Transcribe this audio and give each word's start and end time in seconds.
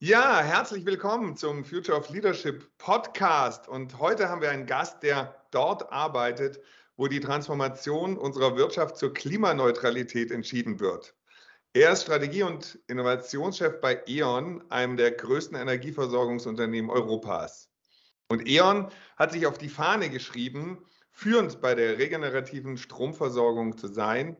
Ja, 0.00 0.40
herzlich 0.42 0.86
willkommen 0.86 1.36
zum 1.36 1.64
Future 1.64 1.98
of 1.98 2.08
Leadership 2.10 2.70
Podcast. 2.78 3.66
Und 3.66 3.98
heute 3.98 4.28
haben 4.28 4.40
wir 4.40 4.50
einen 4.52 4.64
Gast, 4.64 5.02
der 5.02 5.34
dort 5.50 5.90
arbeitet, 5.90 6.60
wo 6.96 7.08
die 7.08 7.18
Transformation 7.18 8.16
unserer 8.16 8.56
Wirtschaft 8.56 8.96
zur 8.96 9.12
Klimaneutralität 9.12 10.30
entschieden 10.30 10.78
wird. 10.78 11.16
Er 11.72 11.90
ist 11.90 12.02
Strategie- 12.02 12.44
und 12.44 12.78
Innovationschef 12.86 13.80
bei 13.80 14.00
E.ON, 14.06 14.62
einem 14.70 14.96
der 14.96 15.10
größten 15.10 15.56
Energieversorgungsunternehmen 15.56 16.92
Europas. 16.92 17.68
Und 18.28 18.48
E.ON 18.48 18.92
hat 19.16 19.32
sich 19.32 19.48
auf 19.48 19.58
die 19.58 19.68
Fahne 19.68 20.10
geschrieben, 20.10 20.78
führend 21.10 21.60
bei 21.60 21.74
der 21.74 21.98
regenerativen 21.98 22.78
Stromversorgung 22.78 23.76
zu 23.76 23.88
sein 23.88 24.36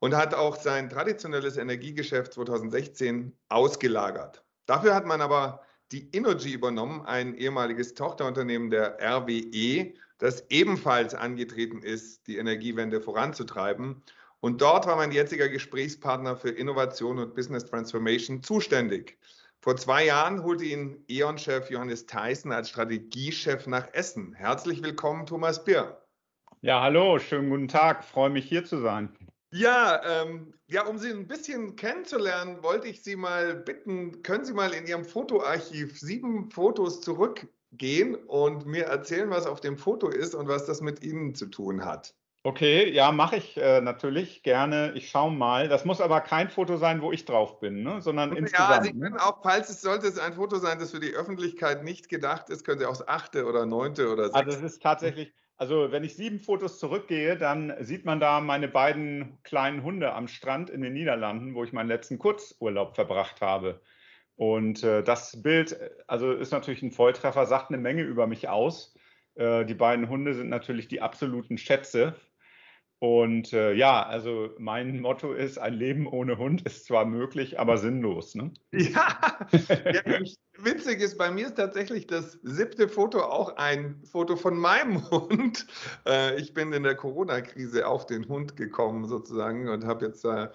und 0.00 0.14
hat 0.14 0.34
auch 0.34 0.56
sein 0.56 0.90
traditionelles 0.90 1.56
Energiegeschäft 1.56 2.34
2016 2.34 3.34
ausgelagert. 3.48 4.44
Dafür 4.68 4.94
hat 4.94 5.06
man 5.06 5.22
aber 5.22 5.62
die 5.92 6.10
Innogy 6.10 6.52
übernommen, 6.52 7.00
ein 7.06 7.34
ehemaliges 7.34 7.94
Tochterunternehmen 7.94 8.68
der 8.68 8.98
RWE, 9.00 9.94
das 10.18 10.44
ebenfalls 10.50 11.14
angetreten 11.14 11.82
ist, 11.82 12.26
die 12.26 12.36
Energiewende 12.36 13.00
voranzutreiben. 13.00 14.02
Und 14.40 14.60
dort 14.60 14.86
war 14.86 14.96
mein 14.96 15.10
jetziger 15.10 15.48
Gesprächspartner 15.48 16.36
für 16.36 16.50
Innovation 16.50 17.18
und 17.18 17.34
Business 17.34 17.64
Transformation 17.64 18.42
zuständig. 18.42 19.16
Vor 19.60 19.76
zwei 19.76 20.04
Jahren 20.04 20.44
holte 20.44 20.66
ihn 20.66 21.02
E.ON-Chef 21.08 21.70
Johannes 21.70 22.04
Theissen 22.04 22.52
als 22.52 22.68
Strategiechef 22.68 23.66
nach 23.66 23.88
Essen. 23.94 24.34
Herzlich 24.34 24.82
willkommen, 24.82 25.24
Thomas 25.24 25.64
Bier. 25.64 26.02
Ja, 26.60 26.82
hallo, 26.82 27.18
schönen 27.18 27.48
guten 27.48 27.68
Tag. 27.68 28.04
Freue 28.04 28.30
mich 28.30 28.44
hier 28.44 28.66
zu 28.66 28.82
sein. 28.82 29.16
Ja, 29.50 30.02
ähm, 30.04 30.52
ja, 30.66 30.86
um 30.86 30.98
Sie 30.98 31.10
ein 31.10 31.26
bisschen 31.26 31.76
kennenzulernen, 31.76 32.62
wollte 32.62 32.88
ich 32.88 33.02
Sie 33.02 33.16
mal 33.16 33.54
bitten, 33.54 34.22
können 34.22 34.44
Sie 34.44 34.52
mal 34.52 34.74
in 34.74 34.86
Ihrem 34.86 35.04
Fotoarchiv 35.04 35.98
sieben 35.98 36.50
Fotos 36.50 37.00
zurückgehen 37.00 38.14
und 38.14 38.66
mir 38.66 38.84
erzählen, 38.84 39.30
was 39.30 39.46
auf 39.46 39.60
dem 39.60 39.78
Foto 39.78 40.08
ist 40.08 40.34
und 40.34 40.48
was 40.48 40.66
das 40.66 40.82
mit 40.82 41.02
Ihnen 41.02 41.34
zu 41.34 41.46
tun 41.46 41.84
hat. 41.86 42.14
Okay, 42.44 42.90
ja, 42.90 43.10
mache 43.10 43.36
ich 43.36 43.56
äh, 43.56 43.80
natürlich 43.80 44.42
gerne. 44.42 44.92
Ich 44.94 45.10
schaue 45.10 45.32
mal. 45.32 45.68
Das 45.68 45.84
muss 45.84 46.00
aber 46.00 46.20
kein 46.20 46.50
Foto 46.50 46.76
sein, 46.76 47.02
wo 47.02 47.10
ich 47.10 47.24
drauf 47.24 47.58
bin, 47.58 47.82
ne? 47.82 48.00
sondern 48.00 48.30
ja, 48.32 48.38
insgesamt. 48.38 48.70
Ja, 48.70 48.82
Sie 48.82 48.92
ne? 48.92 49.00
können 49.00 49.18
auch, 49.18 49.42
falls 49.42 49.68
es 49.70 49.80
sollte 49.80 50.06
es 50.06 50.18
ein 50.18 50.34
Foto 50.34 50.58
sein, 50.58 50.78
das 50.78 50.92
für 50.92 51.00
die 51.00 51.14
Öffentlichkeit 51.14 51.84
nicht 51.84 52.08
gedacht 52.08 52.48
ist, 52.48 52.64
können 52.64 52.78
Sie 52.78 52.86
auch 52.86 52.96
das 52.96 53.08
achte 53.08 53.44
oder 53.44 53.66
neunte 53.66 54.10
oder 54.10 54.30
sechste. 54.30 54.38
Also 54.38 54.58
es 54.58 54.72
ist 54.72 54.82
tatsächlich, 54.82 55.32
also 55.58 55.90
wenn 55.90 56.04
ich 56.04 56.14
sieben 56.14 56.38
Fotos 56.38 56.78
zurückgehe, 56.78 57.36
dann 57.36 57.74
sieht 57.80 58.04
man 58.04 58.20
da 58.20 58.40
meine 58.40 58.68
beiden 58.68 59.38
kleinen 59.42 59.82
Hunde 59.82 60.12
am 60.12 60.28
Strand 60.28 60.70
in 60.70 60.82
den 60.82 60.92
Niederlanden, 60.92 61.54
wo 61.54 61.64
ich 61.64 61.72
meinen 61.72 61.88
letzten 61.88 62.18
Kurzurlaub 62.18 62.94
verbracht 62.94 63.40
habe. 63.40 63.80
Und 64.36 64.84
äh, 64.84 65.02
das 65.02 65.42
Bild, 65.42 65.76
also 66.06 66.32
ist 66.32 66.52
natürlich 66.52 66.82
ein 66.82 66.92
Volltreffer, 66.92 67.44
sagt 67.44 67.70
eine 67.70 67.78
Menge 67.78 68.02
über 68.02 68.28
mich 68.28 68.48
aus. 68.48 68.96
Äh, 69.34 69.64
die 69.64 69.74
beiden 69.74 70.08
Hunde 70.08 70.32
sind 70.34 70.48
natürlich 70.48 70.86
die 70.86 71.02
absoluten 71.02 71.58
Schätze 71.58 72.14
und 73.00 73.52
äh, 73.52 73.74
ja, 73.74 74.02
also 74.02 74.50
mein 74.58 75.00
Motto 75.00 75.32
ist, 75.32 75.58
ein 75.58 75.74
Leben 75.74 76.08
ohne 76.08 76.36
Hund 76.36 76.62
ist 76.62 76.86
zwar 76.86 77.04
möglich, 77.04 77.60
aber 77.60 77.78
sinnlos. 77.78 78.34
Ne? 78.34 78.52
Ja, 78.72 79.18
witzig 80.56 81.00
ist, 81.00 81.16
bei 81.16 81.30
mir 81.30 81.46
ist 81.46 81.56
tatsächlich 81.56 82.08
das 82.08 82.38
siebte 82.42 82.88
Foto 82.88 83.20
auch 83.20 83.56
ein 83.56 84.02
Foto 84.04 84.34
von 84.34 84.56
meinem 84.58 85.08
Hund. 85.10 85.66
Äh, 86.06 86.40
ich 86.40 86.54
bin 86.54 86.72
in 86.72 86.82
der 86.82 86.96
Corona-Krise 86.96 87.86
auf 87.86 88.06
den 88.06 88.26
Hund 88.26 88.56
gekommen 88.56 89.06
sozusagen 89.06 89.68
und 89.68 89.84
habe 89.84 90.06
jetzt 90.06 90.24
äh, 90.24 90.48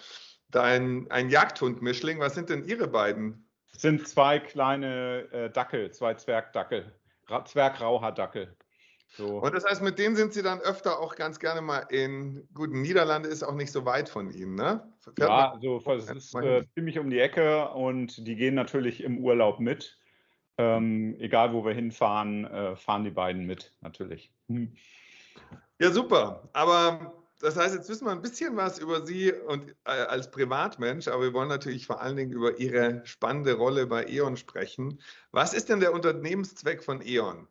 da 0.50 0.64
ein, 0.64 1.10
ein 1.12 1.30
Jagdhund-Mischling. 1.30 2.20
Was 2.20 2.36
sind 2.36 2.50
denn 2.50 2.66
Ihre 2.66 2.90
beiden? 2.90 3.50
Es 3.74 3.82
sind 3.82 4.06
zwei 4.06 4.40
kleine 4.40 5.32
äh, 5.32 5.50
Dackel, 5.50 5.92
zwei 5.92 6.16
Zwergdackel, 6.16 6.92
Zwergrauhaardackel. 7.46 8.54
So. 9.16 9.40
Und 9.40 9.54
das 9.54 9.64
heißt, 9.64 9.84
mit 9.84 10.00
denen 10.00 10.16
sind 10.16 10.34
Sie 10.34 10.42
dann 10.42 10.60
öfter 10.60 11.00
auch 11.00 11.16
ganz 11.16 11.40
gerne 11.40 11.62
mal 11.62 11.80
in, 11.90 12.48
guten 12.54 12.82
Niederlande 12.82 13.30
ist 13.30 13.44
auch 13.44 13.54
nicht 13.54 13.72
so 13.72 13.86
weit 13.86 14.10
von 14.10 14.32
Ihnen, 14.32 14.56
ne? 14.56 14.92
Fährt 15.00 15.20
ja, 15.20 15.52
also 15.52 15.82
es 15.92 16.10
ist 16.10 16.36
äh, 16.36 16.66
ziemlich 16.74 16.98
um 16.98 17.12
die 17.12 17.20
Ecke 17.20 17.70
und 17.70 18.26
die 18.26 18.36
gehen 18.36 18.56
natürlich 18.56 19.04
im 19.04 19.20
Urlaub 19.20 19.60
mit. 19.60 20.00
Ähm, 20.58 21.16
egal 21.20 21.54
wo 21.54 21.64
wir 21.64 21.74
hinfahren, 21.74 22.46
äh, 22.46 22.76
fahren 22.76 23.04
die 23.04 23.12
beiden 23.12 23.46
mit, 23.46 23.72
natürlich. 23.82 24.32
Hm. 24.48 24.74
Ja, 25.80 25.92
super. 25.92 26.50
Aber 26.54 27.14
das 27.40 27.58
heißt, 27.58 27.76
jetzt 27.76 27.90
wissen 27.90 28.06
wir 28.06 28.12
ein 28.12 28.22
bisschen 28.22 28.56
was 28.56 28.80
über 28.80 29.06
Sie 29.06 29.32
und 29.32 29.72
äh, 29.86 29.92
als 29.92 30.32
Privatmensch, 30.32 31.08
aber 31.08 31.24
wir 31.24 31.34
wollen 31.34 31.50
natürlich 31.50 31.86
vor 31.86 32.02
allen 32.02 32.18
Dingen 32.18 32.32
über 32.32 32.58
Ihre 32.60 33.02
spannende 33.06 33.54
Rolle 33.54 33.86
bei 33.86 34.06
E.ON 34.08 34.38
sprechen. 34.38 35.00
Was 35.32 35.54
ist 35.54 35.70
denn 35.70 35.80
der 35.80 35.94
Unternehmenszweck 35.94 36.84
von 36.84 37.02
E.ON? 37.06 37.48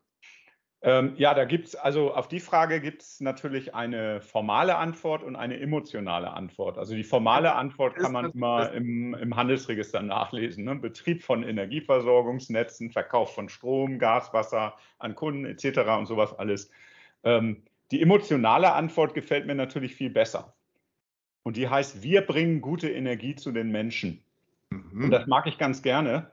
Ähm, 0.84 1.12
ja, 1.16 1.32
da 1.32 1.44
gibt 1.44 1.68
es, 1.68 1.74
also 1.76 2.12
auf 2.12 2.26
die 2.26 2.40
Frage 2.40 2.80
gibt 2.80 3.02
es 3.02 3.20
natürlich 3.20 3.72
eine 3.72 4.20
formale 4.20 4.76
Antwort 4.76 5.22
und 5.22 5.36
eine 5.36 5.60
emotionale 5.60 6.32
Antwort. 6.32 6.76
Also 6.76 6.96
die 6.96 7.04
formale 7.04 7.54
Antwort 7.54 7.94
kann 7.94 8.10
man 8.10 8.32
immer 8.32 8.72
im, 8.72 9.14
im 9.14 9.36
Handelsregister 9.36 10.02
nachlesen. 10.02 10.64
Ne? 10.64 10.74
Betrieb 10.74 11.22
von 11.22 11.44
Energieversorgungsnetzen, 11.44 12.90
Verkauf 12.90 13.32
von 13.32 13.48
Strom, 13.48 14.00
Gas, 14.00 14.32
Wasser 14.32 14.74
an 14.98 15.14
Kunden 15.14 15.44
etc. 15.44 15.78
und 15.98 16.06
sowas 16.06 16.36
alles. 16.36 16.68
Ähm, 17.22 17.62
die 17.92 18.02
emotionale 18.02 18.72
Antwort 18.72 19.14
gefällt 19.14 19.46
mir 19.46 19.54
natürlich 19.54 19.94
viel 19.94 20.10
besser. 20.10 20.52
Und 21.44 21.56
die 21.56 21.68
heißt, 21.68 22.02
wir 22.02 22.22
bringen 22.22 22.60
gute 22.60 22.90
Energie 22.90 23.36
zu 23.36 23.52
den 23.52 23.70
Menschen. 23.70 24.24
Mhm. 24.70 25.04
Und 25.04 25.10
das 25.12 25.28
mag 25.28 25.46
ich 25.46 25.58
ganz 25.58 25.82
gerne, 25.82 26.32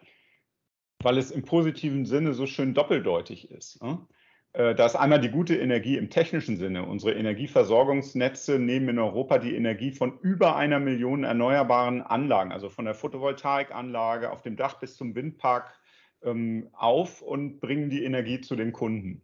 weil 1.04 1.20
es 1.20 1.30
im 1.30 1.44
positiven 1.44 2.06
Sinne 2.06 2.34
so 2.34 2.48
schön 2.48 2.74
doppeldeutig 2.74 3.52
ist. 3.52 3.84
Ne? 3.84 4.00
Äh, 4.54 4.74
da 4.76 4.86
ist 4.86 4.96
einmal 4.96 5.20
die 5.20 5.30
gute 5.30 5.56
Energie 5.56 5.98
im 5.98 6.10
technischen 6.10 6.58
Sinne. 6.58 6.86
Unsere 6.86 7.14
Energieversorgungsnetze 7.14 8.60
nehmen 8.60 8.90
in 8.90 9.00
Europa 9.00 9.38
die 9.38 9.56
Energie 9.56 9.92
von 9.92 10.18
über 10.22 10.56
einer 10.56 10.80
Million 10.80 11.24
erneuerbaren 11.24 12.02
Anlagen, 12.02 12.52
also 12.52 12.70
von 12.70 12.86
der 12.86 12.96
Photovoltaikanlage 12.96 14.32
auf 14.32 14.42
dem 14.42 14.56
Dach 14.56 14.80
bis 14.80 14.96
zum 14.96 15.14
Windpark 15.16 15.80
ähm, 16.24 16.70
auf 16.74 17.22
und 17.22 17.60
bringen 17.60 17.90
die 17.90 18.04
Energie 18.04 18.42
zu 18.42 18.56
den 18.56 18.74
Kunden. 18.74 19.22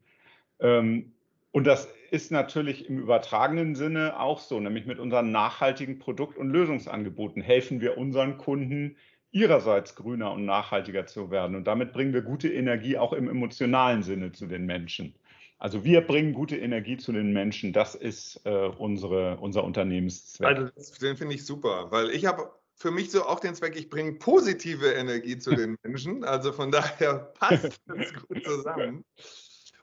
Ähm, 0.59 1.13
und 1.51 1.65
das 1.65 1.87
ist 2.11 2.31
natürlich 2.31 2.89
im 2.89 2.99
übertragenen 2.99 3.75
Sinne 3.75 4.19
auch 4.19 4.39
so, 4.39 4.59
nämlich 4.59 4.85
mit 4.85 4.99
unseren 4.99 5.31
nachhaltigen 5.31 5.99
Produkt- 5.99 6.37
und 6.37 6.49
Lösungsangeboten 6.49 7.41
helfen 7.41 7.81
wir 7.81 7.97
unseren 7.97 8.37
Kunden, 8.37 8.97
ihrerseits 9.31 9.95
grüner 9.95 10.31
und 10.31 10.45
nachhaltiger 10.45 11.05
zu 11.05 11.31
werden. 11.31 11.55
Und 11.55 11.65
damit 11.65 11.93
bringen 11.93 12.13
wir 12.13 12.21
gute 12.21 12.47
Energie 12.51 12.97
auch 12.97 13.13
im 13.13 13.29
emotionalen 13.29 14.03
Sinne 14.03 14.31
zu 14.31 14.47
den 14.47 14.65
Menschen. 14.65 15.15
Also 15.57 15.83
wir 15.83 16.01
bringen 16.01 16.33
gute 16.33 16.57
Energie 16.57 16.97
zu 16.97 17.11
den 17.11 17.33
Menschen. 17.33 17.73
Das 17.73 17.95
ist 17.95 18.41
äh, 18.45 18.49
unsere, 18.77 19.37
unser 19.37 19.63
Unternehmenszweck. 19.63 20.47
Also 20.47 20.71
den 21.01 21.17
finde 21.17 21.35
ich 21.35 21.45
super, 21.45 21.91
weil 21.91 22.09
ich 22.11 22.25
habe 22.25 22.51
für 22.75 22.91
mich 22.91 23.09
so 23.09 23.25
auch 23.25 23.39
den 23.39 23.55
Zweck, 23.55 23.75
ich 23.77 23.89
bringe 23.89 24.13
positive 24.13 24.91
Energie 24.91 25.37
zu 25.37 25.55
den 25.55 25.77
Menschen. 25.83 26.23
Also 26.23 26.51
von 26.51 26.71
daher 26.71 27.31
passt 27.39 27.81
das 27.85 28.13
gut 28.27 28.43
zusammen. 28.43 29.05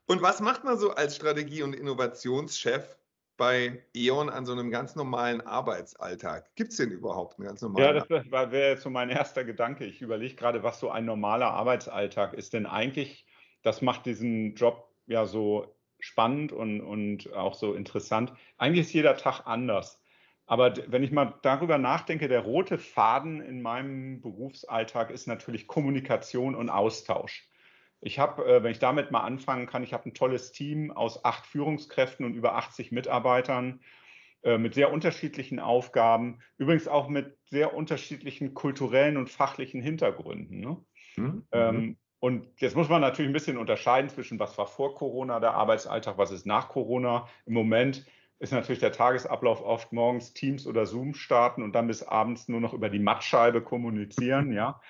Und 0.06 0.20
was 0.20 0.40
macht 0.40 0.64
man 0.64 0.78
so 0.78 0.90
als 0.90 1.16
Strategie- 1.16 1.62
und 1.62 1.74
Innovationschef 1.74 2.98
bei 3.42 3.82
E.ON 3.92 4.30
an 4.30 4.46
so 4.46 4.52
einem 4.52 4.70
ganz 4.70 4.94
normalen 4.94 5.40
Arbeitsalltag? 5.40 6.54
Gibt 6.54 6.70
es 6.70 6.76
den 6.76 6.92
überhaupt 6.92 7.40
einen 7.40 7.48
ganz 7.48 7.60
normalen? 7.60 7.96
Ja, 7.96 8.20
das 8.20 8.52
wäre 8.52 8.70
jetzt 8.70 8.84
so 8.84 8.90
mein 8.90 9.10
erster 9.10 9.42
Gedanke. 9.42 9.84
Ich 9.84 10.00
überlege 10.00 10.36
gerade, 10.36 10.62
was 10.62 10.78
so 10.78 10.92
ein 10.92 11.04
normaler 11.04 11.50
Arbeitsalltag 11.50 12.34
ist. 12.34 12.52
Denn 12.52 12.66
eigentlich, 12.66 13.26
das 13.62 13.82
macht 13.82 14.06
diesen 14.06 14.54
Job 14.54 14.88
ja 15.08 15.26
so 15.26 15.74
spannend 15.98 16.52
und, 16.52 16.82
und 16.82 17.32
auch 17.32 17.54
so 17.54 17.74
interessant. 17.74 18.32
Eigentlich 18.58 18.86
ist 18.86 18.92
jeder 18.92 19.16
Tag 19.16 19.44
anders. 19.44 20.00
Aber 20.46 20.74
wenn 20.86 21.02
ich 21.02 21.10
mal 21.10 21.34
darüber 21.42 21.78
nachdenke, 21.78 22.28
der 22.28 22.42
rote 22.42 22.78
Faden 22.78 23.40
in 23.40 23.60
meinem 23.60 24.20
Berufsalltag 24.20 25.10
ist 25.10 25.26
natürlich 25.26 25.66
Kommunikation 25.66 26.54
und 26.54 26.70
Austausch. 26.70 27.48
Ich 28.02 28.18
habe, 28.18 28.44
äh, 28.44 28.62
wenn 28.62 28.72
ich 28.72 28.80
damit 28.80 29.10
mal 29.10 29.20
anfangen 29.20 29.66
kann, 29.66 29.84
ich 29.84 29.92
habe 29.92 30.08
ein 30.08 30.14
tolles 30.14 30.52
Team 30.52 30.90
aus 30.90 31.24
acht 31.24 31.46
Führungskräften 31.46 32.26
und 32.26 32.34
über 32.34 32.56
80 32.56 32.90
Mitarbeitern 32.90 33.80
äh, 34.42 34.58
mit 34.58 34.74
sehr 34.74 34.92
unterschiedlichen 34.92 35.60
Aufgaben, 35.60 36.40
übrigens 36.58 36.88
auch 36.88 37.08
mit 37.08 37.38
sehr 37.44 37.74
unterschiedlichen 37.74 38.54
kulturellen 38.54 39.16
und 39.16 39.30
fachlichen 39.30 39.80
Hintergründen. 39.80 40.58
Ne? 40.58 40.76
Mhm. 41.16 41.46
Ähm, 41.52 41.96
und 42.18 42.48
jetzt 42.60 42.76
muss 42.76 42.88
man 42.88 43.00
natürlich 43.00 43.30
ein 43.30 43.34
bisschen 43.34 43.56
unterscheiden 43.56 44.10
zwischen, 44.10 44.38
was 44.40 44.58
war 44.58 44.66
vor 44.66 44.96
Corona 44.96 45.38
der 45.38 45.54
Arbeitsalltag, 45.54 46.18
was 46.18 46.32
ist 46.32 46.44
nach 46.44 46.68
Corona. 46.68 47.28
Im 47.46 47.54
Moment 47.54 48.04
ist 48.40 48.52
natürlich 48.52 48.80
der 48.80 48.92
Tagesablauf 48.92 49.62
oft 49.62 49.92
morgens 49.92 50.32
Teams 50.32 50.66
oder 50.66 50.86
Zoom 50.86 51.14
starten 51.14 51.62
und 51.62 51.72
dann 51.76 51.86
bis 51.86 52.02
abends 52.02 52.48
nur 52.48 52.60
noch 52.60 52.74
über 52.74 52.88
die 52.88 52.98
Mattscheibe 52.98 53.62
kommunizieren, 53.62 54.52
ja. 54.52 54.80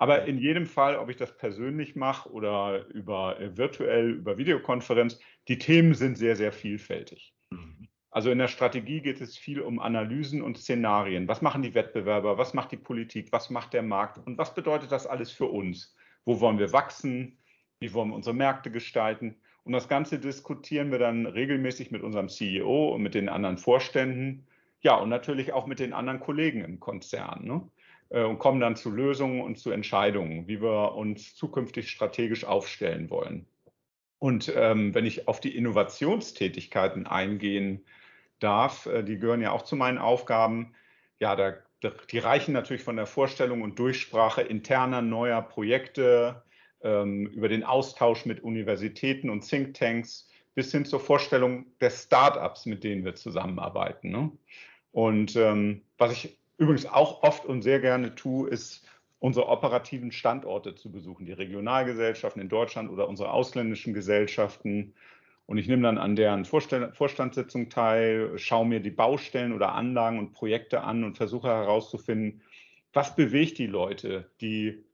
Aber 0.00 0.24
in 0.24 0.38
jedem 0.38 0.66
Fall, 0.66 0.96
ob 0.96 1.10
ich 1.10 1.16
das 1.16 1.36
persönlich 1.36 1.94
mache 1.94 2.30
oder 2.30 2.86
über 2.88 3.38
äh, 3.38 3.56
virtuell, 3.56 4.10
über 4.10 4.38
Videokonferenz, 4.38 5.20
die 5.46 5.58
Themen 5.58 5.94
sind 5.94 6.16
sehr, 6.16 6.36
sehr 6.36 6.52
vielfältig. 6.52 7.34
Mhm. 7.50 7.88
Also 8.10 8.30
in 8.30 8.38
der 8.38 8.48
Strategie 8.48 9.00
geht 9.00 9.20
es 9.20 9.36
viel 9.36 9.60
um 9.60 9.78
Analysen 9.78 10.42
und 10.42 10.58
Szenarien. 10.58 11.28
Was 11.28 11.42
machen 11.42 11.62
die 11.62 11.74
Wettbewerber? 11.74 12.38
Was 12.38 12.54
macht 12.54 12.72
die 12.72 12.76
Politik? 12.76 13.30
Was 13.30 13.50
macht 13.50 13.72
der 13.72 13.82
Markt? 13.82 14.18
Und 14.18 14.36
was 14.36 14.52
bedeutet 14.52 14.90
das 14.90 15.06
alles 15.06 15.30
für 15.30 15.46
uns? 15.46 15.94
wo 16.24 16.40
wollen 16.40 16.58
wir 16.58 16.72
wachsen, 16.72 17.38
wie 17.80 17.92
wollen 17.92 18.10
wir 18.10 18.16
unsere 18.16 18.36
Märkte 18.36 18.70
gestalten. 18.70 19.36
Und 19.64 19.72
das 19.72 19.88
Ganze 19.88 20.18
diskutieren 20.18 20.90
wir 20.90 20.98
dann 20.98 21.26
regelmäßig 21.26 21.90
mit 21.90 22.02
unserem 22.02 22.28
CEO 22.28 22.94
und 22.94 23.02
mit 23.02 23.14
den 23.14 23.28
anderen 23.28 23.58
Vorständen, 23.58 24.46
ja, 24.82 24.94
und 24.94 25.10
natürlich 25.10 25.52
auch 25.52 25.66
mit 25.66 25.78
den 25.78 25.92
anderen 25.92 26.20
Kollegen 26.20 26.64
im 26.64 26.80
Konzern. 26.80 27.44
Ne? 27.44 27.68
Äh, 28.10 28.24
und 28.24 28.38
kommen 28.38 28.60
dann 28.60 28.76
zu 28.76 28.90
Lösungen 28.90 29.40
und 29.40 29.58
zu 29.58 29.70
Entscheidungen, 29.70 30.46
wie 30.48 30.60
wir 30.60 30.94
uns 30.94 31.34
zukünftig 31.34 31.90
strategisch 31.90 32.44
aufstellen 32.44 33.08
wollen. 33.08 33.46
Und 34.18 34.52
ähm, 34.54 34.94
wenn 34.94 35.06
ich 35.06 35.28
auf 35.28 35.40
die 35.40 35.56
Innovationstätigkeiten 35.56 37.06
eingehen 37.06 37.86
darf, 38.38 38.86
äh, 38.86 39.02
die 39.02 39.18
gehören 39.18 39.40
ja 39.40 39.52
auch 39.52 39.62
zu 39.62 39.76
meinen 39.76 39.98
Aufgaben, 39.98 40.74
ja, 41.20 41.36
da, 41.36 41.54
die 42.10 42.18
reichen 42.18 42.52
natürlich 42.52 42.82
von 42.82 42.96
der 42.96 43.06
Vorstellung 43.06 43.62
und 43.62 43.78
Durchsprache 43.78 44.42
interner 44.42 45.00
neuer 45.00 45.40
Projekte 45.40 46.42
ähm, 46.82 47.26
über 47.26 47.48
den 47.48 47.64
Austausch 47.64 48.26
mit 48.26 48.42
Universitäten 48.42 49.30
und 49.30 49.48
Thinktanks 49.48 50.28
bis 50.54 50.72
hin 50.72 50.84
zur 50.84 51.00
Vorstellung 51.00 51.66
der 51.80 51.90
Startups, 51.90 52.66
mit 52.66 52.84
denen 52.84 53.04
wir 53.04 53.14
zusammenarbeiten. 53.14 54.10
Ne? 54.10 54.32
Und 54.92 55.36
ähm, 55.36 55.82
was 55.96 56.12
ich 56.12 56.39
übrigens 56.60 56.86
auch 56.86 57.22
oft 57.22 57.46
und 57.46 57.62
sehr 57.62 57.80
gerne 57.80 58.14
tue, 58.14 58.48
ist 58.48 58.86
unsere 59.18 59.48
operativen 59.48 60.12
Standorte 60.12 60.74
zu 60.74 60.92
besuchen, 60.92 61.24
die 61.24 61.32
Regionalgesellschaften 61.32 62.40
in 62.40 62.48
Deutschland 62.48 62.90
oder 62.90 63.08
unsere 63.08 63.32
ausländischen 63.32 63.94
Gesellschaften. 63.94 64.94
Und 65.46 65.56
ich 65.58 65.66
nehme 65.66 65.82
dann 65.82 65.98
an 65.98 66.16
deren 66.16 66.44
Vorstandssitzung 66.44 67.70
teil, 67.70 68.38
schaue 68.38 68.66
mir 68.66 68.80
die 68.80 68.90
Baustellen 68.90 69.52
oder 69.52 69.72
Anlagen 69.72 70.18
und 70.18 70.32
Projekte 70.32 70.82
an 70.82 71.02
und 71.02 71.16
versuche 71.16 71.48
herauszufinden, 71.48 72.42
was 72.92 73.16
bewegt 73.16 73.58
die 73.58 73.66
Leute, 73.66 74.30
die 74.40 74.84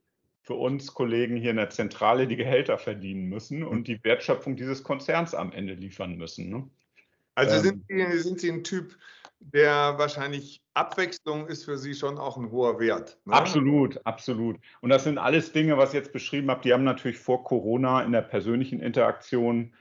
für 0.41 0.55
uns 0.55 0.93
Kollegen 0.93 1.35
hier 1.35 1.51
in 1.51 1.57
der 1.57 1.69
Zentrale 1.69 2.27
die 2.27 2.37
Gehälter 2.37 2.77
verdienen 2.77 3.25
müssen 3.27 3.63
und 3.63 3.89
die 3.89 4.01
Wertschöpfung 4.03 4.55
dieses 4.55 4.83
Konzerns 4.83 5.35
am 5.35 5.51
Ende 5.51 5.73
liefern 5.73 6.15
müssen. 6.15 6.49
Ne? 6.49 6.69
Also 7.35 7.59
sind, 7.59 7.83
ähm. 7.89 8.11
Sie, 8.11 8.19
sind 8.19 8.39
Sie 8.39 8.51
ein 8.51 8.63
Typ, 8.63 8.97
der 9.39 9.97
wahrscheinlich 9.97 10.61
Abwechslung 10.73 11.47
ist 11.47 11.65
für 11.65 11.77
Sie 11.77 11.93
schon 11.93 12.17
auch 12.17 12.37
ein 12.37 12.51
hoher 12.51 12.79
Wert. 12.79 13.17
Ne? 13.25 13.33
Absolut, 13.33 13.99
absolut. 14.05 14.57
Und 14.81 14.89
das 14.89 15.03
sind 15.03 15.17
alles 15.17 15.51
Dinge, 15.51 15.77
was 15.77 15.89
ich 15.89 15.95
jetzt 15.95 16.13
beschrieben 16.13 16.49
habe, 16.49 16.61
die 16.61 16.73
haben 16.73 16.83
natürlich 16.83 17.17
vor 17.17 17.43
Corona 17.43 18.01
in 18.03 18.11
der 18.11 18.21
persönlichen 18.21 18.79
Interaktion 18.79 19.73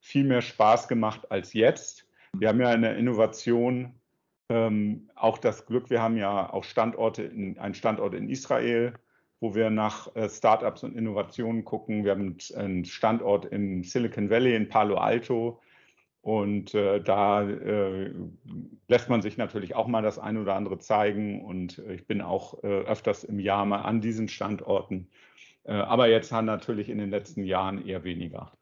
viel 0.00 0.24
mehr 0.24 0.42
Spaß 0.42 0.88
gemacht 0.88 1.30
als 1.30 1.52
jetzt. 1.52 2.06
Wir 2.34 2.48
haben 2.48 2.60
ja 2.60 2.72
in 2.72 2.82
der 2.82 2.96
Innovation 2.96 3.94
ähm, 4.48 5.10
auch 5.14 5.38
das 5.38 5.66
Glück, 5.66 5.90
wir 5.90 6.02
haben 6.02 6.16
ja 6.16 6.52
auch 6.52 6.64
Standorte, 6.64 7.22
in, 7.22 7.58
einen 7.58 7.74
Standort 7.74 8.14
in 8.14 8.28
Israel, 8.28 8.94
wo 9.40 9.54
wir 9.54 9.70
nach 9.70 10.14
äh, 10.16 10.28
Startups 10.28 10.82
und 10.82 10.96
Innovationen 10.96 11.64
gucken. 11.64 12.04
Wir 12.04 12.12
haben 12.12 12.36
einen 12.54 12.84
Standort 12.84 13.46
im 13.46 13.84
Silicon 13.84 14.30
Valley 14.30 14.54
in 14.54 14.68
Palo 14.68 14.96
Alto 14.96 15.60
und 16.22 16.72
äh, 16.74 17.00
da 17.00 17.42
äh, 17.42 18.14
lässt 18.86 19.08
man 19.08 19.22
sich 19.22 19.36
natürlich 19.36 19.74
auch 19.74 19.88
mal 19.88 20.02
das 20.02 20.20
eine 20.20 20.40
oder 20.40 20.54
andere 20.54 20.78
zeigen. 20.78 21.44
Und 21.44 21.78
äh, 21.78 21.94
ich 21.94 22.06
bin 22.06 22.22
auch 22.22 22.62
äh, 22.62 22.68
öfters 22.84 23.24
im 23.24 23.40
Jahr 23.40 23.66
mal 23.66 23.82
an 23.82 24.00
diesen 24.00 24.28
Standorten. 24.28 25.10
Äh, 25.64 25.72
aber 25.72 26.06
jetzt 26.06 26.30
haben 26.30 26.46
natürlich 26.46 26.88
in 26.88 26.98
den 26.98 27.10
letzten 27.10 27.42
Jahren 27.42 27.84
eher 27.84 28.04
weniger. 28.04 28.52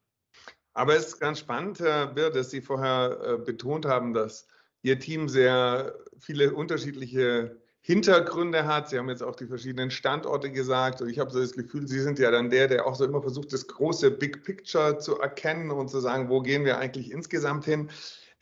Aber 0.73 0.97
es 0.97 1.09
ist 1.09 1.21
ganz 1.21 1.41
spannend, 1.41 1.81
Herr 1.81 2.07
Birr, 2.07 2.31
dass 2.31 2.51
Sie 2.51 2.63
vorher 2.63 3.19
äh, 3.23 3.45
betont 3.45 3.85
haben, 3.85 4.15
dass 4.15 4.49
Ihr 4.81 4.99
Team 4.99 5.29
sehr 5.29 5.95
viele 6.19 6.55
unterschiedliche 6.55 7.60
Hintergründe 7.83 8.67
hat. 8.67 8.89
Sie 8.89 8.99
haben 8.99 9.09
jetzt 9.09 9.23
auch 9.23 9.37
die 9.37 9.47
verschiedenen 9.47 9.91
Standorte 9.91 10.51
gesagt 10.51 11.01
und 11.01 11.09
ich 11.09 11.19
habe 11.19 11.31
so 11.31 11.41
das 11.41 11.53
Gefühl, 11.53 11.89
Sie 11.89 12.01
sind 12.01 12.19
ja 12.19 12.31
dann 12.31 12.51
der, 12.51 12.69
der 12.69 12.87
auch 12.87 12.95
so 12.95 13.05
immer 13.05 13.23
versucht, 13.23 13.53
das 13.53 13.67
große 13.67 14.11
Big 14.11 14.45
Picture 14.45 14.99
zu 14.99 15.19
erkennen 15.19 15.71
und 15.71 15.89
zu 15.89 16.01
sagen, 16.01 16.29
wo 16.29 16.41
gehen 16.41 16.65
wir 16.65 16.79
eigentlich 16.79 17.11
insgesamt 17.11 17.65
hin. 17.65 17.89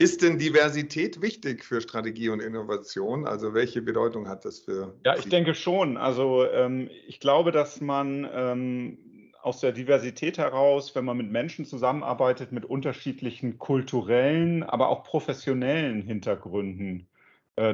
Ist 0.00 0.23
denn 0.23 0.38
Diversität 0.38 1.23
wichtig 1.23 1.64
für 1.64 1.81
Strategie 1.81 2.29
und 2.29 2.40
Innovation? 2.40 3.26
Also 3.26 3.52
welche 3.52 3.82
Bedeutung 3.82 4.29
hat 4.29 4.44
das 4.44 4.61
für? 4.61 4.94
Ja, 5.05 5.17
ich 5.17 5.29
denke 5.29 5.55
schon. 5.55 5.96
Also 5.96 6.44
ähm, 6.44 6.88
ich 7.08 7.19
glaube, 7.19 7.50
dass 7.50 7.81
man 7.81 8.29
ähm, 8.32 8.99
aus 9.43 9.61
der 9.61 9.73
Diversität 9.73 10.38
heraus, 10.38 10.94
wenn 10.94 11.05
man 11.05 11.17
mit 11.17 11.32
Menschen 11.32 11.64
zusammenarbeitet, 11.64 12.52
mit 12.52 12.64
unterschiedlichen 12.64 13.58
kulturellen, 13.58 14.62
aber 14.62 14.88
auch 14.88 15.02
professionellen 15.02 16.02
Hintergründen, 16.02 17.08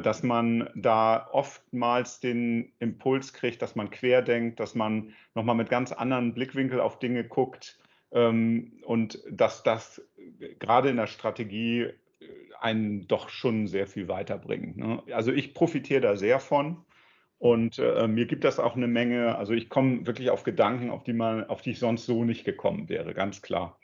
dass 0.01 0.23
man 0.23 0.71
da 0.75 1.29
oftmals 1.33 2.21
den 2.21 2.73
Impuls 2.79 3.33
kriegt, 3.33 3.61
dass 3.61 3.77
man 3.77 3.91
querdenkt, 3.91 4.61
dass 4.61 4.75
man 4.75 5.13
nochmal 5.35 5.57
mit 5.57 5.69
ganz 5.69 5.93
anderen 5.93 6.33
Blickwinkel 6.33 6.81
auf 6.81 6.99
Dinge 6.99 7.25
guckt 7.25 7.79
ähm, 8.13 8.73
und 8.85 9.23
dass 9.31 9.63
das 9.63 10.01
gerade 10.59 10.89
in 10.89 10.97
der 10.97 11.07
Strategie 11.07 11.83
äh, 11.83 11.93
einen 12.61 13.07
doch 13.09 13.29
schon 13.29 13.67
sehr 13.67 13.87
viel 13.87 14.09
weiterbringt. 14.09 14.77
Ne? 14.77 15.03
Also 15.13 15.33
ich 15.33 15.53
profitiere 15.53 16.01
da 16.01 16.17
sehr 16.17 16.41
von. 16.41 16.85
Und 17.39 17.79
äh, 17.79 18.07
mir 18.07 18.27
gibt 18.27 18.45
das 18.45 18.59
auch 18.59 18.77
eine 18.77 18.87
Menge, 18.87 19.37
also 19.37 19.53
ich 19.53 19.69
komme 19.69 20.07
wirklich 20.07 20.31
auf 20.31 20.45
Gedanken, 20.45 20.91
auf 20.91 21.03
die, 21.03 21.13
man, 21.13 21.45
auf 21.45 21.61
die 21.61 21.73
ich 21.73 21.79
sonst 21.79 22.07
so 22.07 22.25
nicht 22.25 22.45
gekommen 22.45 22.89
wäre, 22.89 23.13
ganz 23.13 23.43
klar. 23.43 23.79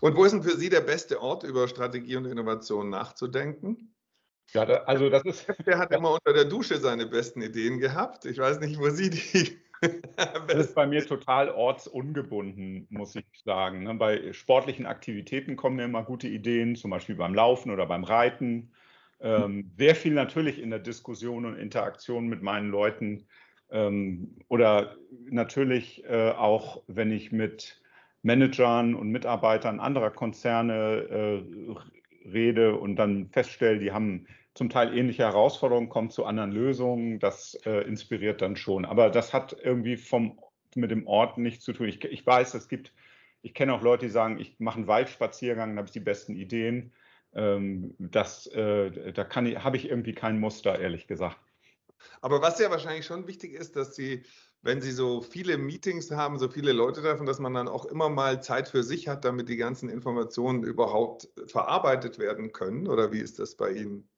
Und 0.00 0.16
wo 0.16 0.24
ist 0.24 0.32
denn 0.32 0.42
für 0.42 0.56
Sie 0.56 0.68
der 0.68 0.82
beste 0.82 1.20
Ort, 1.20 1.42
über 1.42 1.66
Strategie 1.66 2.16
und 2.16 2.26
Innovation 2.26 2.90
nachzudenken? 2.90 3.91
Ja, 4.54 4.66
da, 4.66 4.74
also 4.84 5.08
das 5.08 5.24
ist. 5.24 5.46
Der 5.66 5.78
hat 5.78 5.92
immer 5.92 6.12
unter 6.12 6.32
der 6.32 6.44
Dusche 6.44 6.76
seine 6.76 7.06
besten 7.06 7.42
Ideen 7.42 7.78
gehabt. 7.78 8.24
Ich 8.24 8.38
weiß 8.38 8.60
nicht, 8.60 8.78
wo 8.78 8.90
Sie 8.90 9.10
die. 9.10 9.58
das 10.46 10.66
ist 10.66 10.74
bei 10.74 10.86
mir 10.86 11.04
total 11.04 11.48
ortsungebunden, 11.48 12.86
muss 12.90 13.16
ich 13.16 13.24
sagen. 13.44 13.82
Ne? 13.82 13.94
Bei 13.94 14.32
sportlichen 14.32 14.86
Aktivitäten 14.86 15.56
kommen 15.56 15.76
mir 15.76 15.84
immer 15.84 16.04
gute 16.04 16.28
Ideen, 16.28 16.76
zum 16.76 16.90
Beispiel 16.90 17.16
beim 17.16 17.34
Laufen 17.34 17.70
oder 17.70 17.86
beim 17.86 18.04
Reiten. 18.04 18.70
Ähm, 19.20 19.72
sehr 19.76 19.96
viel 19.96 20.14
natürlich 20.14 20.60
in 20.60 20.70
der 20.70 20.78
Diskussion 20.78 21.46
und 21.46 21.56
Interaktion 21.56 22.28
mit 22.28 22.42
meinen 22.42 22.70
Leuten. 22.70 23.26
Ähm, 23.70 24.36
oder 24.48 24.96
natürlich 25.30 26.04
äh, 26.04 26.30
auch, 26.30 26.82
wenn 26.86 27.10
ich 27.10 27.32
mit 27.32 27.80
Managern 28.22 28.94
und 28.94 29.10
Mitarbeitern 29.10 29.80
anderer 29.80 30.10
Konzerne 30.10 31.08
äh, 31.10 32.28
rede 32.28 32.76
und 32.76 32.96
dann 32.96 33.28
feststelle, 33.30 33.78
die 33.78 33.92
haben 33.92 34.26
zum 34.54 34.68
Teil 34.68 34.96
ähnliche 34.96 35.22
Herausforderungen, 35.22 35.88
kommen 35.88 36.10
zu 36.10 36.24
anderen 36.24 36.52
Lösungen. 36.52 37.18
Das 37.18 37.54
äh, 37.64 37.80
inspiriert 37.86 38.42
dann 38.42 38.56
schon. 38.56 38.84
Aber 38.84 39.10
das 39.10 39.32
hat 39.32 39.56
irgendwie 39.62 39.96
vom, 39.96 40.38
mit 40.74 40.90
dem 40.90 41.06
Ort 41.06 41.38
nichts 41.38 41.64
zu 41.64 41.72
tun. 41.72 41.88
Ich, 41.88 42.04
ich 42.04 42.26
weiß, 42.26 42.54
es 42.54 42.68
gibt, 42.68 42.92
ich 43.40 43.54
kenne 43.54 43.74
auch 43.74 43.82
Leute, 43.82 44.06
die 44.06 44.12
sagen, 44.12 44.38
ich 44.38 44.58
mache 44.58 44.78
einen 44.78 44.86
Waldspaziergang, 44.86 45.70
dann 45.70 45.78
habe 45.78 45.86
ich 45.86 45.92
die 45.92 46.00
besten 46.00 46.34
Ideen. 46.34 46.92
Ähm, 47.34 47.94
das, 47.98 48.46
äh, 48.48 49.12
da 49.12 49.28
habe 49.30 49.76
ich 49.76 49.88
irgendwie 49.88 50.14
kein 50.14 50.38
Muster, 50.38 50.78
ehrlich 50.78 51.06
gesagt. 51.06 51.38
Aber 52.20 52.42
was 52.42 52.58
ja 52.58 52.70
wahrscheinlich 52.70 53.06
schon 53.06 53.26
wichtig 53.26 53.54
ist, 53.54 53.76
dass 53.76 53.94
Sie, 53.94 54.24
wenn 54.60 54.80
Sie 54.80 54.90
so 54.90 55.22
viele 55.22 55.56
Meetings 55.56 56.10
haben, 56.10 56.38
so 56.38 56.48
viele 56.48 56.72
Leute 56.72 57.00
treffen, 57.00 57.26
dass 57.26 57.38
man 57.38 57.54
dann 57.54 57.68
auch 57.68 57.84
immer 57.86 58.08
mal 58.08 58.42
Zeit 58.42 58.68
für 58.68 58.82
sich 58.82 59.08
hat, 59.08 59.24
damit 59.24 59.48
die 59.48 59.56
ganzen 59.56 59.88
Informationen 59.88 60.62
überhaupt 60.64 61.28
verarbeitet 61.46 62.18
werden 62.18 62.52
können. 62.52 62.86
Oder 62.88 63.12
wie 63.12 63.20
ist 63.20 63.38
das 63.38 63.56
bei 63.56 63.70
Ihnen? 63.70 64.11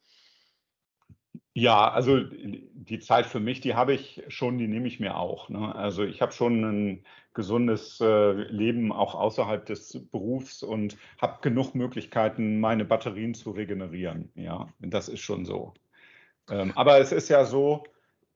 Ja, 1.56 1.88
also 1.88 2.18
die 2.20 2.98
Zeit 2.98 3.26
für 3.26 3.38
mich, 3.38 3.60
die 3.60 3.74
habe 3.74 3.94
ich 3.94 4.24
schon, 4.26 4.58
die 4.58 4.66
nehme 4.66 4.88
ich 4.88 4.98
mir 4.98 5.16
auch. 5.16 5.48
Ne? 5.48 5.72
Also 5.72 6.02
ich 6.02 6.20
habe 6.20 6.32
schon 6.32 6.64
ein 6.64 7.04
gesundes 7.32 8.00
äh, 8.00 8.32
Leben 8.32 8.92
auch 8.92 9.14
außerhalb 9.14 9.64
des 9.64 10.04
Berufs 10.10 10.64
und 10.64 10.96
habe 11.22 11.38
genug 11.42 11.76
Möglichkeiten, 11.76 12.58
meine 12.58 12.84
Batterien 12.84 13.34
zu 13.34 13.52
regenerieren. 13.52 14.32
Ja, 14.34 14.68
das 14.80 15.08
ist 15.08 15.20
schon 15.20 15.44
so. 15.44 15.74
Ähm, 16.50 16.72
aber 16.74 16.98
es 16.98 17.12
ist 17.12 17.28
ja 17.28 17.44
so, 17.44 17.84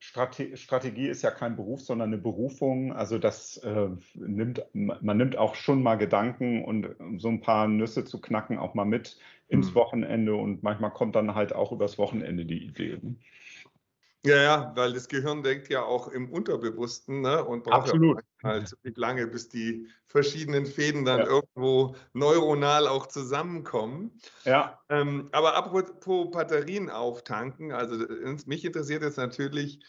Strate 0.01 0.57
Strategie 0.57 1.09
ist 1.09 1.23
ja 1.23 1.31
kein 1.31 1.57
Beruf, 1.57 1.81
sondern 1.81 2.13
eine 2.13 2.23
Berufung. 2.23 2.93
Also 2.93 3.19
das 3.19 3.57
äh, 3.59 3.89
nimmt, 4.15 4.63
man 4.73 5.17
nimmt 5.17 5.37
auch 5.37 5.57
schon 5.57 5.83
mal 5.83 5.97
Gedanken 5.97 6.65
und 6.65 6.95
so 7.19 7.29
ein 7.29 7.41
paar 7.41 7.67
Nüsse 7.67 8.05
zu 8.05 8.21
knacken 8.21 8.59
auch 8.59 8.75
mal 8.75 8.85
mit 8.85 9.19
ins 9.49 9.71
mhm. 9.71 9.75
Wochenende 9.75 10.37
und 10.37 10.63
manchmal 10.63 10.93
kommt 10.93 11.17
dann 11.17 11.35
halt 11.35 11.55
auch 11.55 11.73
übers 11.73 11.99
Wochenende 11.99 12.45
die 12.45 12.65
Idee. 12.65 13.01
Ja, 14.27 14.37
ja, 14.37 14.73
weil 14.75 14.93
das 14.93 15.09
Gehirn 15.09 15.43
denkt 15.43 15.69
ja 15.69 15.83
auch 15.83 16.09
im 16.09 16.29
Unterbewussten 16.31 17.21
ne, 17.21 17.45
und 17.45 17.63
braucht 17.63 17.89
Absolut. 17.89 18.21
ja 18.43 18.51
halt 18.51 18.75
lange, 18.97 19.27
bis 19.29 19.49
die 19.49 19.89
verschiedenen 20.07 20.67
Fäden 20.67 21.05
dann 21.05 21.21
ja. 21.21 21.27
irgendwo 21.27 21.95
neuronal 22.15 22.89
auch 22.89 23.07
zusammenkommen. 23.07 24.19
Ja. 24.45 24.81
Ähm, 24.89 25.29
aber 25.31 25.55
apropos 25.55 26.31
Batterien 26.33 26.91
auftanken, 26.91 27.71
also 27.71 28.05
mich 28.47 28.65
interessiert 28.65 29.03
jetzt 29.03 29.19
natürlich 29.19 29.81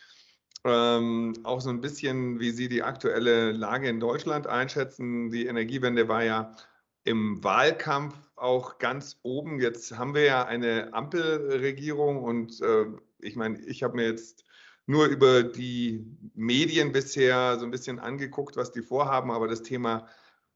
ähm, 0.63 1.33
auch 1.43 1.61
so 1.61 1.69
ein 1.69 1.81
bisschen, 1.81 2.39
wie 2.39 2.51
Sie 2.51 2.69
die 2.69 2.83
aktuelle 2.83 3.51
Lage 3.51 3.89
in 3.89 3.99
Deutschland 3.99 4.45
einschätzen. 4.45 5.31
Die 5.31 5.47
Energiewende 5.47 6.07
war 6.07 6.23
ja 6.23 6.51
im 7.03 7.43
Wahlkampf 7.43 8.15
auch 8.35 8.77
ganz 8.77 9.19
oben. 9.23 9.59
Jetzt 9.59 9.97
haben 9.97 10.13
wir 10.13 10.23
ja 10.23 10.45
eine 10.45 10.93
Ampelregierung 10.93 12.21
und 12.23 12.61
äh, 12.61 12.85
ich 13.21 13.35
meine, 13.35 13.59
ich 13.65 13.83
habe 13.83 13.95
mir 13.95 14.07
jetzt 14.07 14.45
nur 14.85 15.05
über 15.05 15.43
die 15.43 16.05
Medien 16.33 16.91
bisher 16.91 17.57
so 17.59 17.65
ein 17.65 17.71
bisschen 17.71 17.99
angeguckt, 17.99 18.57
was 18.57 18.71
die 18.71 18.81
vorhaben, 18.81 19.31
aber 19.31 19.47
das 19.47 19.61
Thema 19.61 20.07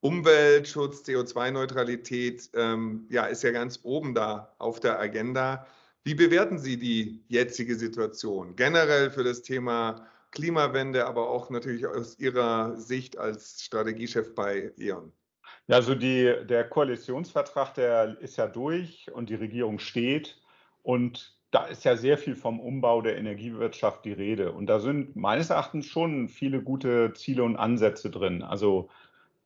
Umweltschutz, 0.01 1.03
CO2-Neutralität, 1.07 2.49
ähm, 2.55 3.07
ja, 3.09 3.25
ist 3.25 3.43
ja 3.43 3.51
ganz 3.51 3.79
oben 3.83 4.13
da 4.13 4.53
auf 4.57 4.79
der 4.79 4.99
Agenda. 4.99 5.65
Wie 6.03 6.15
bewerten 6.15 6.57
Sie 6.57 6.77
die 6.77 7.23
jetzige 7.29 7.75
Situation 7.75 8.55
generell 8.55 9.09
für 9.11 9.23
das 9.23 9.43
Thema 9.43 10.07
Klimawende, 10.31 11.05
aber 11.05 11.29
auch 11.29 11.49
natürlich 11.49 11.85
aus 11.85 12.19
Ihrer 12.19 12.75
Sicht 12.75 13.17
als 13.17 13.63
Strategiechef 13.63 14.35
bei 14.35 14.73
E.ON? 14.77 15.13
Ja, 15.67 15.77
also 15.77 15.95
die, 15.95 16.35
der 16.45 16.67
Koalitionsvertrag, 16.67 17.73
der 17.75 18.17
ist 18.19 18.37
ja 18.37 18.47
durch 18.47 19.09
und 19.13 19.29
die 19.29 19.35
Regierung 19.35 19.79
steht. 19.79 20.41
Und 20.81 21.37
da 21.53 21.65
ist 21.65 21.85
ja 21.85 21.95
sehr 21.95 22.17
viel 22.17 22.35
vom 22.35 22.59
Umbau 22.59 23.03
der 23.03 23.15
Energiewirtschaft 23.15 24.03
die 24.05 24.11
Rede. 24.11 24.51
Und 24.51 24.65
da 24.65 24.79
sind 24.79 25.15
meines 25.15 25.51
Erachtens 25.51 25.85
schon 25.85 26.27
viele 26.27 26.63
gute 26.63 27.13
Ziele 27.13 27.43
und 27.43 27.57
Ansätze 27.57 28.09
drin. 28.09 28.41
Also 28.41 28.89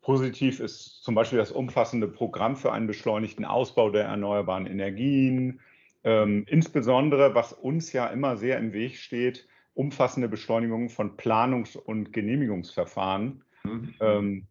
positiv 0.01 0.61
ist 0.61 1.03
zum 1.03 1.15
Beispiel 1.15 1.37
das 1.37 1.51
umfassende 1.51 2.07
Programm 2.07 2.55
für 2.55 2.71
einen 2.71 2.87
beschleunigten 2.87 3.43
Ausbau 3.43 3.89
der 3.89 4.05
erneuerbaren 4.05 4.67
Energien. 4.67 5.59
Ähm, 6.05 6.45
insbesondere, 6.47 7.35
was 7.35 7.51
uns 7.51 7.91
ja 7.91 8.07
immer 8.07 8.37
sehr 8.37 8.57
im 8.57 8.71
Weg 8.71 8.95
steht, 8.95 9.45
umfassende 9.73 10.29
Beschleunigung 10.29 10.89
von 10.89 11.17
Planungs- 11.17 11.75
und 11.75 12.13
Genehmigungsverfahren. 12.13 13.43
Mhm. 13.65 13.93
Ähm, 13.99 14.47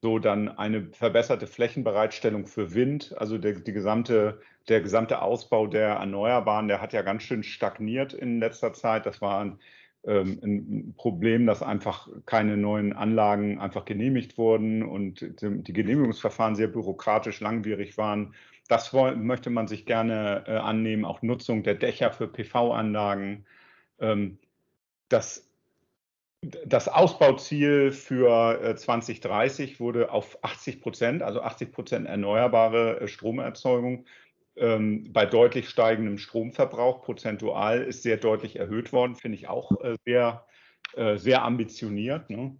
so 0.00 0.18
dann 0.18 0.48
eine 0.48 0.88
verbesserte 0.92 1.46
Flächenbereitstellung 1.46 2.46
für 2.46 2.74
Wind. 2.74 3.14
Also 3.18 3.38
der, 3.38 3.54
die 3.54 3.72
gesamte, 3.72 4.40
der 4.68 4.80
gesamte 4.80 5.22
Ausbau 5.22 5.66
der 5.66 5.88
Erneuerbaren, 5.94 6.68
der 6.68 6.80
hat 6.80 6.92
ja 6.92 7.02
ganz 7.02 7.24
schön 7.24 7.42
stagniert 7.42 8.14
in 8.14 8.38
letzter 8.38 8.72
Zeit. 8.72 9.06
Das 9.06 9.20
war 9.20 9.40
ein, 9.40 9.58
ähm, 10.04 10.38
ein 10.42 10.94
Problem, 10.96 11.46
dass 11.46 11.62
einfach 11.62 12.08
keine 12.26 12.56
neuen 12.56 12.92
Anlagen 12.92 13.58
einfach 13.58 13.84
genehmigt 13.84 14.38
wurden 14.38 14.84
und 14.84 15.26
die 15.42 15.72
Genehmigungsverfahren 15.72 16.54
sehr 16.54 16.68
bürokratisch 16.68 17.40
langwierig 17.40 17.98
waren. 17.98 18.34
Das 18.68 18.92
möchte 18.92 19.50
man 19.50 19.66
sich 19.66 19.86
gerne 19.86 20.44
äh, 20.46 20.52
annehmen, 20.52 21.04
auch 21.04 21.22
Nutzung 21.22 21.62
der 21.64 21.74
Dächer 21.74 22.12
für 22.12 22.28
PV-Anlagen. 22.28 23.46
Ähm, 23.98 24.38
das 25.08 25.47
das 26.42 26.88
Ausbauziel 26.88 27.90
für 27.90 28.76
2030 28.76 29.74
äh, 29.74 29.80
wurde 29.80 30.10
auf 30.12 30.38
80 30.42 30.80
Prozent, 30.80 31.22
also 31.22 31.42
80 31.42 31.72
Prozent 31.72 32.06
erneuerbare 32.06 33.00
äh, 33.00 33.08
Stromerzeugung 33.08 34.06
ähm, 34.56 35.12
bei 35.12 35.26
deutlich 35.26 35.68
steigendem 35.68 36.18
Stromverbrauch 36.18 37.02
prozentual 37.02 37.82
ist 37.82 38.02
sehr 38.02 38.16
deutlich 38.16 38.56
erhöht 38.56 38.92
worden, 38.92 39.16
finde 39.16 39.36
ich 39.36 39.48
auch 39.48 39.80
äh, 39.82 39.96
sehr, 40.04 40.44
sehr 41.16 41.44
ambitioniert. 41.44 42.30
Ne? 42.30 42.56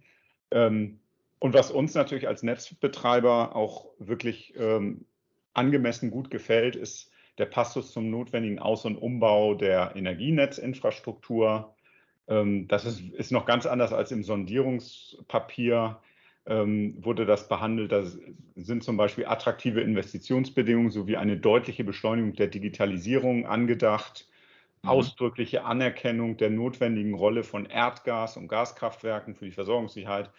Ähm, 0.51 0.99
und 1.39 1.55
was 1.55 1.71
uns 1.71 1.95
natürlich 1.95 2.27
als 2.27 2.43
Netzbetreiber 2.43 3.55
auch 3.55 3.87
wirklich 3.97 4.53
ähm, 4.55 5.05
angemessen 5.53 6.11
gut 6.11 6.29
gefällt, 6.29 6.75
ist 6.75 7.11
der 7.39 7.47
Passus 7.47 7.91
zum 7.91 8.11
notwendigen 8.11 8.59
Aus- 8.59 8.85
und 8.85 8.97
Umbau 8.97 9.55
der 9.55 9.93
Energienetzinfrastruktur 9.95 11.75
das 12.67 12.85
ist, 12.85 13.01
ist 13.13 13.31
noch 13.31 13.45
ganz 13.45 13.65
anders 13.65 13.91
als 13.91 14.11
im 14.11 14.23
Sondierungspapier 14.23 15.99
ähm, 16.45 16.95
wurde 17.03 17.25
das 17.25 17.47
behandelt. 17.47 17.91
Da 17.91 18.03
sind 18.55 18.83
zum 18.83 18.97
Beispiel 18.97 19.25
attraktive 19.25 19.81
Investitionsbedingungen 19.81 20.91
sowie 20.91 21.17
eine 21.17 21.37
deutliche 21.37 21.83
Beschleunigung 21.83 22.33
der 22.33 22.47
Digitalisierung 22.47 23.47
angedacht, 23.47 24.27
mhm. 24.83 24.89
ausdrückliche 24.89 25.65
Anerkennung 25.65 26.37
der 26.37 26.51
notwendigen 26.51 27.15
Rolle 27.15 27.43
von 27.43 27.65
Erdgas 27.65 28.37
und 28.37 28.47
Gaskraftwerken 28.47 29.35
für 29.35 29.45
die 29.45 29.51
Versorgungssicherheit 29.51 30.29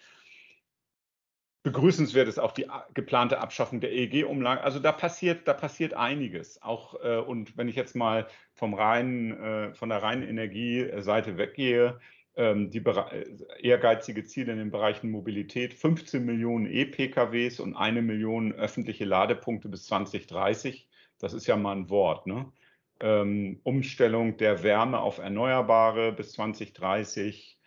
Begrüßenswert 1.63 2.27
ist 2.27 2.39
auch 2.39 2.53
die 2.53 2.65
geplante 2.95 3.39
Abschaffung 3.39 3.81
der 3.81 3.91
EEG-Umlage. 3.91 4.63
Also 4.63 4.79
da 4.79 4.91
passiert, 4.91 5.47
da 5.47 5.53
passiert 5.53 5.93
einiges. 5.93 6.61
Auch 6.61 6.95
äh, 7.03 7.17
und 7.17 7.55
wenn 7.55 7.67
ich 7.67 7.75
jetzt 7.75 7.95
mal 7.95 8.27
vom 8.53 8.73
reinen, 8.73 9.31
äh, 9.31 9.73
von 9.75 9.89
der 9.89 10.01
reinen 10.01 10.27
Energieseite 10.27 11.37
weggehe, 11.37 11.99
ähm, 12.35 12.71
die 12.71 12.79
äh, 12.79 13.25
ehrgeizige 13.61 14.23
Ziele 14.23 14.53
in 14.53 14.57
den 14.57 14.71
Bereichen 14.71 15.11
Mobilität, 15.11 15.75
15 15.75 16.25
Millionen 16.25 16.65
E-PKWs 16.65 17.59
und 17.59 17.75
eine 17.75 18.01
Million 18.01 18.53
öffentliche 18.53 19.05
Ladepunkte 19.05 19.69
bis 19.69 19.85
2030. 19.85 20.89
Das 21.19 21.33
ist 21.33 21.45
ja 21.45 21.57
mal 21.57 21.75
ein 21.75 21.89
Wort. 21.91 22.25
Ne? 22.25 22.51
Ähm, 22.99 23.59
Umstellung 23.63 24.37
der 24.37 24.63
Wärme 24.63 24.99
auf 24.99 25.19
Erneuerbare 25.19 26.11
bis 26.11 26.31
2030 26.31 27.59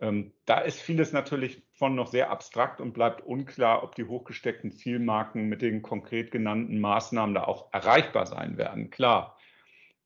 ähm, 0.00 0.32
da 0.46 0.60
ist 0.60 0.80
vieles 0.80 1.12
natürlich 1.12 1.62
von 1.80 1.94
noch 1.94 2.08
sehr 2.08 2.30
abstrakt 2.30 2.82
und 2.82 2.92
bleibt 2.92 3.22
unklar, 3.26 3.82
ob 3.82 3.94
die 3.94 4.04
hochgesteckten 4.04 4.70
Zielmarken 4.70 5.48
mit 5.48 5.62
den 5.62 5.80
konkret 5.80 6.30
genannten 6.30 6.78
Maßnahmen 6.78 7.34
da 7.34 7.44
auch 7.44 7.72
erreichbar 7.72 8.26
sein 8.26 8.58
werden. 8.58 8.90
Klar. 8.90 9.38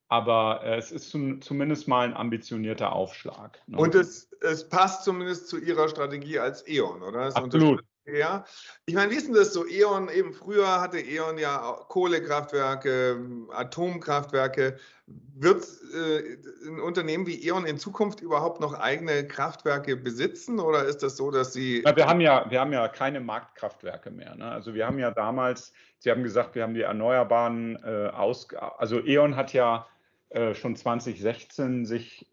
Aber 0.07 0.63
äh, 0.63 0.77
es 0.77 0.93
ist 0.93 1.11
zum, 1.11 1.43
zumindest 1.43 1.89
mal 1.89 2.07
ein 2.07 2.15
ambitionierter 2.15 2.93
Aufschlag. 2.93 3.61
Ne? 3.67 3.77
Und 3.77 3.97
es, 3.97 4.31
es 4.41 4.69
passt 4.69 5.03
zumindest 5.03 5.49
zu 5.49 5.59
Ihrer 5.59 5.89
Strategie 5.89 6.39
als 6.39 6.65
E.ON, 6.69 7.03
oder? 7.03 7.25
Das 7.25 7.35
Absolut. 7.35 7.83
Ja, 8.07 8.45
ich 8.85 8.95
meine, 8.95 9.11
wie 9.11 9.17
ist 9.17 9.29
denn 9.29 9.35
das 9.35 9.55
so? 9.55 9.67
E.ON, 9.67 10.11
eben 10.11 10.35
früher 10.35 10.81
hatte 10.81 11.01
E.ON 11.01 11.39
ja 11.39 11.79
Kohlekraftwerke, 11.89 13.19
Atomkraftwerke. 13.51 14.77
Wird 15.07 15.67
äh, 15.95 16.37
ein 16.67 16.81
Unternehmen 16.81 17.27
wie 17.27 17.47
E.ON 17.47 17.65
in 17.65 17.79
Zukunft 17.79 18.21
überhaupt 18.21 18.61
noch 18.61 18.75
eigene 18.75 19.27
Kraftwerke 19.27 19.97
besitzen 19.97 20.61
oder 20.61 20.85
ist 20.85 21.03
das 21.03 21.17
so, 21.17 21.31
dass 21.31 21.55
sie. 21.55 21.83
Ja, 21.83 21.97
wir, 21.97 22.07
haben 22.07 22.21
ja, 22.21 22.51
wir 22.51 22.61
haben 22.61 22.73
ja 22.73 22.89
keine 22.89 23.21
Marktkraftwerke 23.21 24.11
mehr. 24.11 24.35
Ne? 24.35 24.51
Also 24.51 24.75
wir 24.75 24.87
haben 24.87 24.99
ja 24.99 25.11
damals, 25.11 25.73
Sie 25.99 26.11
haben 26.11 26.23
gesagt, 26.23 26.55
wir 26.55 26.63
haben 26.63 26.75
die 26.75 26.83
Erneuerbaren 26.83 27.83
äh, 27.85 28.09
aus. 28.09 28.49
Also 28.77 29.01
E.ON 29.01 29.37
hat 29.37 29.55
ja 29.55 29.87
äh, 30.29 30.55
schon 30.55 30.77
2016 30.77 31.87
sich 31.87 32.27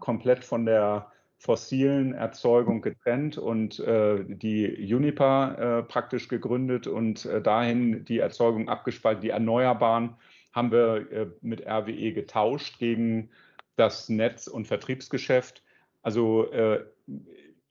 komplett 0.00 0.44
von 0.44 0.66
der 0.66 1.12
fossilen 1.40 2.12
Erzeugung 2.12 2.82
getrennt 2.82 3.38
und 3.38 3.80
äh, 3.80 4.22
die 4.26 4.66
Juniper 4.66 5.78
äh, 5.78 5.82
praktisch 5.82 6.28
gegründet 6.28 6.86
und 6.86 7.24
äh, 7.24 7.40
dahin 7.40 8.04
die 8.04 8.18
Erzeugung 8.18 8.68
abgespalten. 8.68 9.22
Die 9.22 9.30
Erneuerbaren 9.30 10.16
haben 10.52 10.70
wir 10.70 11.10
äh, 11.10 11.26
mit 11.40 11.66
RWE 11.66 12.12
getauscht 12.12 12.78
gegen 12.78 13.30
das 13.76 14.10
Netz- 14.10 14.48
und 14.48 14.66
Vertriebsgeschäft. 14.66 15.62
Also 16.02 16.52
äh, 16.52 16.84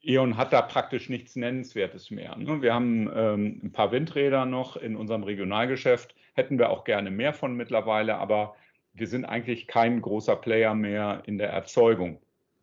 E.ON 0.02 0.36
hat 0.36 0.52
da 0.52 0.62
praktisch 0.62 1.08
nichts 1.08 1.36
Nennenswertes 1.36 2.10
mehr. 2.10 2.36
Ne? 2.36 2.62
Wir 2.62 2.74
haben 2.74 3.08
ähm, 3.14 3.60
ein 3.62 3.72
paar 3.72 3.92
Windräder 3.92 4.46
noch 4.46 4.76
in 4.76 4.96
unserem 4.96 5.22
Regionalgeschäft, 5.22 6.16
hätten 6.34 6.58
wir 6.58 6.70
auch 6.70 6.82
gerne 6.82 7.12
mehr 7.12 7.34
von 7.34 7.54
mittlerweile, 7.54 8.16
aber 8.16 8.56
wir 8.94 9.06
sind 9.06 9.26
eigentlich 9.26 9.68
kein 9.68 10.02
großer 10.02 10.34
Player 10.34 10.74
mehr 10.74 11.22
in 11.26 11.38
der 11.38 11.50
Erzeugung. 11.50 12.20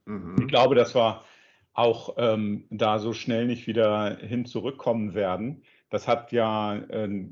Mhm. 0.07 0.35
Ich 0.39 0.47
glaube, 0.47 0.75
dass 0.75 0.95
wir 0.95 1.23
auch 1.73 2.15
ähm, 2.17 2.65
da 2.71 2.97
so 2.97 3.13
schnell 3.13 3.45
nicht 3.45 3.67
wieder 3.67 4.17
hin 4.17 4.45
zurückkommen 4.45 5.13
werden. 5.13 5.63
Das 5.91 6.07
hat 6.07 6.31
ja, 6.31 6.75
äh, 6.75 7.25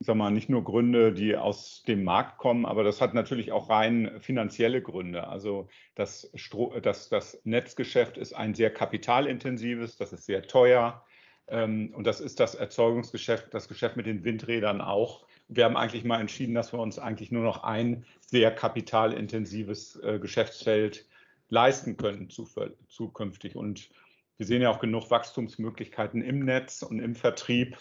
sag 0.00 0.16
mal, 0.16 0.30
nicht 0.30 0.48
nur 0.48 0.64
Gründe, 0.64 1.12
die 1.12 1.36
aus 1.36 1.84
dem 1.86 2.02
Markt 2.02 2.38
kommen, 2.38 2.66
aber 2.66 2.82
das 2.82 3.00
hat 3.00 3.14
natürlich 3.14 3.52
auch 3.52 3.70
rein 3.70 4.10
finanzielle 4.18 4.82
Gründe. 4.82 5.28
Also 5.28 5.68
das, 5.94 6.30
Stro 6.34 6.78
das, 6.80 7.08
das 7.08 7.40
Netzgeschäft 7.44 8.18
ist 8.18 8.32
ein 8.32 8.54
sehr 8.54 8.72
kapitalintensives, 8.72 9.96
das 9.96 10.12
ist 10.12 10.26
sehr 10.26 10.42
teuer. 10.42 11.04
Ähm, 11.46 11.92
und 11.94 12.06
das 12.06 12.20
ist 12.20 12.40
das 12.40 12.54
Erzeugungsgeschäft, 12.54 13.52
das 13.52 13.68
Geschäft 13.68 13.96
mit 13.96 14.06
den 14.06 14.24
Windrädern 14.24 14.80
auch. 14.80 15.24
Wir 15.46 15.66
haben 15.66 15.76
eigentlich 15.76 16.04
mal 16.04 16.20
entschieden, 16.20 16.54
dass 16.54 16.72
wir 16.72 16.80
uns 16.80 16.98
eigentlich 16.98 17.30
nur 17.30 17.44
noch 17.44 17.62
ein 17.62 18.04
sehr 18.20 18.50
kapitalintensives 18.50 20.00
äh, 20.02 20.18
Geschäftsfeld 20.18 21.06
leisten 21.48 21.96
können 21.96 22.28
zukünftig. 22.30 23.56
Und 23.56 23.90
wir 24.36 24.46
sehen 24.46 24.62
ja 24.62 24.70
auch 24.70 24.80
genug 24.80 25.10
Wachstumsmöglichkeiten 25.10 26.22
im 26.22 26.40
Netz 26.40 26.82
und 26.82 27.00
im 27.00 27.14
Vertrieb. 27.14 27.76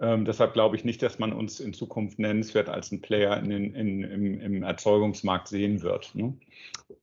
Ähm, 0.00 0.24
deshalb 0.24 0.52
glaube 0.52 0.74
ich 0.74 0.84
nicht, 0.84 1.00
dass 1.02 1.18
man 1.18 1.32
uns 1.32 1.60
in 1.60 1.74
Zukunft 1.74 2.18
nennenswert 2.18 2.68
als 2.68 2.90
ein 2.90 3.02
Player 3.02 3.36
in 3.38 3.50
den, 3.50 3.74
in, 3.74 4.02
im, 4.02 4.40
im, 4.40 4.62
Erzeugungsmarkt 4.64 5.46
sehen 5.46 5.82
wird. 5.82 6.12
Ne? 6.14 6.36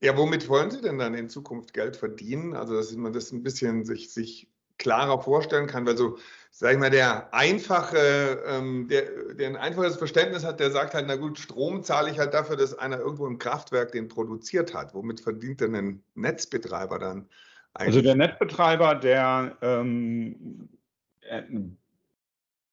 Ja, 0.01 0.17
womit 0.17 0.49
wollen 0.49 0.69
Sie 0.69 0.81
denn 0.81 0.97
dann 0.97 1.13
in 1.13 1.29
Zukunft 1.29 1.73
Geld 1.73 1.95
verdienen? 1.95 2.53
Also, 2.53 2.75
dass 2.75 2.93
man 2.95 3.13
das 3.13 3.31
ein 3.31 3.41
bisschen 3.41 3.85
sich, 3.85 4.11
sich 4.11 4.49
klarer 4.77 5.21
vorstellen 5.21 5.67
kann, 5.67 5.85
weil 5.85 5.97
so, 5.97 6.17
sag 6.59 6.73
ich 6.73 6.77
mal, 6.77 6.89
der 6.89 7.33
einfache, 7.33 8.43
ähm, 8.45 8.89
der, 8.89 9.33
der 9.33 9.47
ein 9.47 9.55
einfaches 9.55 9.95
Verständnis 9.95 10.43
hat, 10.43 10.59
der 10.59 10.71
sagt 10.71 10.93
halt, 10.93 11.05
na 11.07 11.15
gut, 11.15 11.39
Strom 11.39 11.83
zahle 11.83 12.11
ich 12.11 12.19
halt 12.19 12.33
dafür, 12.33 12.57
dass 12.57 12.77
einer 12.77 12.99
irgendwo 12.99 13.27
im 13.27 13.37
Kraftwerk 13.37 13.93
den 13.93 14.09
produziert 14.09 14.73
hat. 14.73 14.93
Womit 14.93 15.21
verdient 15.21 15.61
denn 15.61 15.73
ein 15.73 16.03
Netzbetreiber 16.15 16.99
dann 16.99 17.29
eigentlich? 17.73 17.95
Also 17.95 18.01
der 18.01 18.15
Netzbetreiber, 18.15 18.95
der 18.95 19.55
ähm, 19.61 20.67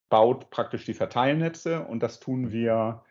baut 0.08 0.50
praktisch 0.50 0.84
die 0.84 0.94
Verteilnetze 0.94 1.82
und 1.82 2.02
das 2.02 2.18
tun 2.18 2.50
wir 2.50 3.04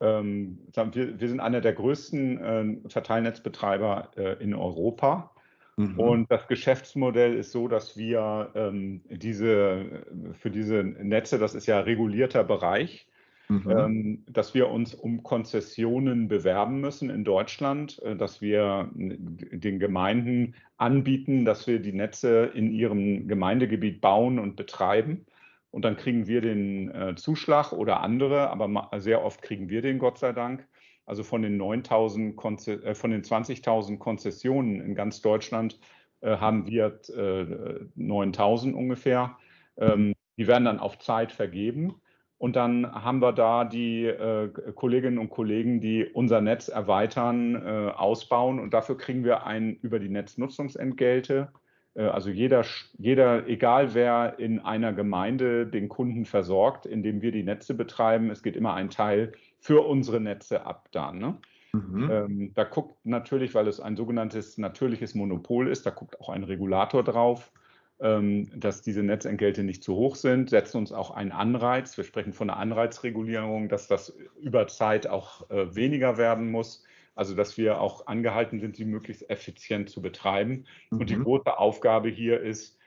ähm, 0.00 0.66
wir, 0.74 1.20
wir, 1.20 1.28
sind 1.28 1.40
einer 1.40 1.60
der 1.60 1.74
größten 1.74 2.84
äh, 2.86 2.88
Verteilnetzbetreiber 2.88 4.12
äh, 4.16 4.42
in 4.42 4.54
Europa 4.54 5.31
Mhm. 5.76 5.98
Und 5.98 6.30
das 6.30 6.46
Geschäftsmodell 6.48 7.34
ist 7.34 7.52
so, 7.52 7.68
dass 7.68 7.96
wir 7.96 8.50
ähm, 8.54 9.02
diese, 9.08 10.04
für 10.38 10.50
diese 10.50 10.82
Netze, 10.82 11.38
das 11.38 11.54
ist 11.54 11.66
ja 11.66 11.80
regulierter 11.80 12.44
Bereich, 12.44 13.08
mhm. 13.48 13.70
ähm, 13.70 14.24
dass 14.28 14.54
wir 14.54 14.68
uns 14.68 14.94
um 14.94 15.22
Konzessionen 15.22 16.28
bewerben 16.28 16.80
müssen 16.80 17.08
in 17.08 17.24
Deutschland, 17.24 18.00
äh, 18.02 18.16
dass 18.16 18.42
wir 18.42 18.90
den 18.94 19.78
Gemeinden 19.78 20.54
anbieten, 20.76 21.44
dass 21.44 21.66
wir 21.66 21.78
die 21.78 21.92
Netze 21.92 22.50
in 22.54 22.70
ihrem 22.70 23.26
Gemeindegebiet 23.28 24.00
bauen 24.00 24.38
und 24.38 24.56
betreiben. 24.56 25.26
Und 25.70 25.86
dann 25.86 25.96
kriegen 25.96 26.26
wir 26.26 26.42
den 26.42 26.90
äh, 26.90 27.14
Zuschlag 27.14 27.72
oder 27.72 28.02
andere, 28.02 28.50
aber 28.50 28.90
sehr 29.00 29.24
oft 29.24 29.40
kriegen 29.40 29.70
wir 29.70 29.80
den, 29.80 29.98
Gott 29.98 30.18
sei 30.18 30.32
Dank. 30.32 30.66
Also 31.04 31.22
von 31.22 31.42
den 31.42 31.60
9.000, 31.60 32.82
äh, 32.84 32.94
von 32.94 33.10
den 33.10 33.22
20.000 33.22 33.98
Konzessionen 33.98 34.80
in 34.80 34.94
ganz 34.94 35.20
Deutschland 35.20 35.78
äh, 36.20 36.36
haben 36.36 36.66
wir 36.66 37.00
äh, 37.08 38.00
9.000 38.00 38.72
ungefähr. 38.72 39.36
Ähm, 39.76 40.14
die 40.36 40.46
werden 40.46 40.64
dann 40.64 40.78
auf 40.78 40.98
Zeit 40.98 41.32
vergeben. 41.32 41.94
Und 42.38 42.56
dann 42.56 42.92
haben 42.92 43.20
wir 43.20 43.32
da 43.32 43.64
die 43.64 44.04
äh, 44.04 44.48
Kolleginnen 44.74 45.18
und 45.18 45.30
Kollegen, 45.30 45.80
die 45.80 46.06
unser 46.06 46.40
Netz 46.40 46.66
erweitern, 46.66 47.54
äh, 47.54 47.90
ausbauen. 47.90 48.58
Und 48.58 48.74
dafür 48.74 48.98
kriegen 48.98 49.24
wir 49.24 49.46
ein 49.46 49.76
über 49.76 50.00
die 50.00 50.08
Netznutzungsentgelte. 50.08 51.52
Äh, 51.94 52.02
also 52.02 52.30
jeder, 52.30 52.64
jeder, 52.98 53.46
egal 53.46 53.94
wer 53.94 54.40
in 54.40 54.58
einer 54.58 54.92
Gemeinde 54.92 55.66
den 55.66 55.88
Kunden 55.88 56.24
versorgt, 56.24 56.84
indem 56.84 57.22
wir 57.22 57.30
die 57.30 57.44
Netze 57.44 57.74
betreiben, 57.74 58.30
es 58.30 58.42
geht 58.42 58.56
immer 58.56 58.74
ein 58.74 58.90
Teil 58.90 59.32
für 59.62 59.86
unsere 59.86 60.20
Netze 60.20 60.66
ab 60.66 60.88
dann. 60.90 61.18
Ne? 61.18 61.38
Mhm. 61.72 62.10
Ähm, 62.10 62.52
da 62.54 62.64
guckt 62.64 62.96
natürlich, 63.04 63.54
weil 63.54 63.68
es 63.68 63.80
ein 63.80 63.96
sogenanntes 63.96 64.58
natürliches 64.58 65.14
Monopol 65.14 65.68
ist, 65.68 65.86
da 65.86 65.90
guckt 65.90 66.20
auch 66.20 66.28
ein 66.28 66.42
Regulator 66.42 67.04
drauf, 67.04 67.52
ähm, 68.00 68.50
dass 68.58 68.82
diese 68.82 69.04
Netzentgelte 69.04 69.62
nicht 69.62 69.84
zu 69.84 69.94
hoch 69.94 70.16
sind, 70.16 70.50
setzen 70.50 70.78
uns 70.78 70.92
auch 70.92 71.12
einen 71.12 71.30
Anreiz. 71.30 71.96
Wir 71.96 72.02
sprechen 72.02 72.32
von 72.32 72.50
einer 72.50 72.58
Anreizregulierung, 72.58 73.68
dass 73.68 73.86
das 73.86 74.18
über 74.40 74.66
Zeit 74.66 75.06
auch 75.06 75.48
äh, 75.50 75.74
weniger 75.74 76.18
werden 76.18 76.50
muss. 76.50 76.84
Also, 77.14 77.36
dass 77.36 77.56
wir 77.56 77.80
auch 77.80 78.06
angehalten 78.06 78.58
sind, 78.58 78.74
sie 78.74 78.86
möglichst 78.86 79.30
effizient 79.30 79.90
zu 79.90 80.02
betreiben. 80.02 80.64
Mhm. 80.90 80.98
Und 80.98 81.10
die 81.10 81.16
mhm. 81.16 81.24
große 81.24 81.56
Aufgabe 81.56 82.08
hier 82.08 82.40
ist, 82.40 82.78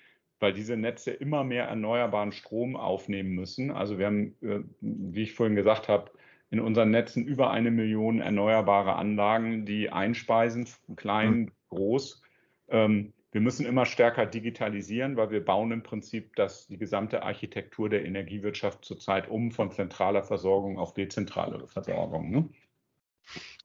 weil 0.41 0.51
diese 0.51 0.75
Netze 0.75 1.11
immer 1.11 1.45
mehr 1.45 1.69
erneuerbaren 1.69 2.33
Strom 2.33 2.75
aufnehmen 2.75 3.31
müssen. 3.31 3.71
Also 3.71 3.97
wir 3.97 4.07
haben, 4.07 4.35
äh, 4.41 4.59
wie 4.81 5.23
ich 5.23 5.33
vorhin 5.33 5.55
gesagt 5.55 5.87
habe, 5.87 6.11
in 6.49 6.59
unseren 6.59 6.91
Netzen 6.91 7.25
über 7.25 7.51
eine 7.51 7.71
Million 7.71 8.19
erneuerbare 8.19 8.95
Anlagen, 8.95 9.65
die 9.65 9.89
einspeisen, 9.89 10.67
klein, 10.95 11.37
mhm. 11.37 11.51
groß. 11.69 12.21
Ähm, 12.69 13.13
wir 13.31 13.41
müssen 13.41 13.65
immer 13.65 13.85
stärker 13.85 14.25
digitalisieren, 14.25 15.17
weil 15.17 15.29
wir 15.29 15.43
bauen 15.43 15.71
im 15.73 15.83
Prinzip 15.83 16.37
das, 16.37 16.67
die 16.67 16.77
gesamte 16.77 17.23
Architektur 17.23 17.89
der 17.89 18.05
Energiewirtschaft 18.05 18.85
zurzeit 18.85 19.29
um 19.29 19.51
von 19.51 19.71
zentraler 19.71 20.23
Versorgung 20.23 20.79
auf 20.79 20.93
dezentrale 20.93 21.67
Versorgung. 21.67 22.31
Ne? 22.31 22.49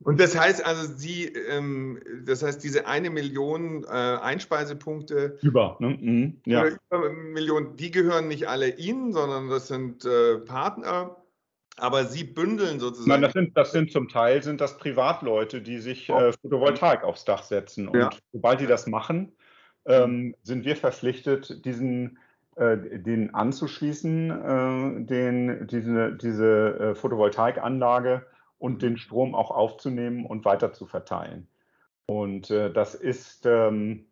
Und 0.03 0.19
das 0.19 0.37
heißt 0.37 0.65
also, 0.65 0.93
Sie, 0.97 1.27
ähm, 1.27 2.01
das 2.25 2.43
heißt, 2.43 2.65
diese 2.65 2.87
eine 2.87 3.11
Million 3.11 3.85
äh, 3.85 3.89
Einspeisepunkte. 3.89 5.39
Über, 5.43 5.77
ne? 5.79 5.99
Mhm, 6.01 6.41
ja. 6.47 6.67
über 6.67 7.11
Million, 7.13 7.77
die 7.77 7.91
gehören 7.91 8.27
nicht 8.27 8.49
alle 8.49 8.77
Ihnen, 8.77 9.13
sondern 9.13 9.51
das 9.51 9.69
sind 9.69 10.05
äh, 10.05 10.39
Partner. 10.39 11.17
Aber 11.81 12.05
Sie 12.05 12.25
bündeln 12.25 12.81
sozusagen. 12.81 13.09
Nein, 13.09 13.23
das 13.23 13.33
sind, 13.33 13.57
das 13.57 13.73
sind 13.73 13.91
zum 13.91 14.09
Teil 14.09 14.43
sind 14.43 14.61
das 14.61 14.77
Privatleute, 14.77 15.63
die 15.63 15.79
sich 15.79 16.09
äh, 16.09 16.33
Photovoltaik 16.33 17.05
aufs 17.05 17.25
Dach 17.25 17.43
setzen. 17.43 17.89
Und 17.89 17.99
ja. 17.99 18.11
sobald 18.33 18.61
die 18.61 18.67
das 18.67 18.87
machen, 18.87 19.33
ähm, 19.87 20.35
sind 20.43 20.65
wir 20.65 20.77
verpflichtet, 20.77 21.65
diesen 21.65 22.19
äh, 22.57 22.77
den 22.77 23.35
anzuschließen, 23.35 24.31
äh, 24.31 25.05
den, 25.05 25.67
diese, 25.69 26.13
diese 26.17 26.79
äh, 26.79 26.95
Photovoltaikanlage 26.95 28.27
und 28.59 28.83
den 28.83 28.99
Strom 28.99 29.35
auch 29.35 29.51
aufzunehmen 29.51 30.27
und 30.27 30.45
weiter 30.45 30.73
zu 30.73 30.87
verteilen. 30.87 31.49
Und 32.07 32.51
äh, 32.51 32.73
das 32.73 32.95
ist 32.95 33.47
ähm, 33.47 34.07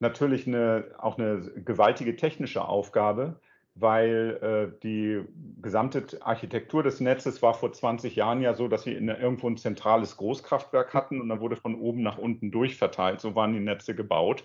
natürlich 0.00 0.46
eine, 0.46 0.94
auch 0.98 1.16
eine 1.16 1.40
gewaltige 1.64 2.16
technische 2.16 2.66
Aufgabe, 2.66 3.40
weil 3.74 4.38
äh, 4.40 4.80
die 4.82 5.22
gesamte 5.60 6.06
Architektur 6.20 6.82
des 6.82 7.00
Netzes 7.00 7.42
war 7.42 7.54
vor 7.54 7.72
20 7.72 8.14
Jahren 8.14 8.40
ja 8.40 8.54
so, 8.54 8.68
dass 8.68 8.86
wir 8.86 8.96
in, 8.96 9.08
irgendwo 9.08 9.48
ein 9.48 9.56
zentrales 9.56 10.16
Großkraftwerk 10.16 10.94
hatten 10.94 11.20
und 11.20 11.28
dann 11.28 11.40
wurde 11.40 11.56
von 11.56 11.74
oben 11.74 12.02
nach 12.02 12.18
unten 12.18 12.52
durchverteilt. 12.52 13.20
So 13.20 13.34
waren 13.34 13.52
die 13.52 13.60
Netze 13.60 13.94
gebaut. 13.94 14.44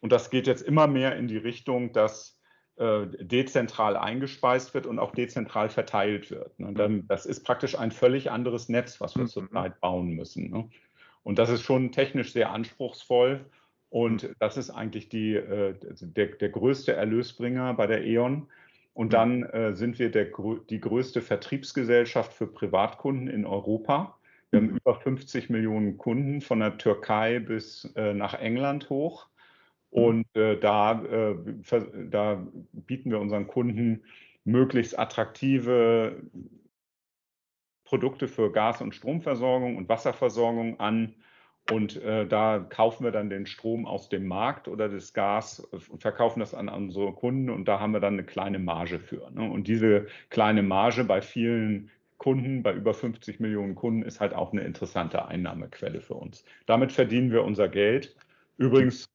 Und 0.00 0.12
das 0.12 0.28
geht 0.28 0.46
jetzt 0.46 0.62
immer 0.62 0.86
mehr 0.88 1.16
in 1.16 1.28
die 1.28 1.36
Richtung, 1.36 1.92
dass 1.92 2.36
äh, 2.76 3.06
dezentral 3.20 3.96
eingespeist 3.96 4.74
wird 4.74 4.86
und 4.86 4.98
auch 4.98 5.12
dezentral 5.12 5.68
verteilt 5.68 6.32
wird. 6.32 6.58
Ne? 6.58 6.72
Dann, 6.72 7.06
das 7.06 7.26
ist 7.26 7.44
praktisch 7.44 7.78
ein 7.78 7.92
völlig 7.92 8.32
anderes 8.32 8.68
Netz, 8.68 9.00
was 9.00 9.14
wir 9.14 9.22
mhm. 9.22 9.28
zurzeit 9.28 9.80
bauen 9.80 10.10
müssen. 10.10 10.50
Ne? 10.50 10.68
Und 11.22 11.38
das 11.38 11.48
ist 11.48 11.62
schon 11.62 11.92
technisch 11.92 12.32
sehr 12.32 12.50
anspruchsvoll. 12.50 13.46
Und 13.88 14.34
das 14.40 14.56
ist 14.56 14.70
eigentlich 14.70 15.08
die, 15.08 15.36
äh, 15.36 15.76
der, 16.00 16.26
der 16.26 16.48
größte 16.48 16.92
Erlösbringer 16.92 17.74
bei 17.74 17.86
der 17.86 18.04
E.ON 18.04 18.48
und 18.94 19.12
dann 19.12 19.42
äh, 19.42 19.74
sind 19.74 19.98
wir 19.98 20.10
der, 20.10 20.28
die 20.70 20.80
größte 20.80 21.20
Vertriebsgesellschaft 21.20 22.32
für 22.32 22.46
Privatkunden 22.46 23.28
in 23.28 23.44
Europa. 23.44 24.16
Wir 24.50 24.60
haben 24.60 24.70
über 24.70 24.94
50 24.94 25.50
Millionen 25.50 25.98
Kunden 25.98 26.40
von 26.40 26.60
der 26.60 26.78
Türkei 26.78 27.40
bis 27.40 27.92
äh, 27.96 28.14
nach 28.14 28.34
England 28.34 28.88
hoch. 28.88 29.26
Und 29.90 30.26
äh, 30.36 30.58
da, 30.58 31.02
äh, 31.02 31.36
da 32.08 32.46
bieten 32.72 33.10
wir 33.10 33.18
unseren 33.18 33.48
Kunden 33.48 34.04
möglichst 34.44 34.96
attraktive 34.96 36.22
Produkte 37.84 38.28
für 38.28 38.52
Gas- 38.52 38.80
und 38.80 38.94
Stromversorgung 38.94 39.76
und 39.76 39.88
Wasserversorgung 39.88 40.78
an 40.78 41.14
und 41.70 41.96
äh, 42.02 42.26
da 42.26 42.58
kaufen 42.58 43.04
wir 43.04 43.10
dann 43.10 43.30
den 43.30 43.46
Strom 43.46 43.86
aus 43.86 44.10
dem 44.10 44.26
Markt 44.26 44.68
oder 44.68 44.88
das 44.88 45.14
Gas 45.14 45.60
und 45.60 46.02
verkaufen 46.02 46.40
das 46.40 46.54
an 46.54 46.68
unsere 46.68 47.12
Kunden 47.12 47.48
und 47.48 47.66
da 47.66 47.80
haben 47.80 47.92
wir 47.92 48.00
dann 48.00 48.14
eine 48.14 48.24
kleine 48.24 48.58
Marge 48.58 48.98
für. 48.98 49.30
Ne? 49.30 49.50
Und 49.50 49.66
diese 49.66 50.06
kleine 50.28 50.62
Marge 50.62 51.04
bei 51.04 51.22
vielen 51.22 51.90
Kunden, 52.18 52.62
bei 52.62 52.74
über 52.74 52.92
50 52.92 53.40
Millionen 53.40 53.74
Kunden, 53.74 54.02
ist 54.02 54.20
halt 54.20 54.34
auch 54.34 54.52
eine 54.52 54.62
interessante 54.62 55.26
Einnahmequelle 55.26 56.00
für 56.00 56.14
uns. 56.14 56.44
Damit 56.66 56.92
verdienen 56.92 57.32
wir 57.32 57.44
unser 57.44 57.68
Geld. 57.68 58.14
Übrigens 58.58 59.08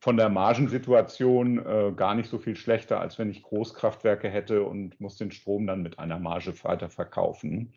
von 0.00 0.16
der 0.16 0.30
Margensituation 0.30 1.58
äh, 1.58 1.92
gar 1.94 2.14
nicht 2.14 2.30
so 2.30 2.38
viel 2.38 2.56
schlechter, 2.56 3.00
als 3.00 3.18
wenn 3.18 3.30
ich 3.30 3.42
Großkraftwerke 3.42 4.28
hätte 4.30 4.62
und 4.62 4.98
muss 5.00 5.16
den 5.16 5.30
Strom 5.30 5.66
dann 5.66 5.82
mit 5.82 5.98
einer 5.98 6.18
Marge 6.18 6.54
weiter 6.64 6.88
verkaufen. 6.88 7.74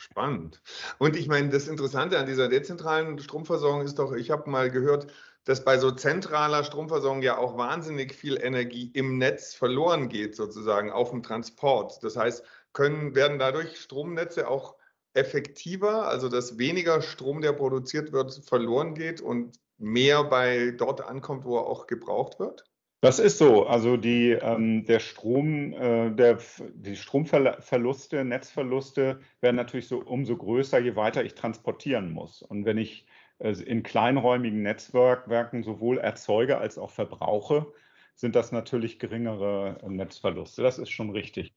Spannend. 0.00 0.62
Und 0.98 1.16
ich 1.16 1.26
meine, 1.26 1.48
das 1.50 1.66
Interessante 1.66 2.18
an 2.18 2.26
dieser 2.26 2.48
dezentralen 2.48 3.18
Stromversorgung 3.18 3.82
ist 3.82 3.98
doch, 3.98 4.12
ich 4.12 4.30
habe 4.30 4.48
mal 4.48 4.70
gehört, 4.70 5.12
dass 5.44 5.64
bei 5.64 5.76
so 5.78 5.90
zentraler 5.90 6.62
Stromversorgung 6.62 7.20
ja 7.22 7.36
auch 7.36 7.58
wahnsinnig 7.58 8.14
viel 8.14 8.36
Energie 8.40 8.90
im 8.94 9.18
Netz 9.18 9.54
verloren 9.54 10.08
geht, 10.08 10.36
sozusagen 10.36 10.92
auf 10.92 11.10
dem 11.10 11.22
Transport. 11.24 12.02
Das 12.04 12.16
heißt, 12.16 12.44
können, 12.72 13.16
werden 13.16 13.38
dadurch 13.40 13.80
Stromnetze 13.80 14.48
auch 14.48 14.76
effektiver, 15.14 16.06
also 16.06 16.28
dass 16.28 16.58
weniger 16.58 17.02
Strom, 17.02 17.40
der 17.40 17.52
produziert 17.52 18.12
wird, 18.12 18.32
verloren 18.46 18.94
geht 18.94 19.20
und 19.20 19.58
mehr 19.78 20.22
bei 20.24 20.70
dort 20.78 21.00
ankommt, 21.00 21.44
wo 21.44 21.56
er 21.58 21.66
auch 21.66 21.88
gebraucht 21.88 22.38
wird? 22.38 22.64
Das 23.00 23.20
ist 23.20 23.38
so. 23.38 23.66
Also 23.66 23.96
die, 23.96 24.32
ähm, 24.32 24.84
der 24.84 24.98
Strom, 24.98 25.72
äh, 25.72 26.10
der, 26.10 26.38
die 26.74 26.96
Stromverluste, 26.96 28.24
Netzverluste 28.24 29.20
werden 29.40 29.56
natürlich 29.56 29.86
so 29.86 29.98
umso 30.00 30.36
größer, 30.36 30.80
je 30.80 30.96
weiter 30.96 31.22
ich 31.22 31.34
transportieren 31.34 32.10
muss. 32.10 32.42
Und 32.42 32.64
wenn 32.64 32.76
ich 32.76 33.06
äh, 33.38 33.52
in 33.52 33.84
kleinräumigen 33.84 34.62
Netzwerken 34.62 35.62
sowohl 35.62 35.98
erzeuge 35.98 36.58
als 36.58 36.76
auch 36.76 36.90
verbrauche, 36.90 37.72
sind 38.16 38.34
das 38.34 38.50
natürlich 38.50 38.98
geringere 38.98 39.78
äh, 39.80 39.88
Netzverluste. 39.88 40.62
Das 40.62 40.78
ist 40.78 40.90
schon 40.90 41.10
richtig. 41.10 41.54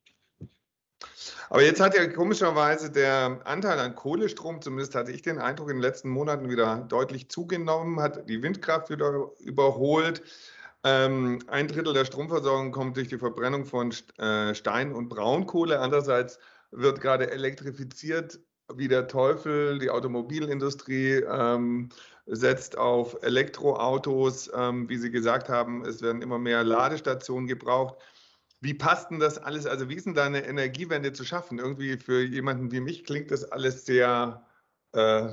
Aber 1.50 1.64
jetzt 1.64 1.82
hat 1.82 1.96
ja 1.96 2.08
komischerweise 2.08 2.92
der 2.92 3.42
Anteil 3.46 3.80
an 3.80 3.96
Kohlestrom, 3.96 4.62
zumindest 4.62 4.94
hatte 4.94 5.12
ich 5.12 5.24
den 5.24 5.40
Eindruck, 5.40 5.70
in 5.70 5.78
den 5.78 5.82
letzten 5.82 6.10
Monaten 6.10 6.50
wieder 6.50 6.86
deutlich 6.88 7.30
zugenommen, 7.30 8.00
hat 8.00 8.30
die 8.30 8.44
Windkraft 8.44 8.92
wieder 8.92 9.32
überholt. 9.40 10.22
Ähm, 10.84 11.40
ein 11.48 11.68
Drittel 11.68 11.94
der 11.94 12.06
Stromversorgung 12.06 12.72
kommt 12.72 12.98
durch 12.98 13.08
die 13.08 13.20
Verbrennung 13.20 13.66
von 13.66 13.94
äh, 14.18 14.56
Stein- 14.56 14.94
und 14.94 15.10
Braunkohle. 15.10 15.80
Andererseits 15.80 16.40
wird 16.72 17.02
gerade 17.02 17.30
elektrifiziert 17.30 18.40
wie 18.74 18.88
der 18.88 19.08
Teufel. 19.08 19.78
Die 19.78 19.90
Automobilindustrie 19.90 21.24
ähm, 21.30 21.90
setzt 22.26 22.78
auf 22.78 23.22
Elektroautos. 23.22 24.50
Ähm, 24.56 24.90
wie 24.90 24.98
Sie 24.98 25.12
gesagt 25.12 25.50
haben, 25.50 25.86
es 25.86 26.02
werden 26.02 26.22
immer 26.22 26.40
mehr 26.40 26.64
Ladestationen 26.64 27.48
gebraucht. 27.48 27.96
Wie 28.60 28.74
passt 28.74 29.12
denn 29.12 29.20
das 29.20 29.38
alles? 29.38 29.66
Also 29.68 29.90
wie 29.90 29.96
ist 29.96 30.06
denn 30.06 30.14
da 30.16 30.26
eine 30.26 30.46
Energiewende 30.46 31.14
zu 31.14 31.26
schaffen? 31.26 31.60
Irgendwie 31.60 31.98
für 31.98 32.22
jemanden 32.22 32.72
wie 32.72 32.80
mich 32.80 33.04
klingt 33.04 33.30
das 33.32 33.44
alles 33.52 33.86
sehr 33.86 34.46
äh, 34.94 35.30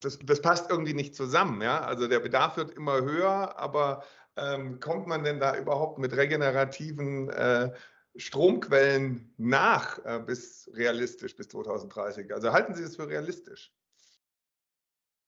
das, 0.00 0.18
das 0.22 0.40
passt 0.42 0.70
irgendwie 0.70 0.94
nicht 0.94 1.14
zusammen. 1.14 1.62
Ja? 1.62 1.80
Also 1.80 2.06
der 2.06 2.20
Bedarf 2.20 2.56
wird 2.56 2.70
immer 2.72 3.02
höher, 3.02 3.58
aber 3.58 4.04
ähm, 4.36 4.80
kommt 4.80 5.06
man 5.06 5.24
denn 5.24 5.40
da 5.40 5.56
überhaupt 5.56 5.98
mit 5.98 6.16
regenerativen 6.16 7.30
äh, 7.30 7.72
Stromquellen 8.16 9.32
nach 9.36 10.04
äh, 10.04 10.20
bis 10.24 10.70
realistisch 10.74 11.36
bis 11.36 11.48
2030? 11.48 12.32
Also 12.32 12.52
halten 12.52 12.74
Sie 12.74 12.82
das 12.82 12.96
für 12.96 13.08
realistisch? 13.08 13.72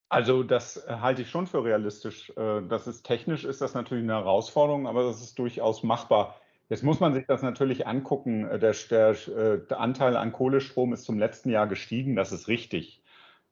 Also 0.08 0.42
das 0.42 0.76
äh, 0.86 0.96
halte 1.00 1.22
ich 1.22 1.30
schon 1.30 1.46
für 1.46 1.64
realistisch. 1.64 2.30
Äh, 2.36 2.62
das 2.68 2.86
ist 2.86 3.04
technisch 3.04 3.44
ist 3.44 3.60
das 3.60 3.74
natürlich 3.74 4.04
eine 4.04 4.14
Herausforderung, 4.14 4.86
aber 4.86 5.04
das 5.04 5.20
ist 5.20 5.38
durchaus 5.38 5.82
machbar. 5.82 6.40
Jetzt 6.68 6.82
muss 6.82 7.00
man 7.00 7.14
sich 7.14 7.26
das 7.26 7.42
natürlich 7.42 7.86
angucken. 7.86 8.48
Äh, 8.48 8.58
der, 8.58 8.74
der, 8.90 9.14
der 9.58 9.80
Anteil 9.80 10.16
an 10.16 10.32
Kohlestrom 10.32 10.92
ist 10.92 11.04
zum 11.04 11.18
letzten 11.18 11.50
Jahr 11.50 11.66
gestiegen, 11.66 12.14
das 12.14 12.32
ist 12.32 12.46
richtig. 12.48 13.02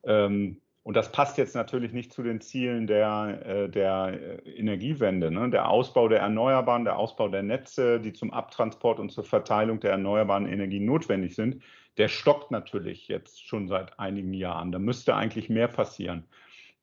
Ähm, 0.03 0.61
und 0.85 0.95
das 0.95 1.11
passt 1.11 1.39
jetzt 1.39 1.55
natürlich 1.55 1.93
nicht 1.93 2.13
zu 2.13 2.21
den 2.21 2.41
Zielen 2.41 2.85
der, 2.85 3.67
der 3.69 4.45
Energiewende. 4.45 5.31
Ne? 5.31 5.49
Der 5.49 5.67
Ausbau 5.67 6.07
der 6.07 6.19
Erneuerbaren, 6.19 6.85
der 6.85 6.99
Ausbau 6.99 7.27
der 7.27 7.41
Netze, 7.41 7.99
die 7.99 8.13
zum 8.13 8.31
Abtransport 8.31 8.99
und 8.99 9.11
zur 9.11 9.23
Verteilung 9.23 9.79
der 9.79 9.93
erneuerbaren 9.93 10.47
Energien 10.47 10.85
notwendig 10.85 11.33
sind, 11.33 11.63
der 11.97 12.07
stockt 12.07 12.51
natürlich 12.51 13.07
jetzt 13.07 13.47
schon 13.47 13.67
seit 13.67 13.99
einigen 13.99 14.35
Jahren. 14.35 14.71
Da 14.71 14.77
müsste 14.77 15.15
eigentlich 15.15 15.49
mehr 15.49 15.67
passieren. 15.67 16.27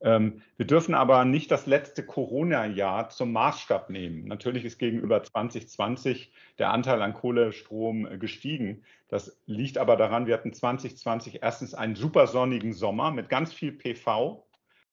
Ähm, 0.02 0.42
wir 0.56 0.66
dürfen 0.66 0.94
aber 0.94 1.24
nicht 1.24 1.50
das 1.50 1.66
letzte 1.66 2.04
Corona-Jahr 2.04 3.08
zum 3.10 3.32
Maßstab 3.32 3.88
nehmen. 3.88 4.24
Natürlich 4.26 4.64
ist 4.64 4.78
gegenüber 4.78 5.22
2020 5.22 6.32
der 6.58 6.70
Anteil 6.72 7.00
an 7.02 7.14
Kohlestrom 7.14 8.06
äh, 8.06 8.18
gestiegen. 8.18 8.82
Das 9.08 9.40
liegt 9.46 9.78
aber 9.78 9.96
daran, 9.96 10.26
wir 10.26 10.34
hatten 10.34 10.52
2020 10.52 11.42
erstens 11.42 11.74
einen 11.74 11.94
super 11.94 12.26
sonnigen 12.26 12.72
Sommer 12.72 13.10
mit 13.12 13.28
ganz 13.28 13.52
viel 13.52 13.72
PV, 13.72 14.44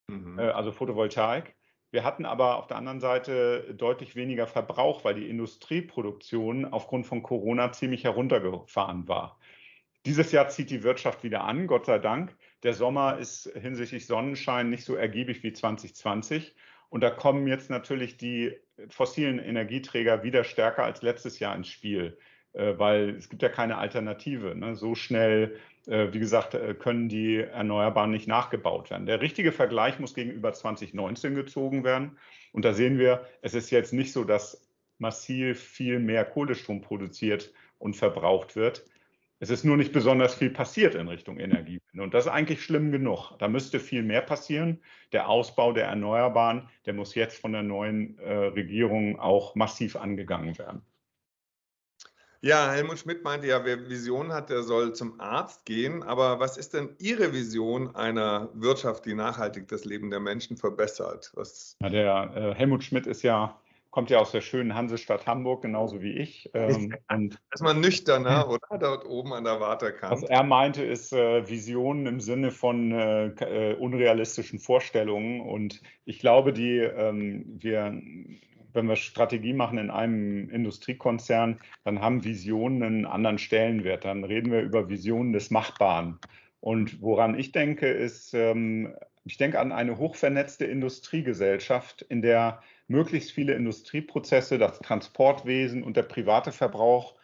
mhm. 0.08 0.38
Äh, 0.38 0.50
also 0.50 0.72
Photovoltaik. 0.72 1.56
Wir 1.92 2.04
hatten 2.04 2.26
aber 2.26 2.58
auf 2.58 2.68
der 2.68 2.78
anderen 2.78 3.00
Seite 3.00 3.74
deutlich 3.76 4.16
weniger 4.16 4.46
Verbrauch, 4.46 5.04
weil 5.04 5.16
die 5.16 5.28
Industrieproduktion 5.28 6.66
aufgrund 6.66 7.08
von 7.08 7.24
Corona 7.24 7.72
ziemlich 7.72 8.04
heruntergefahren 8.04 9.08
war. 9.08 9.40
Dieses 10.06 10.32
Jahr 10.32 10.50
zieht 10.50 10.70
die 10.70 10.84
Wirtschaft 10.84 11.24
wieder 11.24 11.44
an, 11.44 11.66
Gott 11.66 11.88
sei 11.88 11.98
Dank. 11.98 12.38
Der 12.64 12.74
Sommer 12.74 13.18
ist 13.18 13.52
hinsichtlich 13.56 14.06
Sonnenschein 14.06 14.70
nicht 14.70 14.84
so 14.84 14.96
ergiebig 14.96 15.44
wie 15.44 15.54
2020. 15.54 16.56
Und 16.90 17.02
da 17.02 17.10
kommen 17.10 17.48
jetzt 17.48 17.70
natürlich 17.70 18.18
die 18.18 18.56
fossilen 18.90 19.40
Energieträger 19.40 20.24
wieder 20.24 20.44
stärker 20.44 20.84
als 20.84 21.02
letztes 21.02 21.40
Jahr 21.40 21.56
ins 21.56 21.68
Spiel, 21.68 22.18
äh, 22.54 22.74
weil 22.78 23.12
es 23.12 23.30
gibt 23.30 23.42
ja 23.42 23.50
keine 23.50 23.78
Alternative. 23.78 24.56
Ne? 24.56 24.76
So 24.76 24.96
schnell, 24.96 25.56
äh, 25.88 26.12
wie 26.12 26.20
gesagt, 26.20 26.56
äh, 26.56 26.74
können 26.74 27.08
die 27.08 27.38
Erneuerbaren 27.38 28.12
nicht 28.12 28.28
nachgebaut 28.28 28.90
werden. 28.90 29.06
Der 29.06 29.22
richtige 29.22 29.52
Vergleich 29.52 30.00
muss 30.00 30.14
gegenüber 30.14 30.52
2019 30.52 31.36
gezogen 31.36 31.84
werden. 31.84 32.18
Und 32.52 32.66
da 32.66 32.74
sehen 32.74 32.98
wir, 32.98 33.26
es 33.42 33.54
ist 33.54 33.70
jetzt 33.70 33.94
nicht 33.94 34.12
so, 34.12 34.24
dass 34.24 34.68
massiv 34.98 35.62
viel 35.62 36.00
mehr 36.00 36.26
Kohlestrom 36.26 36.82
produziert 36.82 37.54
und 37.78 37.96
verbraucht 37.96 38.56
wird. 38.56 38.84
Es 39.42 39.50
ist 39.50 39.64
nur 39.64 39.78
nicht 39.78 39.94
besonders 39.94 40.36
viel 40.36 40.50
passiert 40.50 40.96
in 40.96 41.08
Richtung 41.08 41.40
Energiewende. 41.40 42.04
Und 42.04 42.14
das 42.14 42.26
ist 42.26 42.32
eigentlich 42.32 42.62
schlimm 42.62 42.92
genug. 42.92 43.32
Da 43.40 43.48
müsste 43.48 43.80
viel 43.80 44.04
mehr 44.04 44.22
passieren. 44.22 44.82
Der 45.14 45.30
Ausbau 45.30 45.72
der 45.72 45.86
Erneuerbaren, 45.86 46.68
der 46.86 46.94
muss 46.94 47.16
jetzt 47.16 47.40
von 47.40 47.54
der 47.54 47.64
neuen 47.64 48.20
äh, 48.20 48.34
Regierung 48.34 49.18
auch 49.18 49.56
massiv 49.56 49.96
angegangen 49.96 50.58
werden. 50.58 50.82
Ja, 52.42 52.72
Helmut 52.72 53.00
Schmidt 53.00 53.24
meinte 53.24 53.48
ja, 53.48 53.66
wer 53.66 53.90
Vision 53.90 54.32
hat, 54.32 54.50
der 54.50 54.64
soll 54.64 54.94
zum 54.94 55.20
Arzt 55.20 55.66
gehen. 55.66 56.04
Aber 56.04 56.40
was 56.40 56.58
ist 56.58 56.74
denn 56.74 56.96
Ihre 57.00 57.34
Vision 57.34 57.96
einer 57.96 58.50
Wirtschaft, 58.54 59.06
die 59.06 59.14
nachhaltig 59.14 59.70
das 59.70 59.86
Leben 59.86 60.10
der 60.10 60.20
Menschen 60.20 60.58
verbessert? 60.58 61.32
Was 61.36 61.78
ja, 61.82 61.90
der 61.90 62.32
äh, 62.36 62.56
Helmut 62.56 62.84
Schmidt 62.84 63.08
ist 63.08 63.24
ja 63.24 63.60
kommt 63.92 64.10
ja 64.10 64.20
aus 64.20 64.32
der 64.32 64.42
schönen 64.42 64.76
Hansestadt 64.76 65.26
Hamburg, 65.26 65.62
genauso 65.62 66.02
wie 66.02 66.14
ich. 66.14 66.50
Ähm, 66.54 66.96
und 67.12 67.40
ist 67.52 67.62
man 67.62 67.80
nüchterner, 67.80 68.48
oder? 68.50 68.78
Dort 68.80 69.06
oben 69.06 69.34
an 69.34 69.44
der 69.44 69.60
Waterkant. 69.60 70.12
Was 70.12 70.24
er 70.24 70.44
meinte, 70.44 70.84
ist 70.84 71.12
äh, 71.12 71.48
Visionen 71.50 72.06
im 72.06 72.20
Sinne 72.20 72.52
von 72.52 72.92
äh, 72.92 73.28
äh, 73.28 73.76
unrealistischen 73.76 74.60
Vorstellungen. 74.60 75.42
Und 75.42 75.82
ich 76.06 76.20
glaube, 76.20 76.54
die 76.54 76.78
ähm, 76.78 77.46
wir 77.60 78.02
wenn 78.74 78.88
wir 78.88 78.96
Strategie 78.96 79.54
machen 79.54 79.78
in 79.78 79.90
einem 79.90 80.50
Industriekonzern, 80.50 81.60
dann 81.84 82.02
haben 82.02 82.24
Visionen 82.24 82.84
einen 82.84 83.06
anderen 83.06 83.38
Stellenwert. 83.40 84.06
Dann 84.06 84.24
reden 84.24 84.52
wir 84.52 84.62
über 84.62 84.90
Visionen 84.90 85.34
des 85.34 85.50
Machbaren. 85.50 86.20
Und 86.60 87.02
woran 87.02 87.38
ich 87.38 87.52
denke, 87.52 87.88
ist, 87.88 88.34
ähm, 88.34 88.94
ich 89.26 89.38
denke 89.38 89.60
an 89.60 89.72
eine 89.72 89.98
hochvernetzte 89.98 90.66
Industriegesellschaft, 90.66 92.02
in 92.04 92.22
der 92.22 92.62
möglichst 92.90 93.32
viele 93.32 93.54
Industrieprozesse, 93.54 94.58
das 94.58 94.80
Transportwesen 94.80 95.84
und 95.84 95.96
der 95.96 96.04
private 96.04 96.52
Verbrauch 96.52 97.16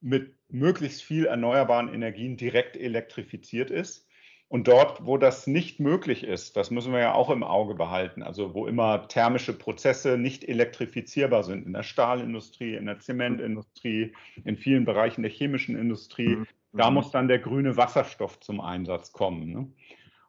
mit 0.00 0.34
möglichst 0.48 1.02
viel 1.02 1.26
erneuerbaren 1.26 1.92
Energien 1.92 2.36
direkt 2.36 2.76
elektrifiziert 2.76 3.70
ist. 3.70 4.08
Und 4.48 4.68
dort, 4.68 5.06
wo 5.06 5.16
das 5.16 5.46
nicht 5.46 5.80
möglich 5.80 6.24
ist, 6.24 6.58
das 6.58 6.70
müssen 6.70 6.92
wir 6.92 7.00
ja 7.00 7.14
auch 7.14 7.30
im 7.30 7.42
Auge 7.42 7.74
behalten, 7.74 8.22
also 8.22 8.52
wo 8.52 8.66
immer 8.66 9.08
thermische 9.08 9.54
Prozesse 9.54 10.18
nicht 10.18 10.44
elektrifizierbar 10.44 11.42
sind, 11.42 11.64
in 11.64 11.72
der 11.72 11.84
Stahlindustrie, 11.84 12.74
in 12.74 12.84
der 12.84 13.00
Zementindustrie, 13.00 14.12
in 14.44 14.58
vielen 14.58 14.84
Bereichen 14.84 15.22
der 15.22 15.30
chemischen 15.30 15.74
Industrie, 15.74 16.36
mhm. 16.36 16.46
da 16.74 16.90
muss 16.90 17.10
dann 17.10 17.28
der 17.28 17.38
grüne 17.38 17.78
Wasserstoff 17.78 18.40
zum 18.40 18.60
Einsatz 18.60 19.12
kommen. 19.12 19.50
Ne? 19.50 19.72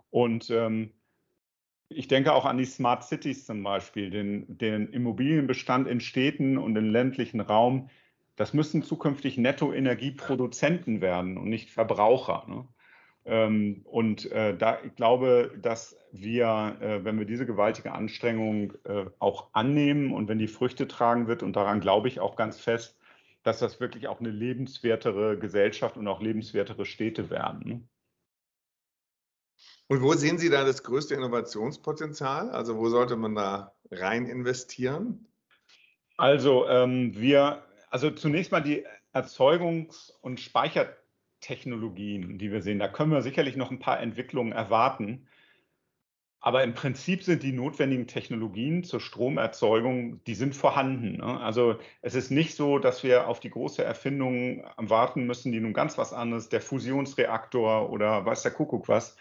Und 0.09 0.49
ähm, 0.51 0.93
ich 1.95 2.07
denke 2.07 2.33
auch 2.33 2.45
an 2.45 2.57
die 2.57 2.65
Smart 2.65 3.03
Cities 3.03 3.45
zum 3.45 3.63
Beispiel, 3.63 4.09
den, 4.09 4.57
den 4.57 4.87
Immobilienbestand 4.89 5.87
in 5.87 5.99
Städten 5.99 6.57
und 6.57 6.75
im 6.75 6.89
ländlichen 6.89 7.39
Raum. 7.39 7.89
Das 8.35 8.53
müssen 8.53 8.83
zukünftig 8.83 9.37
Nettoenergieproduzenten 9.37 11.01
werden 11.01 11.37
und 11.37 11.49
nicht 11.49 11.69
Verbraucher. 11.69 12.45
Ne? 12.47 12.67
Ähm, 13.25 13.81
und 13.85 14.31
äh, 14.31 14.57
da 14.57 14.79
ich 14.83 14.95
glaube, 14.95 15.51
dass 15.61 15.97
wir, 16.11 16.77
äh, 16.81 17.03
wenn 17.05 17.17
wir 17.17 17.25
diese 17.25 17.45
gewaltige 17.45 17.93
Anstrengung 17.93 18.73
äh, 18.83 19.05
auch 19.19 19.49
annehmen 19.53 20.11
und 20.13 20.27
wenn 20.27 20.39
die 20.39 20.47
Früchte 20.47 20.87
tragen 20.87 21.27
wird, 21.27 21.43
und 21.43 21.55
daran 21.55 21.79
glaube 21.79 22.07
ich 22.07 22.19
auch 22.19 22.35
ganz 22.35 22.59
fest, 22.59 22.97
dass 23.43 23.59
das 23.59 23.79
wirklich 23.79 24.07
auch 24.07 24.19
eine 24.19 24.29
lebenswertere 24.29 25.37
Gesellschaft 25.37 25.97
und 25.97 26.07
auch 26.07 26.21
lebenswertere 26.21 26.85
Städte 26.85 27.29
werden. 27.29 27.89
Und 29.87 30.01
wo 30.01 30.13
sehen 30.13 30.37
Sie 30.37 30.49
da 30.49 30.63
das 30.63 30.83
größte 30.83 31.13
Innovationspotenzial? 31.15 32.49
Also 32.49 32.77
wo 32.77 32.89
sollte 32.89 33.15
man 33.15 33.35
da 33.35 33.73
rein 33.91 34.25
investieren? 34.25 35.27
Also 36.17 36.67
ähm, 36.67 37.13
wir, 37.15 37.63
also 37.89 38.11
zunächst 38.11 38.51
mal 38.51 38.61
die 38.61 38.85
Erzeugungs- 39.13 40.11
und 40.21 40.39
Speichertechnologien, 40.39 42.37
die 42.37 42.51
wir 42.51 42.61
sehen. 42.61 42.79
Da 42.79 42.87
können 42.87 43.11
wir 43.11 43.21
sicherlich 43.21 43.55
noch 43.55 43.71
ein 43.71 43.79
paar 43.79 43.99
Entwicklungen 43.99 44.51
erwarten. 44.51 45.27
Aber 46.39 46.63
im 46.63 46.73
Prinzip 46.73 47.23
sind 47.23 47.41
die 47.41 47.53
notwendigen 47.53 48.05
Technologien 48.05 48.83
zur 48.83 48.99
Stromerzeugung, 48.99 50.21
die 50.25 50.35
sind 50.35 50.55
vorhanden. 50.55 51.17
Ne? 51.17 51.39
Also 51.39 51.77
es 52.01 52.15
ist 52.15 52.31
nicht 52.31 52.55
so, 52.55 52.79
dass 52.79 53.01
wir 53.01 53.27
auf 53.27 53.39
die 53.39 53.49
große 53.49 53.81
Erfindung 53.81 54.65
warten 54.75 55.25
müssen, 55.25 55.53
die 55.53 55.61
nun 55.61 55.71
ganz 55.71 55.97
was 55.97 56.11
anderes, 56.11 56.49
der 56.49 56.59
Fusionsreaktor 56.59 57.89
oder 57.89 58.25
weiß 58.25 58.41
der 58.43 58.51
Kuckuck 58.51 58.89
was, 58.89 59.15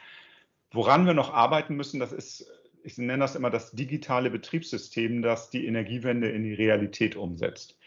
Woran 0.72 1.06
wir 1.06 1.14
noch 1.14 1.32
arbeiten 1.32 1.76
müssen, 1.76 2.00
das 2.00 2.12
ist, 2.12 2.50
ich 2.82 2.96
nenne 2.98 3.20
das 3.20 3.34
immer 3.34 3.50
das 3.50 3.72
digitale 3.72 4.30
Betriebssystem, 4.30 5.22
das 5.22 5.50
die 5.50 5.66
Energiewende 5.66 6.28
in 6.28 6.44
die 6.44 6.54
Realität 6.54 7.16
umsetzt. 7.16 7.78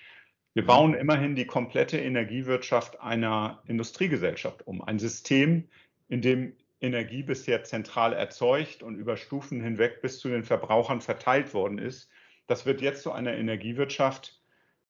Wir 0.54 0.63
mhm. 0.63 0.67
bauen 0.67 0.93
immerhin 0.93 1.36
die 1.36 1.45
komplette 1.45 1.98
Energiewirtschaft 1.98 3.02
einer 3.02 3.62
Industriegesellschaft 3.67 4.65
um. 4.67 4.82
Ein 4.82 5.00
System, 5.00 5.67
in 6.08 6.21
dem 6.21 6.56
Energie 6.82 7.24
bisher 7.24 7.63
zentral 7.63 8.13
erzeugt 8.13 8.84
und 8.84 8.95
über 8.95 9.17
Stufen 9.17 9.62
hinweg 9.62 10.02
bis 10.02 10.19
zu 10.19 10.30
den 10.30 10.43
Verbrauchern 10.43 11.02
verteilt 11.02 11.54
worden 11.54 11.80
ist. 11.80 12.10
Das 12.48 12.65
wird 12.65 12.82
jetzt 12.82 13.02
zu 13.02 13.12
einer 13.12 13.34
Energiewirtschaft, 13.34 14.39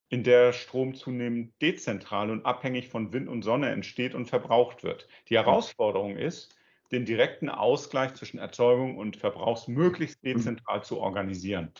in 0.10 0.24
der 0.24 0.54
Strom 0.54 0.94
zunehmend 0.94 1.54
dezentral 1.62 2.30
und 2.30 2.46
abhängig 2.46 2.90
von 2.90 3.12
Wind 3.12 3.28
und 3.28 3.44
Sonne 3.44 3.70
entsteht 3.70 4.14
und 4.14 4.28
verbraucht 4.28 4.84
wird. 4.84 5.08
Die 5.30 5.36
Herausforderung 5.36 6.18
ist, 6.18 6.56
den 6.92 7.06
direkten 7.06 7.50
Ausgleich 7.50 8.14
zwischen 8.14 8.38
Erzeugung 8.38 8.98
und 8.98 9.18
Verbrauch 9.18 9.68
möglichst 9.68 10.24
mhm. 10.24 10.34
dezentral 10.34 10.84
zu 10.84 11.00
organisieren. 11.00 11.72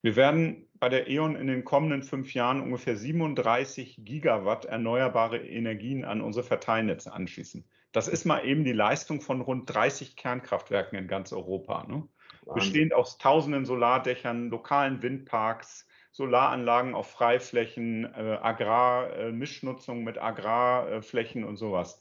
Wir 0.00 0.14
werden 0.14 0.68
bei 0.78 0.88
der 0.88 1.08
E.ON 1.08 1.34
in 1.34 1.48
den 1.48 1.64
kommenden 1.64 2.04
fünf 2.04 2.32
Jahren 2.32 2.60
ungefähr 2.60 2.96
37 2.96 4.04
Gigawatt 4.04 4.64
erneuerbare 4.64 5.38
Energien 5.38 6.04
an 6.04 6.20
unsere 6.20 6.44
Verteilnetze 6.44 7.12
anschließen. 7.12 7.64
Das 7.92 8.06
ist 8.06 8.24
mal 8.24 8.44
eben 8.44 8.64
die 8.64 8.72
Leistung 8.72 9.20
von 9.20 9.40
rund 9.40 9.72
30 9.74 10.14
Kernkraftwerken 10.14 10.98
in 10.98 11.08
ganz 11.08 11.32
Europa. 11.32 11.84
Ne? 11.88 12.06
Bestehend 12.54 12.94
aus 12.94 13.18
tausenden 13.18 13.64
Solardächern, 13.64 14.50
lokalen 14.50 15.02
Windparks, 15.02 15.88
Solaranlagen 16.12 16.94
auf 16.94 17.10
Freiflächen, 17.10 18.04
äh, 18.04 18.38
Agrarmischnutzung 18.40 20.00
äh, 20.00 20.04
mit 20.04 20.18
Agrarflächen 20.18 21.44
und 21.44 21.56
sowas. 21.56 22.00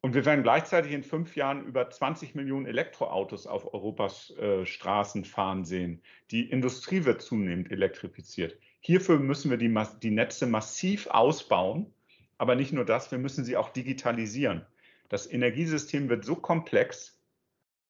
Und 0.00 0.14
wir 0.14 0.24
werden 0.24 0.44
gleichzeitig 0.44 0.92
in 0.92 1.02
fünf 1.02 1.34
Jahren 1.34 1.64
über 1.64 1.90
20 1.90 2.34
Millionen 2.36 2.66
Elektroautos 2.66 3.46
auf 3.48 3.72
Europas 3.74 4.30
äh, 4.30 4.64
Straßen 4.64 5.24
fahren 5.24 5.64
sehen. 5.64 6.02
Die 6.30 6.48
Industrie 6.48 7.04
wird 7.04 7.20
zunehmend 7.20 7.72
elektrifiziert. 7.72 8.56
Hierfür 8.80 9.18
müssen 9.18 9.50
wir 9.50 9.58
die, 9.58 9.74
die 10.02 10.10
Netze 10.10 10.46
massiv 10.46 11.08
ausbauen. 11.08 11.92
Aber 12.38 12.54
nicht 12.54 12.72
nur 12.72 12.84
das, 12.84 13.10
wir 13.10 13.18
müssen 13.18 13.44
sie 13.44 13.56
auch 13.56 13.70
digitalisieren. 13.70 14.64
Das 15.08 15.30
Energiesystem 15.30 16.08
wird 16.08 16.24
so 16.24 16.36
komplex, 16.36 17.20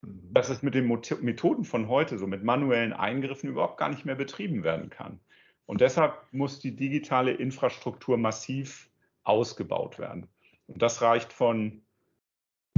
mhm. 0.00 0.32
dass 0.32 0.48
es 0.48 0.62
mit 0.62 0.74
den 0.74 0.86
Methoden 0.86 1.64
von 1.64 1.88
heute, 1.88 2.16
so 2.16 2.26
mit 2.26 2.42
manuellen 2.42 2.94
Eingriffen, 2.94 3.50
überhaupt 3.50 3.76
gar 3.76 3.90
nicht 3.90 4.06
mehr 4.06 4.14
betrieben 4.14 4.64
werden 4.64 4.88
kann. 4.88 5.20
Und 5.66 5.82
deshalb 5.82 6.14
muss 6.32 6.60
die 6.60 6.74
digitale 6.74 7.32
Infrastruktur 7.32 8.16
massiv 8.16 8.88
ausgebaut 9.24 9.98
werden. 9.98 10.26
Und 10.66 10.80
das 10.80 11.02
reicht 11.02 11.34
von 11.34 11.82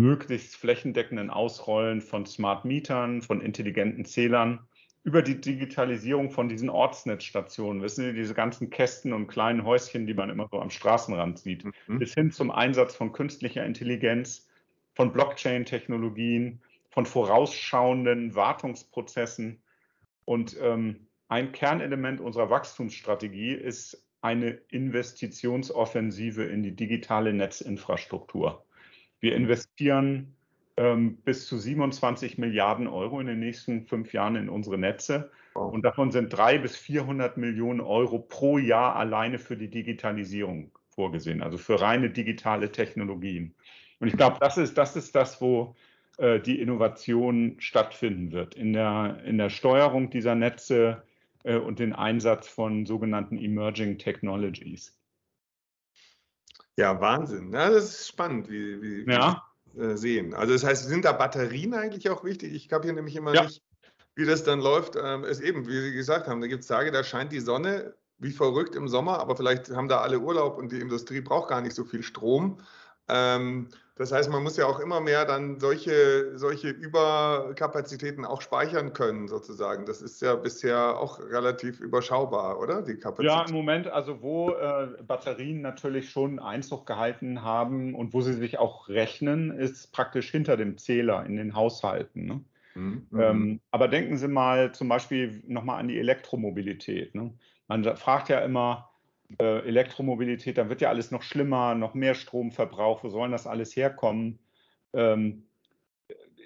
möglichst 0.00 0.56
flächendeckenden 0.56 1.30
Ausrollen 1.30 2.00
von 2.00 2.26
Smart 2.26 2.64
Mietern, 2.64 3.22
von 3.22 3.40
intelligenten 3.40 4.04
Zählern, 4.04 4.60
über 5.02 5.22
die 5.22 5.40
Digitalisierung 5.40 6.30
von 6.30 6.48
diesen 6.48 6.68
Ortsnetzstationen, 6.68 7.82
wissen 7.82 8.04
Sie, 8.04 8.12
diese 8.12 8.34
ganzen 8.34 8.70
Kästen 8.70 9.12
und 9.12 9.28
kleinen 9.28 9.64
Häuschen, 9.64 10.06
die 10.06 10.14
man 10.14 10.28
immer 10.28 10.48
so 10.50 10.60
am 10.60 10.70
Straßenrand 10.70 11.38
sieht, 11.38 11.64
mhm. 11.64 11.98
bis 11.98 12.14
hin 12.14 12.30
zum 12.30 12.50
Einsatz 12.50 12.94
von 12.94 13.12
künstlicher 13.12 13.64
Intelligenz, 13.64 14.48
von 14.94 15.12
Blockchain-Technologien, 15.12 16.60
von 16.90 17.06
vorausschauenden 17.06 18.34
Wartungsprozessen. 18.34 19.62
Und 20.24 20.56
ähm, 20.60 21.06
ein 21.28 21.52
Kernelement 21.52 22.20
unserer 22.20 22.50
Wachstumsstrategie 22.50 23.52
ist 23.52 24.04
eine 24.20 24.50
Investitionsoffensive 24.70 26.44
in 26.44 26.62
die 26.62 26.76
digitale 26.76 27.32
Netzinfrastruktur. 27.32 28.66
Wir 29.20 29.36
investieren 29.36 30.34
ähm, 30.76 31.18
bis 31.24 31.46
zu 31.46 31.58
27 31.58 32.38
Milliarden 32.38 32.86
Euro 32.86 33.20
in 33.20 33.26
den 33.26 33.38
nächsten 33.38 33.86
fünf 33.86 34.12
Jahren 34.12 34.36
in 34.36 34.48
unsere 34.48 34.78
Netze. 34.78 35.30
Wow. 35.54 35.72
Und 35.72 35.82
davon 35.82 36.10
sind 36.10 36.30
drei 36.30 36.58
bis 36.58 36.76
400 36.76 37.36
Millionen 37.36 37.80
Euro 37.80 38.18
pro 38.18 38.58
Jahr 38.58 38.96
alleine 38.96 39.38
für 39.38 39.56
die 39.56 39.68
Digitalisierung 39.68 40.70
vorgesehen, 40.88 41.42
also 41.42 41.58
für 41.58 41.80
reine 41.80 42.10
digitale 42.10 42.72
Technologien. 42.72 43.54
Und 43.98 44.08
ich 44.08 44.16
glaube, 44.16 44.38
das 44.40 44.58
ist, 44.58 44.78
das 44.78 44.96
ist 44.96 45.14
das, 45.14 45.40
wo 45.40 45.74
äh, 46.18 46.40
die 46.40 46.60
Innovation 46.60 47.56
stattfinden 47.58 48.32
wird, 48.32 48.54
in 48.54 48.72
der, 48.72 49.18
in 49.24 49.38
der 49.38 49.50
Steuerung 49.50 50.10
dieser 50.10 50.34
Netze 50.34 51.02
äh, 51.44 51.56
und 51.56 51.78
den 51.78 51.92
Einsatz 51.92 52.48
von 52.48 52.86
sogenannten 52.86 53.36
Emerging 53.38 53.98
Technologies. 53.98 54.99
Ja, 56.76 57.00
Wahnsinn. 57.00 57.52
Ja, 57.52 57.70
das 57.70 57.84
ist 57.84 58.08
spannend, 58.08 58.48
wie, 58.48 58.80
wie, 58.80 59.10
ja. 59.10 59.42
Äh, 59.76 59.96
sehen. 59.96 60.34
Also 60.34 60.52
das 60.52 60.64
heißt, 60.64 60.86
sind 60.86 61.04
da 61.04 61.12
Batterien 61.12 61.74
eigentlich 61.74 62.10
auch 62.10 62.24
wichtig? 62.24 62.52
Ich 62.54 62.72
habe 62.72 62.84
hier 62.84 62.92
nämlich 62.92 63.16
immer 63.16 63.34
ja. 63.34 63.44
nicht, 63.44 63.62
wie 64.16 64.26
das 64.26 64.42
dann 64.42 64.60
läuft. 64.60 64.96
Ähm, 65.00 65.24
ist 65.24 65.40
eben, 65.40 65.66
wie 65.66 65.80
Sie 65.80 65.92
gesagt 65.92 66.26
haben, 66.26 66.40
da 66.40 66.46
gibt 66.46 66.62
es 66.62 66.68
Tage, 66.68 66.90
da 66.90 67.04
scheint 67.04 67.32
die 67.32 67.40
Sonne 67.40 67.94
wie 68.18 68.32
verrückt 68.32 68.74
im 68.74 68.86
Sommer, 68.86 69.18
aber 69.18 69.34
vielleicht 69.34 69.70
haben 69.70 69.88
da 69.88 70.00
alle 70.00 70.18
Urlaub 70.18 70.58
und 70.58 70.72
die 70.72 70.80
Industrie 70.80 71.22
braucht 71.22 71.48
gar 71.48 71.62
nicht 71.62 71.74
so 71.74 71.84
viel 71.84 72.02
Strom. 72.02 72.58
Ähm, 73.10 73.68
das 73.96 74.12
heißt, 74.12 74.30
man 74.30 74.42
muss 74.42 74.56
ja 74.56 74.64
auch 74.64 74.80
immer 74.80 75.00
mehr 75.00 75.26
dann 75.26 75.60
solche, 75.60 76.38
solche 76.38 76.70
Überkapazitäten 76.70 78.24
auch 78.24 78.40
speichern 78.40 78.94
können, 78.94 79.28
sozusagen. 79.28 79.84
Das 79.84 80.00
ist 80.00 80.22
ja 80.22 80.36
bisher 80.36 80.98
auch 80.98 81.20
relativ 81.20 81.80
überschaubar, 81.80 82.58
oder? 82.58 82.80
Die 82.80 82.94
Kapazität. 82.94 83.30
Ja, 83.30 83.44
im 83.46 83.52
Moment, 83.54 83.88
also 83.88 84.22
wo 84.22 84.52
äh, 84.52 84.88
Batterien 85.06 85.60
natürlich 85.60 86.08
schon 86.08 86.38
Einzug 86.38 86.86
gehalten 86.86 87.42
haben 87.42 87.94
und 87.94 88.14
wo 88.14 88.22
sie 88.22 88.32
sich 88.32 88.58
auch 88.58 88.88
rechnen, 88.88 89.50
ist 89.50 89.92
praktisch 89.92 90.30
hinter 90.30 90.56
dem 90.56 90.78
Zähler 90.78 91.26
in 91.26 91.36
den 91.36 91.54
Haushalten. 91.54 92.24
Ne? 92.24 92.44
Mhm. 92.74 93.06
Ähm, 93.18 93.60
aber 93.70 93.88
denken 93.88 94.16
Sie 94.16 94.28
mal 94.28 94.72
zum 94.72 94.88
Beispiel 94.88 95.42
nochmal 95.46 95.78
an 95.78 95.88
die 95.88 95.98
Elektromobilität. 95.98 97.14
Ne? 97.14 97.34
Man 97.68 97.84
fragt 97.96 98.30
ja 98.30 98.38
immer, 98.40 98.89
äh, 99.38 99.60
Elektromobilität, 99.66 100.58
dann 100.58 100.68
wird 100.68 100.80
ja 100.80 100.88
alles 100.88 101.10
noch 101.10 101.22
schlimmer, 101.22 101.74
noch 101.74 101.94
mehr 101.94 102.14
Stromverbrauch, 102.14 103.04
wo 103.04 103.08
sollen 103.08 103.32
das 103.32 103.46
alles 103.46 103.76
herkommen? 103.76 104.38
Ähm, 104.92 105.44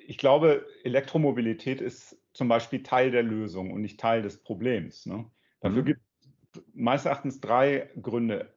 ich 0.07 0.19
glaube, 0.19 0.67
Elektromobilität 0.83 1.81
ist 1.81 2.19
zum 2.33 2.49
Beispiel 2.49 2.83
Teil 2.83 3.11
der 3.11 3.23
Lösung 3.23 3.73
und 3.73 3.81
nicht 3.81 3.99
Teil 3.99 4.23
des 4.23 4.43
Problems. 4.43 5.07
Ne? 5.07 5.25
Dafür 5.61 5.83
mhm. 5.83 5.87
gibt 5.87 6.01
es 6.55 6.63
meines 6.75 7.07
Erachtens 7.07 7.41
drei 7.41 7.89
Gründe. 8.01 8.53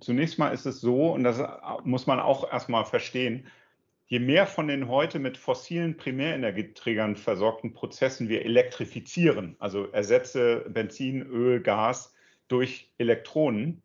Zunächst 0.00 0.38
mal 0.38 0.50
ist 0.50 0.66
es 0.66 0.80
so, 0.80 1.12
und 1.12 1.24
das 1.24 1.42
muss 1.84 2.06
man 2.06 2.20
auch 2.20 2.50
erstmal 2.52 2.84
verstehen, 2.84 3.46
je 4.06 4.18
mehr 4.18 4.46
von 4.46 4.68
den 4.68 4.88
heute 4.88 5.18
mit 5.18 5.36
fossilen 5.36 5.96
Primärenergieträgern 5.96 7.16
versorgten 7.16 7.72
Prozessen 7.72 8.28
wir 8.28 8.44
elektrifizieren, 8.44 9.56
also 9.58 9.86
ersetze 9.90 10.64
Benzin, 10.68 11.22
Öl, 11.22 11.60
Gas, 11.60 12.14
durch 12.48 12.90
Elektronen, 12.98 13.82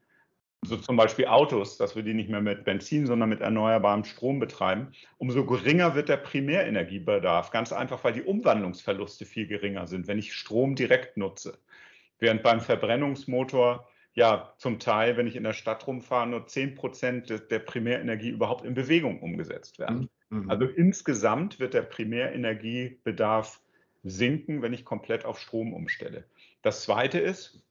so 0.66 0.78
zum 0.78 0.96
Beispiel 0.96 1.28
Autos, 1.28 1.78
dass 1.78 1.96
wir 1.96 2.04
die 2.04 2.14
nicht 2.14 2.30
mehr 2.30 2.42
mit 2.42 2.64
Benzin, 2.64 3.06
sondern 3.06 3.30
mit 3.30 3.42
erneuerbarem 3.42 4.06
Strom 4.06 4.40
betreiben, 4.40 4.94
umso 5.18 5.46
geringer 5.46 5.96
wird 5.96 6.10
der 6.10 6.18
Primärenergiebedarf. 6.18 7.52
Ganz 7.52 7.74
einfach, 7.74 8.04
weil 8.04 8.14
die 8.14 8.24
Umwandlungsverluste 8.24 9.26
viel 9.26 9.48
geringer 9.48 9.88
sind, 9.88 10.08
wenn 10.08 10.20
ich 10.20 10.34
Strom 10.34 10.76
direkt 10.76 11.18
nutze. 11.18 11.60
Während 12.20 12.44
beim 12.44 12.62
Verbrennungsmotor 12.62 13.88
ja 14.14 14.54
zum 14.58 14.80
Teil, 14.80 15.18
wenn 15.18 15.28
ich 15.28 15.36
in 15.36 15.44
der 15.44 15.54
Stadt 15.54 15.86
rumfahre, 15.86 16.28
nur 16.28 16.48
10 16.48 16.76
Prozent 16.76 17.30
der 17.52 17.60
Primärenergie 17.60 18.30
überhaupt 18.30 18.64
in 18.64 18.74
Bewegung 18.74 19.20
umgesetzt 19.22 19.80
werden. 19.80 20.10
Mhm. 20.30 20.50
Also 20.50 20.66
insgesamt 20.66 21.60
wird 21.60 21.74
der 21.74 21.82
Primärenergiebedarf 21.82 23.60
sinken, 24.04 24.62
wenn 24.62 24.74
ich 24.74 24.86
komplett 24.86 25.26
auf 25.26 25.40
Strom 25.40 25.74
umstelle. 25.74 26.26
Das 26.62 26.84
Zweite 26.84 27.20
ist, 27.20 27.64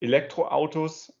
Elektroautos 0.00 1.12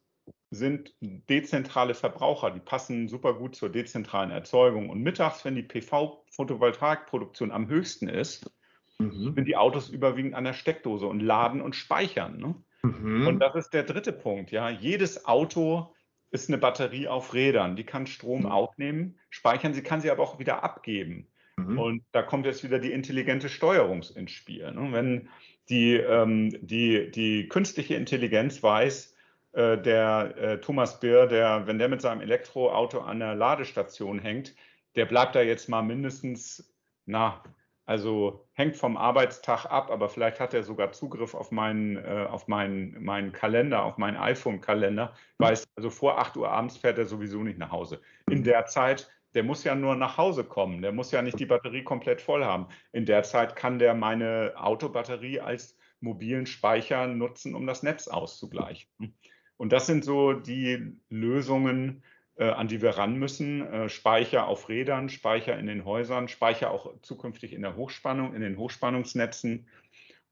sind 0.50 0.94
dezentrale 1.00 1.94
Verbraucher, 1.94 2.50
die 2.50 2.60
passen 2.60 3.08
super 3.08 3.34
gut 3.34 3.54
zur 3.54 3.70
dezentralen 3.70 4.30
Erzeugung. 4.30 4.88
Und 4.88 5.02
mittags, 5.02 5.44
wenn 5.44 5.54
die 5.54 5.62
PV-Photovoltaikproduktion 5.62 7.50
am 7.52 7.68
höchsten 7.68 8.08
ist, 8.08 8.50
mhm. 8.98 9.34
sind 9.34 9.44
die 9.44 9.56
Autos 9.56 9.90
überwiegend 9.90 10.34
an 10.34 10.44
der 10.44 10.54
Steckdose 10.54 11.06
und 11.06 11.20
laden 11.20 11.60
und 11.60 11.76
speichern. 11.76 12.38
Ne? 12.38 12.54
Mhm. 12.82 13.26
Und 13.26 13.40
das 13.40 13.54
ist 13.56 13.74
der 13.74 13.82
dritte 13.82 14.12
Punkt. 14.12 14.50
Ja, 14.50 14.70
jedes 14.70 15.26
Auto 15.26 15.94
ist 16.30 16.48
eine 16.48 16.58
Batterie 16.58 17.08
auf 17.08 17.34
Rädern. 17.34 17.76
Die 17.76 17.84
kann 17.84 18.06
Strom 18.06 18.40
mhm. 18.40 18.46
aufnehmen, 18.46 19.18
speichern, 19.30 19.74
sie 19.74 19.82
kann 19.82 20.00
sie 20.00 20.10
aber 20.10 20.22
auch 20.22 20.38
wieder 20.38 20.62
abgeben. 20.62 21.28
Mhm. 21.56 21.78
Und 21.78 22.04
da 22.12 22.22
kommt 22.22 22.46
jetzt 22.46 22.64
wieder 22.64 22.78
die 22.78 22.92
intelligente 22.92 23.48
Steuerung 23.48 24.02
ins 24.14 24.30
Spiel. 24.30 24.70
Ne? 24.72 24.92
Wenn 24.92 25.28
die, 25.70 25.94
ähm, 25.94 26.50
die, 26.60 27.10
die 27.10 27.48
künstliche 27.48 27.94
Intelligenz 27.94 28.62
weiß, 28.62 29.14
äh, 29.52 29.78
der 29.78 30.34
äh, 30.36 30.60
Thomas 30.60 31.00
Beer, 31.00 31.26
der, 31.26 31.66
wenn 31.66 31.78
der 31.78 31.88
mit 31.88 32.00
seinem 32.00 32.20
Elektroauto 32.20 33.00
an 33.00 33.20
der 33.20 33.34
Ladestation 33.34 34.18
hängt, 34.18 34.54
der 34.96 35.06
bleibt 35.06 35.34
da 35.34 35.42
jetzt 35.42 35.68
mal 35.68 35.82
mindestens, 35.82 36.72
na, 37.06 37.42
also 37.86 38.46
hängt 38.52 38.76
vom 38.76 38.98
Arbeitstag 38.98 39.64
ab, 39.64 39.90
aber 39.90 40.10
vielleicht 40.10 40.40
hat 40.40 40.52
er 40.52 40.62
sogar 40.62 40.92
Zugriff 40.92 41.34
auf 41.34 41.50
meinen, 41.50 41.96
äh, 41.96 42.26
auf 42.28 42.46
meinen, 42.46 43.02
meinen 43.02 43.32
Kalender, 43.32 43.82
auf 43.84 43.96
meinen 43.96 44.18
iPhone-Kalender, 44.18 45.14
weiß, 45.38 45.66
also 45.74 45.88
vor 45.88 46.18
8 46.18 46.36
Uhr 46.36 46.50
abends 46.50 46.76
fährt 46.76 46.98
er 46.98 47.06
sowieso 47.06 47.42
nicht 47.42 47.58
nach 47.58 47.70
Hause. 47.70 48.02
In 48.28 48.44
der 48.44 48.66
Zeit 48.66 49.10
der 49.38 49.44
muss 49.44 49.62
ja 49.62 49.76
nur 49.76 49.94
nach 49.94 50.16
Hause 50.18 50.42
kommen. 50.42 50.82
Der 50.82 50.90
muss 50.90 51.12
ja 51.12 51.22
nicht 51.22 51.38
die 51.38 51.46
Batterie 51.46 51.84
komplett 51.84 52.20
voll 52.20 52.44
haben. 52.44 52.66
In 52.90 53.06
der 53.06 53.22
Zeit 53.22 53.54
kann 53.54 53.78
der 53.78 53.94
meine 53.94 54.54
Autobatterie 54.56 55.38
als 55.38 55.78
mobilen 56.00 56.44
Speicher 56.44 57.06
nutzen, 57.06 57.54
um 57.54 57.64
das 57.64 57.84
Netz 57.84 58.08
auszugleichen. 58.08 59.14
Und 59.56 59.72
das 59.72 59.86
sind 59.86 60.04
so 60.04 60.32
die 60.32 60.92
Lösungen, 61.08 62.02
äh, 62.34 62.48
an 62.50 62.66
die 62.66 62.82
wir 62.82 62.98
ran 62.98 63.14
müssen. 63.14 63.64
Äh, 63.64 63.88
Speicher 63.88 64.48
auf 64.48 64.68
Rädern, 64.68 65.08
Speicher 65.08 65.56
in 65.56 65.68
den 65.68 65.84
Häusern, 65.84 66.26
Speicher 66.26 66.72
auch 66.72 66.94
zukünftig 67.02 67.52
in 67.52 67.62
der 67.62 67.76
Hochspannung, 67.76 68.34
in 68.34 68.40
den 68.40 68.58
Hochspannungsnetzen. 68.58 69.68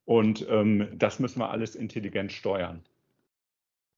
Und 0.05 0.45
ähm, 0.51 0.88
das 0.95 1.21
müssen 1.21 1.38
wir 1.38 1.51
alles 1.51 1.77
intelligent 1.77 2.33
steuern. 2.33 2.85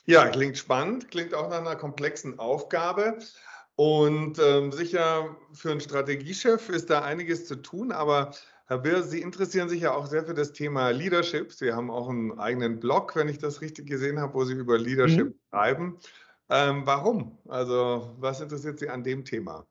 Ja, 0.05 0.29
klingt 0.29 0.59
spannend, 0.59 1.11
klingt 1.11 1.33
auch 1.33 1.49
nach 1.49 1.61
einer 1.61 1.77
komplexen 1.77 2.39
Aufgabe. 2.39 3.19
Und 3.79 4.41
ähm, 4.41 4.73
sicher 4.73 5.37
für 5.53 5.71
einen 5.71 5.81
Strategiechef 5.81 6.69
ist 6.69 6.91
da 6.91 7.03
einiges 7.03 7.47
zu 7.47 7.55
tun, 7.55 7.93
aber 7.93 8.33
Herr 8.67 8.79
Birr, 8.79 9.05
Sie 9.05 9.21
interessieren 9.21 9.69
sich 9.69 9.83
ja 9.83 9.95
auch 9.95 10.07
sehr 10.07 10.25
für 10.25 10.35
das 10.35 10.53
Thema 10.53 10.91
Leadership. 10.91 11.53
Sie 11.53 11.73
haben 11.73 11.89
auch 11.89 12.09
einen 12.09 12.41
eigenen 12.41 12.81
Blog, 12.81 13.15
wenn 13.15 13.29
ich 13.29 13.39
das 13.39 13.61
richtig 13.61 13.87
gesehen 13.87 14.19
habe, 14.19 14.35
wo 14.35 14.45
Sie 14.45 14.55
über 14.55 14.79
Leadership 14.79 15.29
mhm. 15.29 15.35
schreiben. 15.49 15.99
Ähm, 16.51 16.83
warum? 16.87 17.39
Also, 17.47 18.17
was 18.19 18.41
interessiert 18.41 18.81
Sie 18.81 18.89
an 18.89 19.05
dem 19.05 19.25
Thema? 19.25 19.65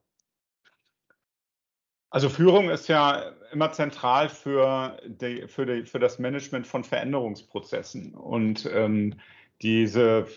Also 2.10 2.30
Führung 2.30 2.70
ist 2.70 2.88
ja 2.88 3.34
immer 3.52 3.74
zentral 3.74 4.30
für, 4.30 4.98
die, 5.06 5.50
für, 5.50 5.66
die, 5.66 5.86
für 5.86 6.00
das 6.00 6.18
Management 6.18 6.66
von 6.66 6.86
Veränderungsprozessen. 6.86 8.14
Und 8.14 8.70
ähm, 8.72 9.16
diese, 9.62 10.28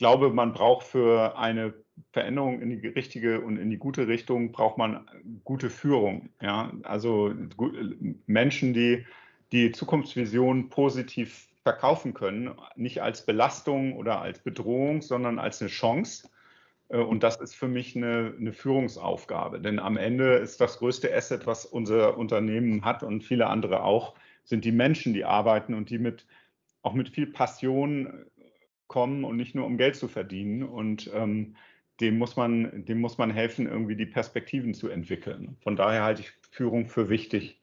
glaube, 0.00 0.30
man 0.30 0.54
braucht 0.54 0.86
für 0.86 1.38
eine 1.38 1.74
Veränderung 2.12 2.62
in 2.62 2.70
die 2.70 2.88
richtige 2.88 3.42
und 3.42 3.58
in 3.58 3.68
die 3.68 3.76
gute 3.76 4.08
Richtung 4.08 4.50
braucht 4.50 4.78
man 4.78 5.06
gute 5.44 5.68
Führung. 5.68 6.30
Ja? 6.40 6.72
Also 6.84 7.34
Menschen, 8.26 8.72
die 8.72 9.04
die 9.52 9.72
Zukunftsvision 9.72 10.70
positiv 10.70 11.48
verkaufen 11.62 12.14
können, 12.14 12.50
nicht 12.76 13.02
als 13.02 13.26
Belastung 13.26 13.94
oder 13.94 14.22
als 14.22 14.38
Bedrohung, 14.38 15.02
sondern 15.02 15.38
als 15.38 15.60
eine 15.60 15.68
Chance. 15.68 16.30
Äh, 16.88 16.96
und 16.96 17.22
das 17.22 17.36
ist 17.36 17.54
für 17.54 17.68
mich 17.68 17.94
eine, 17.94 18.32
eine, 18.40 18.54
Führungsaufgabe. 18.54 19.60
Denn 19.60 19.78
am 19.78 19.98
Ende 19.98 20.36
ist 20.36 20.62
das 20.62 20.78
größte 20.78 21.14
Asset, 21.14 21.46
was 21.46 21.66
unser 21.66 22.16
Unternehmen 22.16 22.86
hat 22.86 23.02
und 23.02 23.22
viele 23.22 23.48
andere 23.48 23.82
auch, 23.82 24.14
sind 24.44 24.64
die 24.64 24.72
Menschen, 24.72 25.12
die 25.12 25.26
arbeiten 25.26 25.74
und 25.74 25.90
die 25.90 25.98
mit, 25.98 26.26
auch 26.80 26.94
mit 26.94 27.10
viel 27.10 27.26
Passion 27.26 28.24
kommen 28.90 29.24
und 29.24 29.36
nicht 29.36 29.54
nur 29.54 29.64
um 29.64 29.78
Geld 29.78 29.96
zu 29.96 30.08
verdienen. 30.08 30.64
Und 30.64 31.10
ähm, 31.14 31.56
dem, 32.00 32.18
muss 32.18 32.36
man, 32.36 32.84
dem 32.84 33.00
muss 33.00 33.18
man 33.18 33.30
helfen, 33.30 33.66
irgendwie 33.66 33.96
die 33.96 34.06
Perspektiven 34.06 34.74
zu 34.74 34.88
entwickeln. 34.88 35.56
Von 35.62 35.76
daher 35.76 36.02
halte 36.02 36.22
ich 36.22 36.32
Führung 36.50 36.88
für 36.88 37.08
wichtig. 37.08 37.60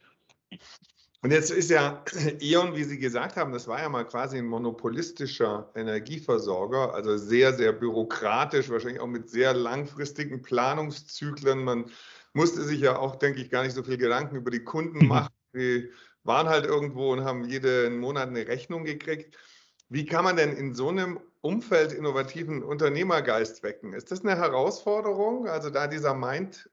Und 1.22 1.32
jetzt 1.32 1.52
ist 1.52 1.70
ja 1.70 2.02
E.ON, 2.42 2.76
wie 2.76 2.84
Sie 2.86 2.98
gesagt 2.98 3.36
haben, 3.36 3.52
das 3.52 3.68
war 3.68 3.82
ja 3.82 3.90
mal 3.90 4.06
quasi 4.06 4.38
ein 4.38 4.46
monopolistischer 4.46 5.70
Energieversorger, 5.76 6.94
also 6.94 7.18
sehr, 7.18 7.54
sehr 7.54 7.74
bürokratisch, 7.74 8.70
wahrscheinlich 8.70 9.02
auch 9.02 9.08
mit 9.08 9.30
sehr 9.30 9.54
langfristigen 9.54 10.42
Planungszyklen. 10.42 11.62
Man 11.62 11.92
musste 12.32 12.62
sich 12.64 12.80
ja 12.80 12.98
auch, 12.98 13.18
denke 13.18 13.42
ich, 13.42 13.50
gar 13.50 13.64
nicht 13.64 13.74
so 13.74 13.84
viel 13.84 13.98
Gedanken 13.98 14.38
über 14.38 14.52
die 14.52 14.64
Kunden 14.64 15.08
machen. 15.08 15.34
Die 15.54 15.90
waren 16.24 16.48
halt 16.48 16.66
irgendwo 16.66 17.12
und 17.12 17.26
haben 17.26 17.44
jeden 17.44 18.00
Monat 18.00 18.30
eine 18.30 18.48
Rechnung 18.48 18.86
gekriegt. 18.86 19.38
Wie 19.90 20.06
kann 20.06 20.24
man 20.24 20.36
denn 20.36 20.54
in 20.54 20.74
so 20.74 20.90
einem 20.90 21.20
Umfeld 21.42 21.94
innovativen 21.94 22.64
Unternehmergeist 22.64 23.64
wecken? 23.64 23.94
Ist 23.94 24.12
das 24.12 24.24
eine 24.24 24.36
Herausforderung? 24.36 25.48
Also 25.48 25.70
da 25.70 25.88
dieser 25.88 26.14
Mind 26.14 26.70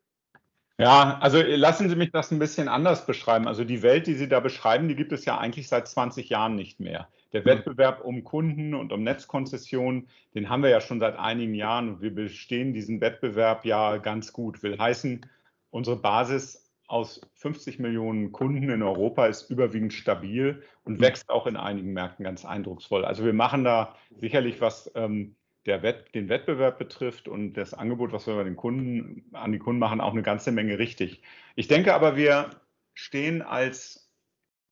ja, 0.76 1.18
also 1.20 1.40
lassen 1.40 1.88
Sie 1.88 1.94
mich 1.94 2.10
das 2.10 2.32
ein 2.32 2.40
bisschen 2.40 2.68
anders 2.68 3.06
beschreiben. 3.06 3.46
Also 3.46 3.62
die 3.62 3.82
Welt, 3.82 4.08
die 4.08 4.14
Sie 4.14 4.28
da 4.28 4.40
beschreiben, 4.40 4.88
die 4.88 4.96
gibt 4.96 5.12
es 5.12 5.24
ja 5.24 5.38
eigentlich 5.38 5.68
seit 5.68 5.86
20 5.86 6.28
Jahren 6.28 6.56
nicht 6.56 6.80
mehr. 6.80 7.08
Der 7.32 7.44
hm. 7.44 7.46
Wettbewerb 7.46 8.04
um 8.04 8.24
Kunden 8.24 8.74
und 8.74 8.92
um 8.92 9.04
Netzkonzessionen, 9.04 10.08
den 10.34 10.48
haben 10.48 10.64
wir 10.64 10.70
ja 10.70 10.80
schon 10.80 10.98
seit 10.98 11.16
einigen 11.16 11.54
Jahren 11.54 11.88
und 11.88 12.02
wir 12.02 12.12
bestehen 12.12 12.74
diesen 12.74 13.00
Wettbewerb 13.00 13.64
ja 13.64 13.98
ganz 13.98 14.32
gut. 14.32 14.64
Will 14.64 14.76
heißen, 14.76 15.24
unsere 15.70 15.96
Basis 15.96 16.63
aus 16.86 17.20
50 17.34 17.78
Millionen 17.78 18.32
Kunden 18.32 18.68
in 18.68 18.82
Europa 18.82 19.26
ist 19.26 19.50
überwiegend 19.50 19.92
stabil 19.92 20.62
und 20.84 20.94
hm. 20.94 21.00
wächst 21.00 21.30
auch 21.30 21.46
in 21.46 21.56
einigen 21.56 21.92
Märkten 21.92 22.24
ganz 22.24 22.44
eindrucksvoll. 22.44 23.04
Also 23.04 23.24
wir 23.24 23.32
machen 23.32 23.64
da 23.64 23.96
sicherlich 24.20 24.60
was 24.60 24.90
ähm, 24.94 25.36
Wett, 25.64 26.14
den 26.14 26.28
Wettbewerb 26.28 26.78
betrifft 26.78 27.26
und 27.26 27.54
das 27.54 27.72
Angebot, 27.72 28.12
was 28.12 28.26
wir 28.26 28.34
bei 28.34 28.44
den 28.44 28.56
Kunden, 28.56 29.24
an 29.32 29.52
die 29.52 29.58
Kunden 29.58 29.78
machen, 29.78 30.00
auch 30.00 30.12
eine 30.12 30.22
ganze 30.22 30.52
Menge 30.52 30.78
richtig. 30.78 31.22
Ich 31.56 31.68
denke 31.68 31.94
aber, 31.94 32.16
wir 32.16 32.50
stehen 32.92 33.40
als 33.42 34.10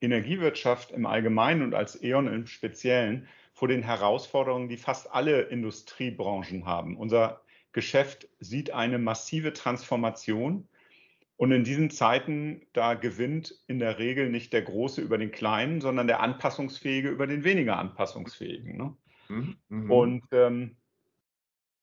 Energiewirtschaft 0.02 0.90
im 0.90 1.06
Allgemeinen 1.06 1.62
und 1.62 1.74
als 1.74 2.02
E.ON 2.02 2.26
im 2.26 2.46
Speziellen 2.46 3.28
vor 3.54 3.68
den 3.68 3.82
Herausforderungen, 3.82 4.68
die 4.68 4.76
fast 4.76 5.10
alle 5.12 5.42
Industriebranchen 5.42 6.66
haben. 6.66 6.96
Unser 6.96 7.42
Geschäft 7.72 8.28
sieht 8.40 8.72
eine 8.72 8.98
massive 8.98 9.52
Transformation. 9.52 10.68
Und 11.42 11.50
in 11.50 11.64
diesen 11.64 11.90
Zeiten, 11.90 12.68
da 12.72 12.94
gewinnt 12.94 13.52
in 13.66 13.80
der 13.80 13.98
Regel 13.98 14.30
nicht 14.30 14.52
der 14.52 14.62
Große 14.62 15.00
über 15.00 15.18
den 15.18 15.32
Kleinen, 15.32 15.80
sondern 15.80 16.06
der 16.06 16.20
Anpassungsfähige 16.20 17.08
über 17.08 17.26
den 17.26 17.42
weniger 17.42 17.78
Anpassungsfähigen. 17.78 18.76
Ne? 18.76 18.96
Mhm. 19.28 19.56
mhm. 19.68 19.90
Und 19.90 20.22
ähm, 20.30 20.76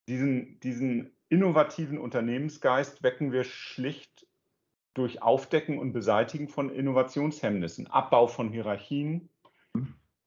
diesen, 0.08 0.62
diesen 0.62 1.14
innovativen 1.28 1.98
Unternehmensgeist 1.98 3.04
wecken 3.04 3.34
wir 3.34 3.44
schlicht 3.44 4.26
durch 4.94 5.22
Aufdecken 5.22 5.78
und 5.78 5.92
Beseitigen 5.92 6.48
von 6.48 6.70
Innovationshemmnissen, 6.70 7.88
Abbau 7.88 8.28
von 8.28 8.54
Hierarchien, 8.54 9.30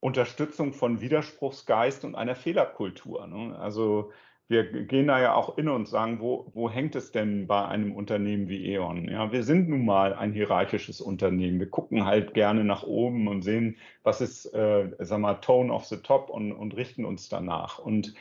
Unterstützung 0.00 0.74
von 0.74 1.00
Widerspruchsgeist 1.00 2.04
und 2.04 2.16
einer 2.16 2.36
Fehlerkultur. 2.36 3.26
Ne? 3.26 3.58
Also 3.58 4.12
wir 4.48 4.64
gehen 4.64 5.06
da 5.06 5.20
ja 5.20 5.34
auch 5.34 5.56
in 5.56 5.68
und 5.68 5.88
sagen, 5.88 6.20
wo, 6.20 6.50
wo 6.52 6.68
hängt 6.68 6.94
es 6.94 7.10
denn 7.10 7.46
bei 7.46 7.64
einem 7.64 7.94
Unternehmen 7.94 8.48
wie 8.48 8.66
E.ON? 8.72 9.08
Ja, 9.08 9.32
wir 9.32 9.44
sind 9.44 9.68
nun 9.68 9.84
mal 9.84 10.14
ein 10.14 10.32
hierarchisches 10.32 11.00
Unternehmen. 11.00 11.58
Wir 11.58 11.70
gucken 11.70 12.04
halt 12.04 12.34
gerne 12.34 12.64
nach 12.64 12.82
oben 12.82 13.28
und 13.28 13.42
sehen, 13.42 13.76
was 14.02 14.20
ist, 14.20 14.46
äh, 14.52 14.90
sag 14.98 15.20
mal, 15.20 15.34
Tone 15.36 15.72
of 15.72 15.86
the 15.86 15.96
Top 15.96 16.28
und, 16.28 16.52
und 16.52 16.76
richten 16.76 17.04
uns 17.04 17.28
danach. 17.28 17.78
Und 17.78 18.14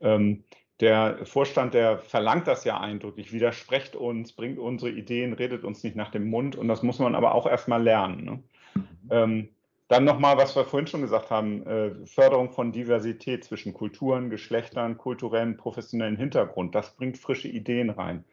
ähm, 0.00 0.44
der 0.80 1.24
Vorstand, 1.24 1.74
der 1.74 1.98
verlangt 1.98 2.46
das 2.46 2.64
ja 2.64 2.78
eindrücklich, 2.78 3.32
widerspricht 3.32 3.96
uns, 3.96 4.32
bringt 4.32 4.58
unsere 4.58 4.90
Ideen, 4.90 5.32
redet 5.32 5.64
uns 5.64 5.82
nicht 5.82 5.96
nach 5.96 6.10
dem 6.10 6.28
Mund 6.30 6.54
und 6.54 6.68
das 6.68 6.82
muss 6.82 6.98
man 6.98 7.14
aber 7.14 7.34
auch 7.34 7.46
erstmal 7.46 7.82
lernen. 7.82 8.24
Ne? 8.24 8.42
Mhm. 8.74 8.84
Ähm, 9.10 9.48
dann 9.88 10.04
nochmal, 10.04 10.36
was 10.36 10.54
wir 10.54 10.64
vorhin 10.64 10.86
schon 10.86 11.00
gesagt 11.00 11.30
haben, 11.30 11.66
äh, 11.66 12.06
Förderung 12.06 12.50
von 12.50 12.72
Diversität 12.72 13.44
zwischen 13.44 13.72
Kulturen, 13.72 14.28
Geschlechtern, 14.28 14.98
kulturellen, 14.98 15.56
professionellen 15.56 16.16
Hintergrund, 16.16 16.74
das 16.74 16.94
bringt 16.94 17.18
frische 17.18 17.48
Ideen 17.48 17.90
rein. 17.90 18.24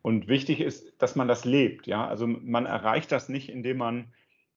Und 0.00 0.28
wichtig 0.28 0.60
ist, 0.60 1.00
dass 1.00 1.14
man 1.14 1.28
das 1.28 1.44
lebt. 1.44 1.86
Ja? 1.86 2.06
Also 2.06 2.26
man 2.26 2.66
erreicht 2.66 3.12
das 3.12 3.28
nicht, 3.28 3.50
indem 3.50 3.78
man 3.78 4.12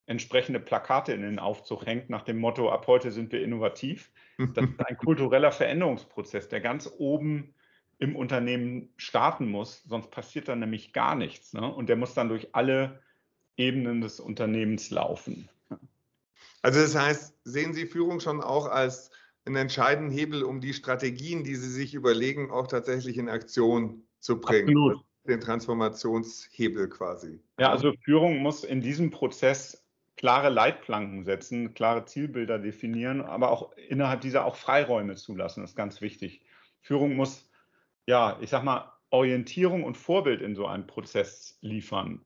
entsprechende 0.06 0.60
Plakate 0.60 1.14
in 1.14 1.22
den 1.22 1.38
Aufzug 1.40 1.86
hängt 1.86 2.10
nach 2.10 2.24
dem 2.24 2.38
Motto, 2.38 2.70
ab 2.72 2.88
heute 2.88 3.12
sind 3.12 3.32
wir 3.32 3.44
innovativ. 3.44 4.10
Das 4.54 4.66
ist 4.66 4.86
ein 4.86 4.98
kultureller 4.98 5.52
Veränderungsprozess, 5.52 6.48
der 6.48 6.62
ganz 6.62 6.90
oben 6.98 7.54
im 8.00 8.16
Unternehmen 8.16 8.90
starten 8.98 9.50
muss, 9.50 9.84
sonst 9.84 10.12
passiert 10.12 10.48
dann 10.48 10.60
nämlich 10.60 10.94
gar 10.94 11.16
nichts. 11.16 11.54
Ne? 11.54 11.74
Und 11.74 11.90
der 11.90 11.96
muss 11.96 12.14
dann 12.14 12.30
durch 12.30 12.54
alle 12.56 13.02
Ebenen 13.58 14.02
des 14.02 14.20
Unternehmens 14.20 14.92
laufen. 14.92 15.50
Also 16.62 16.80
das 16.82 16.96
heißt, 16.96 17.36
sehen 17.43 17.74
Sie 17.74 17.86
Führung 17.86 18.20
schon 18.20 18.41
auch 18.41 18.67
als 18.67 19.12
einen 19.46 19.56
entscheidenden 19.56 20.12
Hebel, 20.12 20.43
um 20.43 20.60
die 20.60 20.74
Strategien, 20.74 21.43
die 21.43 21.56
Sie 21.56 21.70
sich 21.70 21.93
überlegen, 21.93 22.52
auch 22.52 22.67
tatsächlich 22.67 23.17
in 23.17 23.30
Aktion 23.30 24.04
zu 24.20 24.39
bringen. 24.39 24.70
Absolut. 24.70 25.04
Den 25.28 25.41
Transformationshebel 25.41 26.88
quasi. 26.88 27.41
Ja, 27.60 27.72
also 27.72 27.93
Führung 28.04 28.38
muss 28.38 28.63
in 28.63 28.80
diesem 28.80 29.12
Prozess 29.12 29.86
klare 30.15 30.50
Leitplanken 30.50 31.24
setzen, 31.26 31.74
klare 31.74 32.06
Zielbilder 32.06 32.60
definieren, 32.60 33.22
aber 33.22 33.52
auch 33.52 33.72
innerhalb 33.89 34.22
dieser 34.22 34.46
auch 34.46 34.56
Freiräume 34.56 35.15
zulassen, 35.15 35.62
das 35.62 35.72
ist 35.72 35.76
ganz 35.76 36.02
wichtig. 36.02 36.46
Führung 36.82 37.15
muss, 37.15 37.50
ja, 38.06 38.38
ich 38.41 38.50
sag 38.50 38.63
mal, 38.63 38.93
Orientierung 39.10 39.84
und 39.84 39.96
Vorbild 39.96 40.41
in 40.41 40.56
so 40.56 40.65
einem 40.65 40.88
Prozess 40.88 41.58
liefern, 41.62 42.26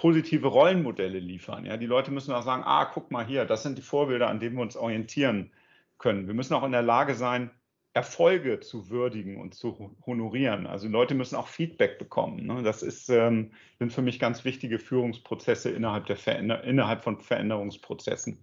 positive 0.00 0.46
Rollenmodelle 0.46 1.18
liefern. 1.18 1.66
Ja, 1.66 1.76
die 1.76 1.84
Leute 1.84 2.10
müssen 2.10 2.32
auch 2.32 2.42
sagen, 2.42 2.62
ah, 2.64 2.86
guck 2.86 3.10
mal 3.10 3.26
hier, 3.26 3.44
das 3.44 3.62
sind 3.62 3.76
die 3.76 3.82
Vorbilder, 3.82 4.28
an 4.28 4.40
denen 4.40 4.56
wir 4.56 4.62
uns 4.62 4.74
orientieren 4.74 5.50
können. 5.98 6.26
Wir 6.26 6.32
müssen 6.32 6.54
auch 6.54 6.64
in 6.64 6.72
der 6.72 6.80
Lage 6.80 7.14
sein, 7.14 7.50
Erfolge 7.92 8.60
zu 8.60 8.88
würdigen 8.88 9.38
und 9.38 9.54
zu 9.54 9.94
honorieren. 10.06 10.66
Also 10.66 10.88
Leute 10.88 11.14
müssen 11.14 11.36
auch 11.36 11.48
Feedback 11.48 11.98
bekommen. 11.98 12.46
Ne? 12.46 12.62
Das 12.62 12.82
ist, 12.82 13.10
ähm, 13.10 13.50
sind 13.78 13.92
für 13.92 14.00
mich 14.00 14.18
ganz 14.18 14.42
wichtige 14.46 14.78
Führungsprozesse 14.78 15.68
innerhalb, 15.68 16.06
der 16.06 16.16
Veränder 16.16 16.64
innerhalb 16.64 17.04
von 17.04 17.20
Veränderungsprozessen. 17.20 18.42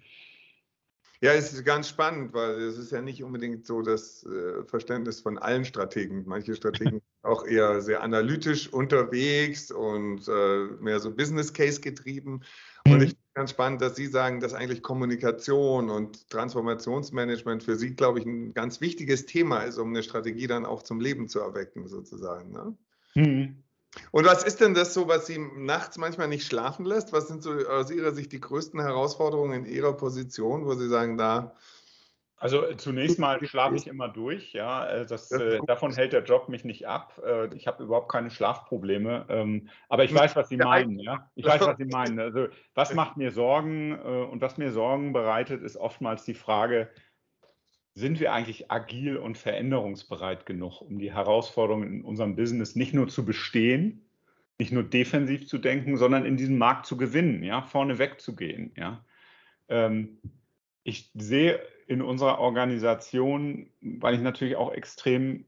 Ja, 1.21 1.33
es 1.33 1.53
ist 1.53 1.65
ganz 1.65 1.89
spannend, 1.89 2.33
weil 2.33 2.51
es 2.51 2.77
ist 2.77 2.91
ja 2.91 3.01
nicht 3.01 3.23
unbedingt 3.23 3.65
so 3.65 3.81
das 3.81 4.23
äh, 4.25 4.63
Verständnis 4.65 5.21
von 5.21 5.39
allen 5.39 5.65
Strategen. 5.65 6.23
Manche 6.27 6.53
Strategen 6.53 7.01
auch 7.27 7.45
eher 7.45 7.81
sehr 7.81 8.01
analytisch 8.01 8.71
unterwegs 8.71 9.71
und 9.71 10.27
äh, 10.27 10.65
mehr 10.79 10.99
so 10.99 11.11
Business 11.11 11.53
Case 11.53 11.81
getrieben. 11.81 12.41
Und 12.85 13.03
ich 13.03 13.17
ganz 13.37 13.51
spannend, 13.51 13.83
dass 13.83 13.95
Sie 13.95 14.07
sagen, 14.07 14.39
dass 14.39 14.55
eigentlich 14.55 14.81
Kommunikation 14.81 15.91
und 15.91 16.27
Transformationsmanagement 16.31 17.61
für 17.61 17.75
Sie, 17.75 17.93
glaube 17.93 18.17
ich, 18.17 18.25
ein 18.25 18.55
ganz 18.55 18.81
wichtiges 18.81 19.27
Thema 19.27 19.59
ist, 19.59 19.77
um 19.77 19.89
eine 19.89 20.01
Strategie 20.01 20.47
dann 20.47 20.65
auch 20.65 20.81
zum 20.81 20.99
Leben 20.99 21.27
zu 21.27 21.39
erwecken, 21.39 21.87
sozusagen. 21.87 22.51
Ne? 22.51 22.75
Mhm. 23.13 23.63
Und 24.09 24.25
was 24.25 24.43
ist 24.43 24.59
denn 24.59 24.73
das 24.73 24.95
so, 24.95 25.07
was 25.07 25.27
Sie 25.27 25.37
nachts 25.37 25.99
manchmal 25.99 26.27
nicht 26.27 26.47
schlafen 26.47 26.83
lässt? 26.83 27.13
Was 27.13 27.27
sind 27.27 27.43
so 27.43 27.51
aus 27.51 27.91
Ihrer 27.91 28.11
Sicht 28.11 28.31
die 28.31 28.41
größten 28.41 28.79
Herausforderungen 28.79 29.65
in 29.65 29.71
Ihrer 29.71 29.93
Position, 29.93 30.65
wo 30.65 30.73
Sie 30.73 30.89
sagen, 30.89 31.17
da 31.17 31.56
also 32.40 32.63
äh, 32.67 32.77
zunächst 32.77 33.17
mal 33.17 33.44
schlafe 33.46 33.75
ich 33.75 33.88
immer 33.88 34.10
durch, 34.10 34.54
ja. 34.54 34.88
Äh, 34.88 35.06
das, 35.08 35.31
äh, 35.31 35.60
davon 35.65 35.94
hält 35.94 36.13
der 36.13 36.23
Job 36.23 36.50
mich 36.50 36.63
nicht 36.63 36.88
ab. 36.88 37.19
Äh, 37.25 37.54
ich 37.56 37.65
habe 37.65 37.83
überhaupt 37.83 38.12
keine 38.12 38.29
Schlafprobleme. 38.29 39.25
Ähm, 39.29 39.69
aber 39.90 40.04
ich 40.04 40.13
weiß, 40.13 40.35
was 40.35 40.50
Sie 40.50 40.58
meinen, 40.58 41.00
ja. 41.00 41.29
Ich 41.35 41.46
weiß, 41.46 41.62
was 41.62 41.77
Sie 41.77 41.85
meinen. 41.85 42.19
Also 42.19 42.48
was 42.75 42.94
macht 42.94 43.17
mir 43.17 43.31
Sorgen 43.31 43.94
äh, 43.94 43.98
und 43.98 44.42
was 44.42 44.58
mir 44.58 44.71
Sorgen 44.71 45.13
bereitet, 45.13 45.63
ist 45.63 45.77
oftmals 45.77 46.25
die 46.25 46.35
Frage, 46.35 46.90
sind 47.96 48.19
wir 48.19 48.31
eigentlich 48.31 48.69
agil 48.69 49.17
und 49.17 49.40
veränderungsbereit 49.40 50.46
genug, 50.46 50.81
um 50.81 51.00
die 51.00 51.12
Herausforderungen 51.12 51.92
in 51.92 52.04
unserem 52.04 52.35
Business 52.35 52.75
nicht 52.75 52.94
nur 52.94 53.08
zu 53.08 53.25
bestehen, 53.25 54.08
nicht 54.60 54.71
nur 54.71 54.83
defensiv 54.83 55.48
zu 55.48 55.58
denken, 55.58 55.98
sondern 55.98 56.23
in 56.23 56.38
diesem 56.38 56.60
Markt 56.60 56.85
zu 56.85 56.98
gewinnen, 56.98 57.42
ja, 57.42 57.63
vorne 57.63 57.98
wegzugehen, 57.98 58.71
ja. 58.75 59.04
Ähm, 59.69 60.19
ich 60.83 61.10
sehe 61.15 61.60
in 61.88 62.02
unserer 62.02 62.40
Organisation, 62.40 63.69
weil 63.81 64.15
ich 64.15 64.21
natürlich 64.21 64.56
auch 64.56 64.73
extrem 64.73 65.46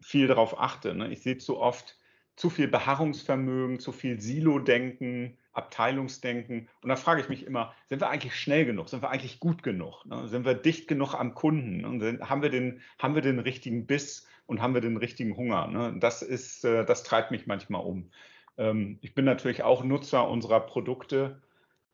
viel 0.00 0.26
darauf 0.26 0.60
achte. 0.60 0.94
Ne? 0.94 1.10
Ich 1.10 1.22
sehe 1.22 1.38
zu 1.38 1.58
oft 1.58 1.96
zu 2.36 2.50
viel 2.50 2.68
Beharrungsvermögen, 2.68 3.78
zu 3.78 3.92
viel 3.92 4.20
Silo-Denken, 4.20 5.36
Abteilungsdenken. 5.52 6.68
Und 6.82 6.88
da 6.88 6.96
frage 6.96 7.20
ich 7.20 7.28
mich 7.28 7.46
immer, 7.46 7.74
sind 7.86 8.00
wir 8.00 8.08
eigentlich 8.08 8.34
schnell 8.34 8.64
genug? 8.64 8.88
Sind 8.88 9.02
wir 9.02 9.10
eigentlich 9.10 9.38
gut 9.38 9.62
genug? 9.62 10.04
Ne? 10.06 10.28
Sind 10.28 10.44
wir 10.46 10.54
dicht 10.54 10.88
genug 10.88 11.14
am 11.14 11.34
Kunden? 11.34 11.84
Und 11.84 12.02
haben 12.28 12.42
wir 12.42 12.50
den, 12.50 12.80
haben 12.98 13.14
wir 13.14 13.22
den 13.22 13.38
richtigen 13.38 13.86
Biss 13.86 14.26
und 14.46 14.62
haben 14.62 14.74
wir 14.74 14.80
den 14.80 14.96
richtigen 14.96 15.36
Hunger? 15.36 15.66
Ne? 15.68 15.96
Das 16.00 16.22
ist, 16.22 16.64
äh, 16.64 16.84
das 16.84 17.02
treibt 17.02 17.30
mich 17.30 17.46
manchmal 17.46 17.84
um. 17.84 18.10
Ähm, 18.56 18.98
ich 19.02 19.14
bin 19.14 19.24
natürlich 19.24 19.62
auch 19.62 19.84
Nutzer 19.84 20.28
unserer 20.28 20.60
Produkte. 20.60 21.42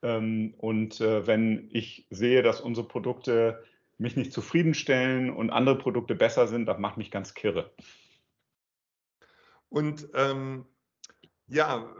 Ähm, 0.02 0.54
und 0.58 1.00
äh, 1.00 1.26
wenn 1.26 1.68
ich 1.72 2.06
sehe, 2.10 2.42
dass 2.42 2.60
unsere 2.60 2.86
Produkte 2.86 3.64
mich 3.98 4.16
nicht 4.16 4.32
zufriedenstellen 4.32 5.30
und 5.30 5.50
andere 5.50 5.78
Produkte 5.78 6.14
besser 6.14 6.46
sind, 6.46 6.66
das 6.66 6.78
macht 6.78 6.96
mich 6.96 7.10
ganz 7.10 7.34
kirre. 7.34 7.72
Und 9.68 10.08
ähm, 10.14 10.66
ja, 11.48 11.92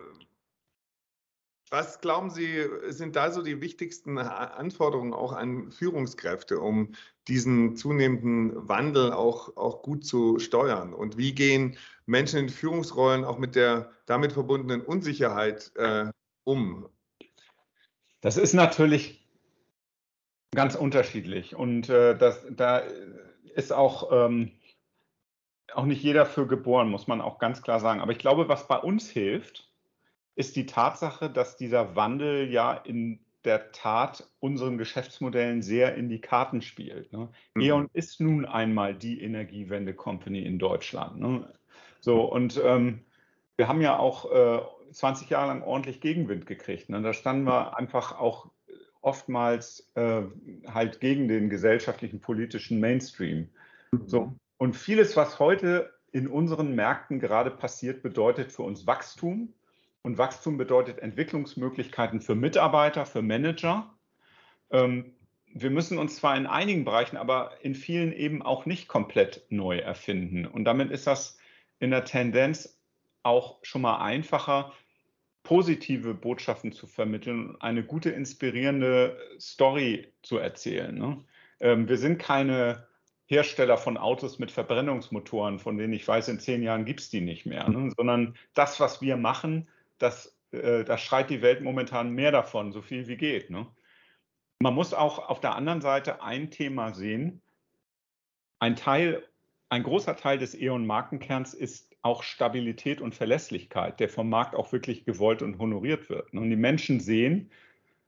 was 1.70 2.00
glauben 2.00 2.30
Sie, 2.30 2.64
sind 2.88 3.14
da 3.16 3.30
so 3.30 3.42
die 3.42 3.60
wichtigsten 3.60 4.16
Anforderungen 4.16 5.12
auch 5.12 5.32
an 5.32 5.70
Führungskräfte, 5.70 6.60
um 6.60 6.92
diesen 7.26 7.76
zunehmenden 7.76 8.68
Wandel 8.68 9.12
auch, 9.12 9.54
auch 9.56 9.82
gut 9.82 10.06
zu 10.06 10.38
steuern? 10.38 10.94
Und 10.94 11.18
wie 11.18 11.34
gehen 11.34 11.76
Menschen 12.06 12.38
in 12.38 12.48
Führungsrollen 12.48 13.24
auch 13.24 13.38
mit 13.38 13.54
der 13.54 13.90
damit 14.06 14.32
verbundenen 14.32 14.80
Unsicherheit 14.80 15.72
äh, 15.76 16.10
um? 16.44 16.88
Das 18.20 18.36
ist 18.36 18.52
natürlich 18.52 19.26
ganz 20.54 20.74
unterschiedlich 20.74 21.54
und 21.54 21.88
äh, 21.88 22.16
das, 22.16 22.44
da 22.50 22.82
ist 23.54 23.72
auch, 23.72 24.10
ähm, 24.12 24.52
auch 25.72 25.84
nicht 25.84 26.02
jeder 26.02 26.26
für 26.26 26.46
geboren, 26.46 26.88
muss 26.88 27.06
man 27.06 27.20
auch 27.20 27.38
ganz 27.38 27.62
klar 27.62 27.80
sagen. 27.80 28.00
Aber 28.00 28.12
ich 28.12 28.18
glaube, 28.18 28.48
was 28.48 28.66
bei 28.66 28.78
uns 28.78 29.08
hilft, 29.10 29.68
ist 30.34 30.56
die 30.56 30.66
Tatsache, 30.66 31.28
dass 31.28 31.56
dieser 31.56 31.96
Wandel 31.96 32.50
ja 32.50 32.72
in 32.72 33.20
der 33.44 33.72
Tat 33.72 34.28
unseren 34.40 34.78
Geschäftsmodellen 34.78 35.62
sehr 35.62 35.94
in 35.94 36.08
die 36.08 36.20
Karten 36.20 36.62
spielt. 36.62 37.12
Ne? 37.12 37.28
Mhm. 37.54 37.62
E.ON 37.62 37.90
ist 37.92 38.20
nun 38.20 38.44
einmal 38.44 38.94
die 38.94 39.22
Energiewende-Company 39.22 40.42
in 40.42 40.58
Deutschland. 40.58 41.18
Ne? 41.18 41.52
So, 42.00 42.22
und 42.22 42.60
ähm, 42.64 43.04
wir 43.56 43.68
haben 43.68 43.80
ja 43.80 43.98
auch 43.98 44.30
äh, 44.30 44.60
20 44.92 45.30
Jahre 45.30 45.48
lang 45.48 45.62
ordentlich 45.62 46.00
Gegenwind 46.00 46.46
gekriegt. 46.46 46.88
Ne? 46.88 47.02
Da 47.02 47.12
standen 47.12 47.44
wir 47.44 47.76
einfach 47.76 48.18
auch 48.18 48.50
oftmals 49.00 49.90
äh, 49.94 50.22
halt 50.66 51.00
gegen 51.00 51.28
den 51.28 51.50
gesellschaftlichen, 51.50 52.20
politischen 52.20 52.80
Mainstream. 52.80 53.48
Mhm. 53.92 54.02
So, 54.06 54.34
und 54.56 54.76
vieles, 54.76 55.16
was 55.16 55.38
heute 55.38 55.92
in 56.10 56.26
unseren 56.26 56.74
Märkten 56.74 57.20
gerade 57.20 57.50
passiert, 57.50 58.02
bedeutet 58.02 58.50
für 58.52 58.62
uns 58.62 58.86
Wachstum, 58.86 59.52
und 60.02 60.16
Wachstum 60.16 60.56
bedeutet 60.56 61.00
Entwicklungsmöglichkeiten 61.00 62.20
für 62.20 62.34
Mitarbeiter, 62.34 63.04
für 63.04 63.20
Manager. 63.20 63.92
Ähm, 64.70 65.12
wir 65.52 65.70
müssen 65.70 65.98
uns 65.98 66.16
zwar 66.16 66.36
in 66.36 66.46
einigen 66.46 66.84
Bereichen, 66.84 67.16
aber 67.16 67.52
in 67.62 67.74
vielen 67.74 68.12
eben 68.12 68.42
auch 68.42 68.64
nicht 68.64 68.88
komplett 68.88 69.44
neu 69.50 69.78
erfinden. 69.78 70.46
Und 70.46 70.64
damit 70.64 70.90
ist 70.90 71.06
das 71.06 71.38
in 71.80 71.90
der 71.90 72.04
Tendenz 72.04 72.77
auch 73.22 73.58
schon 73.62 73.82
mal 73.82 73.98
einfacher, 73.98 74.72
positive 75.42 76.14
Botschaften 76.14 76.72
zu 76.72 76.86
vermitteln, 76.86 77.56
eine 77.60 77.82
gute, 77.82 78.10
inspirierende 78.10 79.18
Story 79.40 80.12
zu 80.22 80.38
erzählen. 80.38 80.94
Ne? 80.94 81.24
Ähm, 81.60 81.88
wir 81.88 81.96
sind 81.96 82.18
keine 82.18 82.86
Hersteller 83.26 83.78
von 83.78 83.96
Autos 83.96 84.38
mit 84.38 84.50
Verbrennungsmotoren, 84.50 85.58
von 85.58 85.78
denen 85.78 85.92
ich 85.92 86.06
weiß, 86.06 86.28
in 86.28 86.40
zehn 86.40 86.62
Jahren 86.62 86.84
gibt 86.84 87.00
es 87.00 87.10
die 87.10 87.20
nicht 87.20 87.46
mehr, 87.46 87.68
ne? 87.68 87.90
sondern 87.96 88.36
das, 88.54 88.80
was 88.80 89.00
wir 89.00 89.16
machen, 89.16 89.68
das, 89.98 90.38
äh, 90.50 90.84
das 90.84 91.00
schreit 91.00 91.30
die 91.30 91.42
Welt 91.42 91.62
momentan 91.62 92.10
mehr 92.10 92.32
davon, 92.32 92.72
so 92.72 92.82
viel 92.82 93.06
wie 93.06 93.16
geht. 93.16 93.50
Ne? 93.50 93.66
Man 94.60 94.74
muss 94.74 94.92
auch 94.92 95.30
auf 95.30 95.40
der 95.40 95.54
anderen 95.54 95.80
Seite 95.80 96.22
ein 96.22 96.50
Thema 96.50 96.92
sehen. 96.92 97.42
Ein 98.58 98.76
Teil, 98.76 99.22
ein 99.68 99.82
großer 99.82 100.16
Teil 100.16 100.38
des 100.38 100.54
E.ON-Markenkerns 100.54 101.54
ist 101.54 101.87
auch 102.02 102.22
Stabilität 102.22 103.00
und 103.00 103.14
Verlässlichkeit, 103.14 104.00
der 104.00 104.08
vom 104.08 104.28
Markt 104.28 104.54
auch 104.54 104.72
wirklich 104.72 105.04
gewollt 105.04 105.42
und 105.42 105.58
honoriert 105.58 106.08
wird. 106.08 106.32
Und 106.32 106.48
die 106.50 106.56
Menschen 106.56 107.00
sehen, 107.00 107.50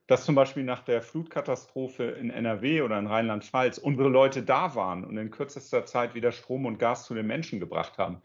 dass 0.07 0.25
zum 0.25 0.35
Beispiel 0.35 0.63
nach 0.63 0.81
der 0.81 1.01
Flutkatastrophe 1.01 2.03
in 2.03 2.31
NRW 2.31 2.81
oder 2.81 2.99
in 2.99 3.07
Rheinland-Pfalz 3.07 3.77
unsere 3.77 4.09
Leute 4.09 4.43
da 4.43 4.75
waren 4.75 5.05
und 5.05 5.17
in 5.17 5.31
kürzester 5.31 5.85
Zeit 5.85 6.15
wieder 6.15 6.31
Strom 6.31 6.65
und 6.65 6.79
Gas 6.79 7.05
zu 7.05 7.13
den 7.13 7.27
Menschen 7.27 7.59
gebracht 7.59 7.97
haben. 7.97 8.21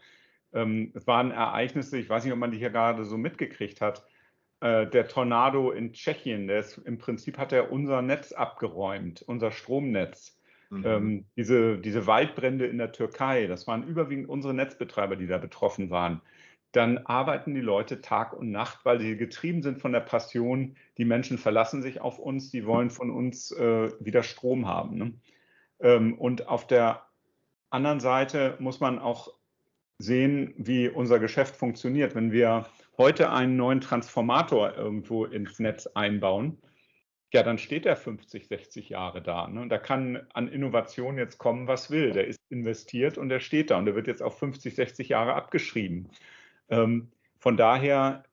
Ähm, 0.53 0.91
es 0.95 1.07
waren 1.07 1.31
Ereignisse, 1.31 1.97
ich 1.97 2.09
weiß 2.09 2.23
nicht, 2.23 2.33
ob 2.33 2.39
man 2.39 2.51
die 2.51 2.57
hier 2.57 2.71
gerade 2.71 3.05
so 3.05 3.17
mitgekriegt 3.17 3.81
hat. 3.81 4.05
Äh, 4.59 4.87
der 4.87 5.07
Tornado 5.07 5.71
in 5.71 5.93
Tschechien, 5.93 6.47
der 6.47 6.59
ist, 6.59 6.77
im 6.79 6.97
Prinzip 6.97 7.37
hat 7.37 7.51
er 7.51 7.71
unser 7.71 8.01
Netz 8.01 8.31
abgeräumt, 8.31 9.21
unser 9.21 9.51
Stromnetz. 9.51 10.36
Mhm. 10.69 10.85
Ähm, 10.85 11.25
diese, 11.35 11.77
diese 11.77 12.07
Waldbrände 12.07 12.65
in 12.65 12.77
der 12.77 12.91
Türkei, 12.91 13.47
das 13.47 13.67
waren 13.67 13.87
überwiegend 13.87 14.29
unsere 14.29 14.53
Netzbetreiber, 14.53 15.15
die 15.15 15.27
da 15.27 15.37
betroffen 15.37 15.89
waren. 15.89 16.21
Dann 16.73 16.97
arbeiten 16.99 17.55
die 17.55 17.61
Leute 17.61 18.01
Tag 18.01 18.33
und 18.33 18.51
Nacht, 18.51 18.83
weil 18.83 18.99
sie 18.99 19.15
getrieben 19.15 19.63
sind 19.63 19.79
von 19.79 19.93
der 19.93 20.01
Passion. 20.01 20.75
Die 20.97 21.05
Menschen 21.05 21.37
verlassen 21.37 21.81
sich 21.81 22.01
auf 22.01 22.19
uns, 22.19 22.51
die 22.51 22.65
wollen 22.65 22.89
von 22.89 23.09
uns 23.09 23.51
äh, 23.51 23.91
wieder 23.99 24.23
Strom 24.23 24.67
haben. 24.67 24.97
Ne? 24.97 25.13
Ähm, 25.79 26.13
und 26.15 26.47
auf 26.47 26.67
der 26.67 27.03
anderen 27.69 27.99
Seite 27.99 28.55
muss 28.59 28.79
man 28.79 28.99
auch 28.99 29.33
sehen, 29.97 30.53
wie 30.57 30.89
unser 30.89 31.19
Geschäft 31.19 31.55
funktioniert. 31.55 32.15
Wenn 32.15 32.31
wir 32.31 32.67
heute 32.97 33.31
einen 33.31 33.55
neuen 33.55 33.81
Transformator 33.81 34.75
irgendwo 34.75 35.25
ins 35.25 35.59
Netz 35.59 35.87
einbauen, 35.87 36.57
ja, 37.33 37.43
dann 37.43 37.57
steht 37.57 37.85
er 37.85 37.95
50, 37.95 38.47
60 38.47 38.89
Jahre 38.89 39.21
da. 39.21 39.47
Ne? 39.47 39.67
Da 39.67 39.77
kann 39.77 40.25
an 40.33 40.47
Innovation 40.47 41.17
jetzt 41.17 41.37
kommen, 41.37 41.67
was 41.67 41.91
will. 41.91 42.11
Der 42.11 42.27
ist 42.27 42.39
investiert 42.49 43.17
und 43.17 43.29
der 43.29 43.39
steht 43.39 43.69
da 43.69 43.77
und 43.77 43.85
der 43.85 43.95
wird 43.95 44.07
jetzt 44.07 44.23
auf 44.23 44.39
50, 44.39 44.75
60 44.75 45.09
Jahre 45.09 45.33
abgeschrieben. 45.33 46.09
Ähm, 46.69 47.11
von 47.37 47.57
daher 47.57 48.23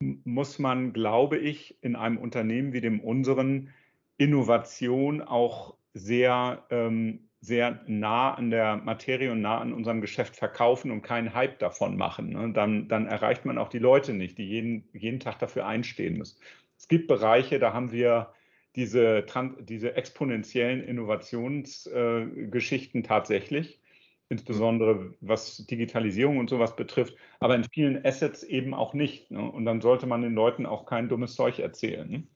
muss 0.00 0.58
man, 0.58 0.92
glaube 0.92 1.38
ich, 1.38 1.82
in 1.82 1.96
einem 1.96 2.18
Unternehmen 2.18 2.72
wie 2.72 2.80
dem 2.80 3.00
unseren 3.00 3.72
Innovation 4.16 5.22
auch 5.22 5.76
sehr 5.94 6.64
ähm, 6.70 7.26
sehr 7.46 7.80
nah 7.86 8.34
an 8.34 8.50
der 8.50 8.76
Materie 8.76 9.30
und 9.30 9.40
nah 9.40 9.58
an 9.60 9.72
unserem 9.72 10.00
Geschäft 10.00 10.36
verkaufen 10.36 10.90
und 10.90 11.02
keinen 11.02 11.32
Hype 11.32 11.60
davon 11.60 11.96
machen. 11.96 12.30
Ne? 12.30 12.52
Dann, 12.52 12.88
dann 12.88 13.06
erreicht 13.06 13.44
man 13.44 13.56
auch 13.56 13.68
die 13.68 13.78
Leute 13.78 14.14
nicht, 14.14 14.38
die 14.38 14.48
jeden, 14.48 14.88
jeden 14.92 15.20
Tag 15.20 15.38
dafür 15.38 15.64
einstehen 15.66 16.18
müssen. 16.18 16.40
Es 16.78 16.88
gibt 16.88 17.08
Bereiche, 17.08 17.58
da 17.58 17.72
haben 17.72 17.92
wir 17.92 18.34
diese, 18.76 19.24
diese 19.60 19.94
exponentiellen 19.94 20.84
Innovationsgeschichten 20.84 23.00
äh, 23.00 23.06
tatsächlich, 23.06 23.80
insbesondere 24.28 25.14
was 25.20 25.66
Digitalisierung 25.66 26.38
und 26.38 26.50
sowas 26.50 26.76
betrifft, 26.76 27.16
aber 27.40 27.54
in 27.54 27.64
vielen 27.64 28.04
Assets 28.04 28.42
eben 28.42 28.74
auch 28.74 28.92
nicht. 28.92 29.30
Ne? 29.30 29.50
Und 29.50 29.64
dann 29.64 29.80
sollte 29.80 30.06
man 30.06 30.20
den 30.22 30.34
Leuten 30.34 30.66
auch 30.66 30.84
kein 30.84 31.08
dummes 31.08 31.34
Zeug 31.34 31.58
erzählen. 31.58 32.08
Ne? 32.08 32.28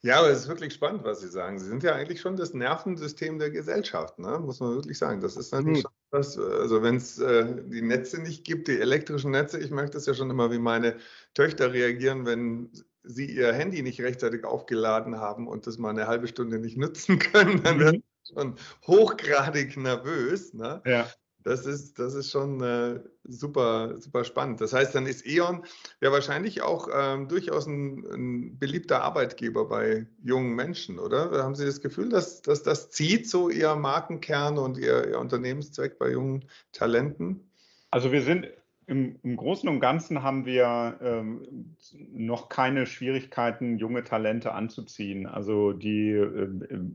Ja, 0.00 0.18
aber 0.18 0.30
es 0.30 0.40
ist 0.40 0.48
wirklich 0.48 0.74
spannend, 0.74 1.04
was 1.04 1.20
Sie 1.20 1.28
sagen. 1.28 1.58
Sie 1.58 1.68
sind 1.68 1.82
ja 1.82 1.94
eigentlich 1.94 2.20
schon 2.20 2.36
das 2.36 2.54
Nervensystem 2.54 3.38
der 3.38 3.50
Gesellschaft, 3.50 4.18
ne? 4.18 4.40
muss 4.40 4.60
man 4.60 4.74
wirklich 4.74 4.98
sagen. 4.98 5.20
Das 5.20 5.36
ist 5.36 5.52
natürlich 5.52 5.84
mhm. 5.84 5.90
Was, 6.10 6.38
also 6.38 6.82
wenn 6.82 6.96
es 6.96 7.18
äh, 7.18 7.44
die 7.66 7.82
Netze 7.82 8.20
nicht 8.20 8.44
gibt, 8.44 8.68
die 8.68 8.80
elektrischen 8.80 9.30
Netze, 9.30 9.58
ich 9.58 9.70
merke 9.70 9.90
das 9.90 10.06
ja 10.06 10.14
schon 10.14 10.30
immer, 10.30 10.50
wie 10.50 10.58
meine 10.58 10.96
Töchter 11.34 11.72
reagieren, 11.72 12.26
wenn 12.26 12.70
sie 13.02 13.26
ihr 13.26 13.52
Handy 13.52 13.82
nicht 13.82 14.00
rechtzeitig 14.00 14.44
aufgeladen 14.44 15.16
haben 15.16 15.48
und 15.48 15.66
das 15.66 15.78
mal 15.78 15.90
eine 15.90 16.06
halbe 16.06 16.28
Stunde 16.28 16.58
nicht 16.58 16.76
nutzen 16.76 17.18
können, 17.18 17.62
dann 17.62 17.76
mhm. 17.76 17.80
werden 17.80 18.02
sie 18.22 18.34
schon 18.34 18.54
hochgradig 18.86 19.76
nervös. 19.76 20.54
Ne? 20.54 20.82
Ja. 20.84 21.08
Das 21.48 21.64
ist, 21.64 21.98
das 21.98 22.12
ist 22.12 22.30
schon 22.30 22.60
äh, 22.60 23.00
super, 23.24 23.98
super 23.98 24.24
spannend. 24.24 24.60
Das 24.60 24.74
heißt, 24.74 24.94
dann 24.94 25.06
ist 25.06 25.26
E.ON 25.26 25.64
ja 26.02 26.12
wahrscheinlich 26.12 26.60
auch 26.60 26.88
ähm, 26.92 27.26
durchaus 27.26 27.66
ein, 27.66 28.04
ein, 28.12 28.58
beliebter 28.58 29.02
Arbeitgeber 29.02 29.66
bei 29.66 30.06
jungen 30.22 30.54
Menschen, 30.54 30.98
oder? 30.98 31.30
Haben 31.42 31.54
Sie 31.54 31.64
das 31.64 31.80
Gefühl, 31.80 32.10
dass, 32.10 32.42
dass 32.42 32.62
das 32.64 32.90
zieht, 32.90 33.30
so 33.30 33.48
Ihr 33.48 33.74
Markenkern 33.76 34.58
und 34.58 34.76
Ihr, 34.76 35.08
Ihr 35.08 35.18
Unternehmenszweck 35.18 35.98
bei 35.98 36.10
jungen 36.10 36.44
Talenten? 36.72 37.48
Also 37.90 38.12
wir 38.12 38.20
sind 38.20 38.46
im, 38.88 39.16
Im, 39.22 39.36
Großen 39.36 39.68
und 39.68 39.80
Ganzen 39.80 40.22
haben 40.22 40.46
wir 40.46 40.98
ähm, 41.02 41.76
noch 42.10 42.48
keine 42.48 42.86
Schwierigkeiten, 42.86 43.76
junge 43.76 44.02
Talente 44.02 44.52
anzuziehen. 44.52 45.26
Also 45.26 45.72
die, 45.72 46.10
äh, 46.10 46.48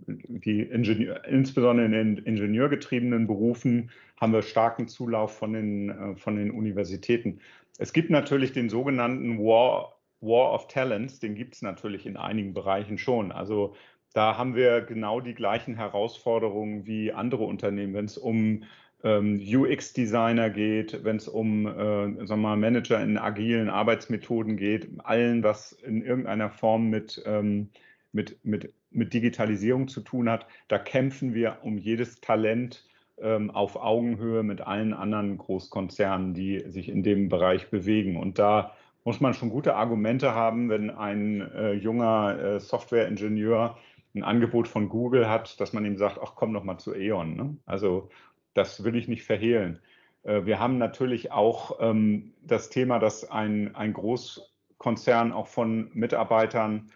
die 0.08 0.62
Ingenieur, 0.62 1.24
insbesondere 1.26 1.86
in 1.86 1.92
den 1.92 2.18
ingenieurgetriebenen 2.18 3.28
Berufen 3.28 3.92
haben 4.20 4.34
wir 4.34 4.42
starken 4.42 4.88
Zulauf 4.88 5.38
von 5.38 5.54
den, 5.54 5.90
äh, 5.90 6.16
von 6.16 6.36
den 6.36 6.50
Universitäten. 6.50 7.40
Es 7.78 7.94
gibt 7.94 8.10
natürlich 8.10 8.54
den 8.54 8.70
sogenannten 8.70 9.38
War, 9.38 10.00
War 10.20 10.54
of 10.54 10.68
Talents, 10.68 11.20
den 11.20 11.36
gibt 11.36 11.54
es 11.54 11.62
natürlich 11.62 12.08
in 12.08 12.18
einigen 12.18 12.54
Bereichen 12.54 12.98
schon. 12.98 13.32
Also 13.32 13.76
da 14.14 14.38
haben 14.38 14.56
wir 14.56 14.82
genau 14.82 15.20
die 15.20 15.34
gleichen 15.36 15.76
Herausforderungen 15.76 16.88
wie 16.88 17.12
andere 17.12 17.44
Unternehmen, 17.44 17.94
wenn 17.94 18.06
es 18.06 18.18
um 18.18 18.64
ähm, 19.04 19.42
UX-Designer 19.42 20.50
geht, 20.50 21.04
wenn 21.04 21.18
es 21.18 21.28
um 21.28 21.68
äh, 21.68 22.26
sagen 22.26 22.42
wir, 22.42 22.56
Manager 22.56 23.02
in 23.02 23.18
agilen 23.18 23.70
Arbeitsmethoden 23.70 24.58
geht, 24.58 24.88
allen, 25.04 25.44
was 25.44 25.74
in 25.74 26.02
irgendeiner 26.02 26.50
Form 26.50 26.90
mit, 26.90 27.22
ähm, 27.26 27.70
mit, 28.14 28.44
mit, 28.46 28.74
mit 28.92 29.14
Digitalisierung 29.14 29.88
zu 29.90 30.02
tun 30.02 30.30
hat, 30.30 30.48
da 30.70 30.80
kämpfen 30.80 31.34
wir 31.34 31.58
um 31.64 31.78
jedes 31.78 32.22
Talent 32.22 32.86
ähm, 33.22 33.52
auf 33.52 33.76
Augenhöhe 33.76 34.42
mit 34.42 34.62
allen 34.62 34.94
anderen 34.94 35.38
Großkonzernen, 35.38 36.34
die 36.34 36.64
sich 36.68 36.90
in 36.90 37.04
dem 37.04 37.28
Bereich 37.28 37.70
bewegen. 37.70 38.16
Und 38.16 38.40
da 38.40 38.74
muss 39.04 39.20
man 39.20 39.34
schon 39.34 39.50
gute 39.50 39.76
Argumente 39.76 40.34
haben, 40.34 40.70
wenn 40.70 40.90
ein 40.90 41.42
äh, 41.42 41.74
junger 41.74 42.40
äh, 42.40 42.60
Softwareingenieur 42.60 43.78
ein 44.16 44.24
Angebot 44.24 44.68
von 44.68 44.90
Google 44.90 45.28
hat, 45.28 45.60
dass 45.60 45.74
man 45.74 45.86
ihm 45.86 45.98
sagt, 45.98 46.20
ach 46.22 46.34
komm 46.36 46.54
doch 46.54 46.64
mal 46.64 46.78
zu 46.78 46.94
E.ON. 46.96 47.36
Ne? 47.36 47.58
Also 47.66 48.10
das 48.54 48.84
will 48.84 48.96
ich 48.96 49.08
nicht 49.08 49.24
verhehlen. 49.24 49.80
Äh, 50.24 50.46
wir 50.46 50.60
haben 50.60 50.78
natürlich 50.78 51.32
auch 51.32 51.78
ähm, 51.80 52.34
das 52.42 52.70
Thema, 52.70 53.00
dass 53.00 53.30
ein, 53.30 53.76
ein 53.76 53.94
Großkonzern 53.94 55.32
auch 55.32 55.48
von 55.48 55.90
Mitarbeitern 55.94 56.92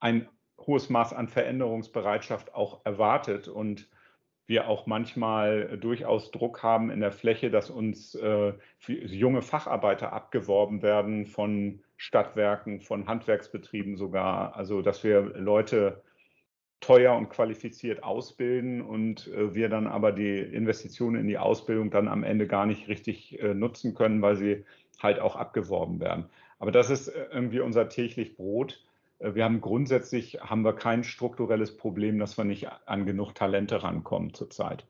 ein 0.00 0.28
hohes 0.58 0.90
Maß 0.90 1.12
an 1.12 1.28
Veränderungsbereitschaft 1.28 2.54
auch 2.54 2.84
erwartet 2.84 3.48
und 3.48 3.88
wir 4.46 4.68
auch 4.68 4.86
manchmal 4.86 5.76
durchaus 5.78 6.30
Druck 6.30 6.62
haben 6.62 6.90
in 6.90 7.00
der 7.00 7.10
Fläche, 7.10 7.50
dass 7.50 7.68
uns 7.68 8.14
äh, 8.14 8.52
junge 8.86 9.42
Facharbeiter 9.42 10.12
abgeworben 10.12 10.82
werden 10.82 11.26
von 11.26 11.82
Stadtwerken, 11.96 12.80
von 12.80 13.08
Handwerksbetrieben 13.08 13.96
sogar. 13.96 14.54
Also 14.54 14.82
dass 14.82 15.02
wir 15.02 15.20
Leute 15.20 16.02
teuer 16.80 17.16
und 17.16 17.30
qualifiziert 17.30 18.02
ausbilden 18.02 18.82
und 18.82 19.28
äh, 19.28 19.54
wir 19.54 19.68
dann 19.68 19.86
aber 19.86 20.12
die 20.12 20.38
Investitionen 20.38 21.20
in 21.20 21.26
die 21.26 21.38
Ausbildung 21.38 21.90
dann 21.90 22.08
am 22.08 22.22
Ende 22.22 22.46
gar 22.46 22.66
nicht 22.66 22.88
richtig 22.88 23.40
äh, 23.40 23.54
nutzen 23.54 23.94
können, 23.94 24.22
weil 24.22 24.36
sie 24.36 24.64
halt 25.00 25.18
auch 25.18 25.36
abgeworben 25.36 26.00
werden. 26.00 26.26
Aber 26.58 26.72
das 26.72 26.90
ist 26.90 27.08
äh, 27.08 27.26
irgendwie 27.32 27.60
unser 27.60 27.88
täglich 27.88 28.36
Brot. 28.36 28.84
Äh, 29.18 29.34
wir 29.34 29.44
haben 29.44 29.60
grundsätzlich 29.60 30.40
haben 30.40 30.62
wir 30.62 30.74
kein 30.74 31.04
strukturelles 31.04 31.76
Problem, 31.76 32.18
dass 32.18 32.36
wir 32.36 32.44
nicht 32.44 32.68
an 32.86 33.06
genug 33.06 33.34
Talente 33.34 33.82
rankommen 33.82 34.34
zurzeit. 34.34 34.86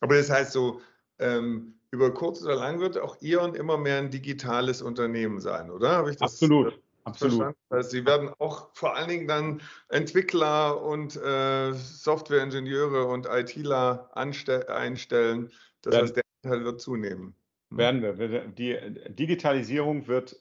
Aber 0.00 0.16
das 0.16 0.30
heißt 0.30 0.52
so, 0.52 0.80
ähm, 1.18 1.74
über 1.90 2.12
kurz 2.12 2.42
oder 2.42 2.56
lang 2.56 2.80
wird 2.80 2.98
auch 2.98 3.16
Ion 3.22 3.54
immer 3.54 3.78
mehr 3.78 3.98
ein 3.98 4.10
digitales 4.10 4.82
Unternehmen 4.82 5.40
sein, 5.40 5.70
oder? 5.70 6.04
Absolut. 6.20 6.80
Absolut. 7.04 7.54
Also 7.68 7.90
Sie 7.90 8.06
werden 8.06 8.30
auch 8.38 8.70
vor 8.72 8.96
allen 8.96 9.08
Dingen 9.08 9.28
dann 9.28 9.60
Entwickler 9.88 10.82
und 10.82 11.16
äh, 11.16 11.72
Softwareingenieure 11.72 13.06
und 13.06 13.26
ITler 13.26 14.10
einstellen. 14.14 15.50
Das 15.82 15.92
werden, 15.92 16.02
heißt, 16.02 16.16
der 16.16 16.22
Anteil 16.42 16.64
wird 16.64 16.80
zunehmen. 16.80 17.34
Hm. 17.70 17.78
Werden 17.78 18.02
wir. 18.02 18.48
Die 18.48 18.78
Digitalisierung 19.10 20.08
wird 20.08 20.36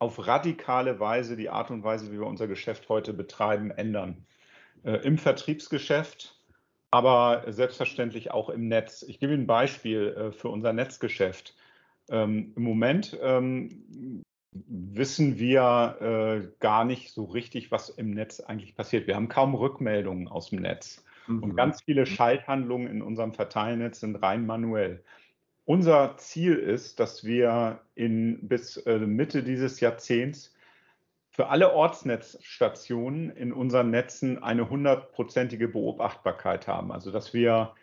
auf 0.00 0.26
radikale 0.26 0.98
Weise 0.98 1.36
die 1.36 1.48
Art 1.48 1.70
und 1.70 1.84
Weise, 1.84 2.10
wie 2.10 2.18
wir 2.18 2.26
unser 2.26 2.48
Geschäft 2.48 2.88
heute 2.88 3.12
betreiben, 3.12 3.70
ändern. 3.70 4.26
Äh, 4.82 4.96
Im 5.06 5.16
Vertriebsgeschäft, 5.16 6.42
aber 6.90 7.44
selbstverständlich 7.46 8.32
auch 8.32 8.48
im 8.48 8.66
Netz. 8.66 9.02
Ich 9.02 9.20
gebe 9.20 9.34
Ihnen 9.34 9.44
ein 9.44 9.46
Beispiel 9.46 10.08
äh, 10.08 10.32
für 10.32 10.48
unser 10.48 10.72
Netzgeschäft. 10.72 11.54
Ähm, 12.10 12.52
Im 12.56 12.64
Moment 12.64 13.16
ähm, 13.22 14.24
wissen 14.52 15.38
wir 15.38 15.96
äh, 16.00 16.48
gar 16.60 16.84
nicht 16.84 17.12
so 17.12 17.24
richtig, 17.24 17.70
was 17.70 17.88
im 17.88 18.10
Netz 18.10 18.40
eigentlich 18.40 18.74
passiert. 18.74 19.06
Wir 19.06 19.16
haben 19.16 19.28
kaum 19.28 19.54
Rückmeldungen 19.54 20.28
aus 20.28 20.50
dem 20.50 20.60
Netz. 20.60 21.04
Mhm. 21.26 21.42
Und 21.42 21.56
ganz 21.56 21.82
viele 21.82 22.06
Schalthandlungen 22.06 22.88
in 22.88 23.02
unserem 23.02 23.32
Verteilnetz 23.32 24.00
sind 24.00 24.16
rein 24.16 24.44
manuell. 24.46 25.02
Unser 25.64 26.16
Ziel 26.16 26.56
ist, 26.56 27.00
dass 27.00 27.24
wir 27.24 27.80
in, 27.94 28.46
bis 28.48 28.76
äh, 28.78 28.98
Mitte 28.98 29.42
dieses 29.42 29.80
Jahrzehnts 29.80 30.54
für 31.30 31.48
alle 31.48 31.72
Ortsnetzstationen 31.72 33.30
in 33.30 33.54
unseren 33.54 33.90
Netzen 33.90 34.42
eine 34.42 34.68
hundertprozentige 34.68 35.68
Beobachtbarkeit 35.68 36.66
haben. 36.66 36.92
Also 36.92 37.10
dass 37.10 37.32
wir 37.32 37.74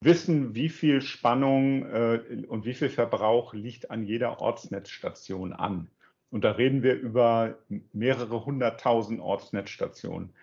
wissen, 0.00 0.54
wie 0.54 0.70
viel 0.70 1.02
Spannung 1.02 1.84
äh, 1.90 2.44
und 2.48 2.64
wie 2.64 2.74
viel 2.74 2.88
Verbrauch 2.88 3.52
liegt 3.52 3.90
an 3.90 4.04
jeder 4.04 4.40
Ortsnetzstation 4.40 5.52
an. 5.52 5.90
Und 6.36 6.44
da 6.44 6.50
reden 6.50 6.82
wir 6.82 6.96
über 6.96 7.56
mehrere 7.94 8.44
hunderttausend 8.44 9.20
Ortsnetzstationen. 9.20 10.34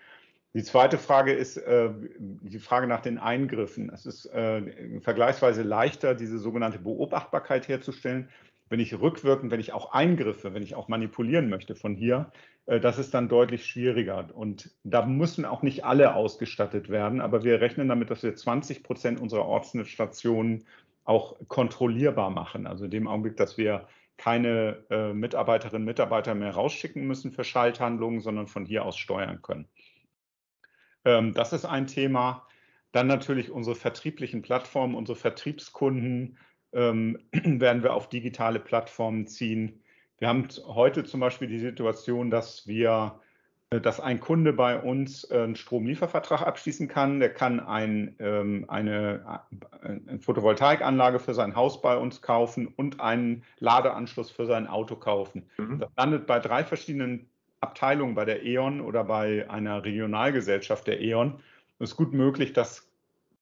Die 0.55 0.63
zweite 0.63 0.97
Frage 0.97 1.33
ist 1.33 1.57
äh, 1.57 1.91
die 2.17 2.57
Frage 2.57 2.87
nach 2.87 3.01
den 3.01 3.19
Eingriffen. 3.19 3.91
Es 3.93 4.07
ist 4.07 4.25
äh, 4.25 4.99
vergleichsweise 5.01 5.61
leichter, 5.61 6.15
diese 6.15 6.39
sogenannte 6.39 6.79
Beobachtbarkeit 6.79 7.67
herzustellen, 7.67 8.27
wenn 8.69 8.79
ich 8.79 8.99
rückwirkend, 8.99 9.51
wenn 9.51 9.59
ich 9.59 9.71
auch 9.71 9.91
Eingriffe, 9.91 10.55
wenn 10.55 10.63
ich 10.63 10.73
auch 10.73 10.87
manipulieren 10.87 11.47
möchte 11.47 11.75
von 11.75 11.93
hier, 11.93 12.31
äh, 12.65 12.79
das 12.79 12.97
ist 12.97 13.13
dann 13.13 13.29
deutlich 13.29 13.67
schwieriger. 13.67 14.29
Und 14.33 14.71
da 14.83 15.05
müssen 15.05 15.45
auch 15.45 15.61
nicht 15.61 15.85
alle 15.85 16.15
ausgestattet 16.15 16.89
werden, 16.89 17.21
aber 17.21 17.43
wir 17.43 17.61
rechnen 17.61 17.87
damit, 17.87 18.09
dass 18.09 18.23
wir 18.23 18.35
20 18.35 18.81
Prozent 18.81 19.21
unserer 19.21 19.45
Ortsnetzstationen 19.45 20.65
auch 21.03 21.35
kontrollierbar 21.49 22.31
machen. 22.31 22.65
Also 22.65 22.85
in 22.85 22.89
dem 22.89 23.07
Augenblick, 23.07 23.37
dass 23.37 23.59
wir 23.59 23.87
keine 24.17 24.85
äh, 24.89 25.13
Mitarbeiterinnen 25.13 25.83
und 25.83 25.87
Mitarbeiter 25.87 26.35
mehr 26.35 26.51
rausschicken 26.51 27.05
müssen 27.05 27.31
für 27.31 27.43
Schalthandlungen, 27.43 28.21
sondern 28.21 28.47
von 28.47 28.65
hier 28.65 28.85
aus 28.85 28.97
steuern 28.97 29.41
können. 29.41 29.67
Ähm, 31.05 31.33
das 31.33 31.53
ist 31.53 31.65
ein 31.65 31.87
Thema. 31.87 32.47
Dann 32.91 33.07
natürlich 33.07 33.49
unsere 33.51 33.75
vertrieblichen 33.75 34.41
Plattformen, 34.41 34.95
unsere 34.95 35.17
Vertriebskunden 35.17 36.37
ähm, 36.73 37.17
werden 37.31 37.83
wir 37.83 37.93
auf 37.93 38.09
digitale 38.09 38.59
Plattformen 38.59 39.27
ziehen. 39.27 39.83
Wir 40.19 40.27
haben 40.27 40.47
heute 40.67 41.03
zum 41.03 41.19
Beispiel 41.19 41.47
die 41.47 41.59
Situation, 41.59 42.29
dass 42.29 42.67
wir 42.67 43.19
dass 43.81 43.99
ein 43.99 44.19
Kunde 44.19 44.53
bei 44.53 44.79
uns 44.79 45.29
äh, 45.31 45.43
einen 45.43 45.55
Stromliefervertrag 45.55 46.41
abschließen 46.41 46.87
kann. 46.87 47.19
Der 47.19 47.33
kann 47.33 47.59
ein, 47.59 48.15
ähm, 48.19 48.65
eine, 48.67 49.41
äh, 49.81 49.87
eine 50.07 50.19
Photovoltaikanlage 50.19 51.19
für 51.19 51.33
sein 51.33 51.55
Haus 51.55 51.81
bei 51.81 51.97
uns 51.97 52.21
kaufen 52.21 52.67
und 52.67 52.99
einen 52.99 53.43
Ladeanschluss 53.59 54.31
für 54.31 54.45
sein 54.45 54.67
Auto 54.67 54.95
kaufen. 54.95 55.49
Mhm. 55.57 55.79
Das 55.79 55.89
landet 55.95 56.27
bei 56.27 56.39
drei 56.39 56.63
verschiedenen 56.63 57.29
Abteilungen 57.61 58.13
bei 58.13 58.25
der 58.25 58.43
E.ON 58.43 58.81
oder 58.81 59.05
bei 59.05 59.49
einer 59.49 59.85
Regionalgesellschaft 59.85 60.85
der 60.87 60.99
E.ON. 60.99 61.39
Es 61.79 61.91
ist 61.91 61.95
gut 61.95 62.13
möglich, 62.13 62.53
dass 62.53 62.91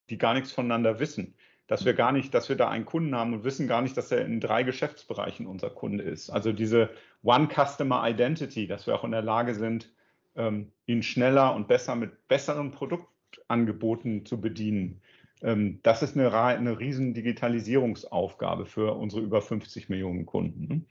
die 0.10 0.18
gar 0.18 0.34
nichts 0.34 0.52
voneinander 0.52 1.00
wissen. 1.00 1.34
Dass 1.68 1.86
wir 1.86 1.94
gar 1.94 2.12
nicht, 2.12 2.34
dass 2.34 2.50
wir 2.50 2.58
da 2.58 2.70
einen 2.70 2.86
Kunden 2.86 3.16
haben 3.16 3.34
und 3.34 3.44
wissen 3.44 3.68
gar 3.68 3.82
nicht, 3.82 3.96
dass 3.96 4.12
er 4.12 4.26
in 4.26 4.42
drei 4.42 4.64
Geschäftsbereichen 4.64 5.48
unser 5.48 5.70
Kunde 5.70 6.04
ist. 6.04 6.30
Also 6.30 6.52
diese 6.52 6.90
One 7.24 7.48
Customer 7.48 8.08
Identity, 8.08 8.68
dass 8.68 8.88
wir 8.88 8.94
auch 8.94 9.06
in 9.06 9.12
der 9.12 9.22
Lage 9.22 9.56
sind, 9.56 9.90
ähm, 10.36 10.72
ihn 10.86 11.04
schneller 11.04 11.56
und 11.56 11.68
besser 11.68 11.96
mit 11.96 12.28
besseren 12.28 12.72
Produktangeboten 12.72 14.26
zu 14.26 14.40
bedienen. 14.40 15.02
Ähm, 15.42 15.80
das 15.84 16.04
ist 16.04 16.16
eine, 16.16 16.34
eine 16.34 16.80
riesen 16.80 17.14
Digitalisierungsaufgabe 17.14 18.66
für 18.66 18.96
unsere 18.96 19.22
über 19.22 19.42
50 19.42 19.90
Millionen 19.90 20.26
Kunden. 20.26 20.68
Ne? 20.68 20.86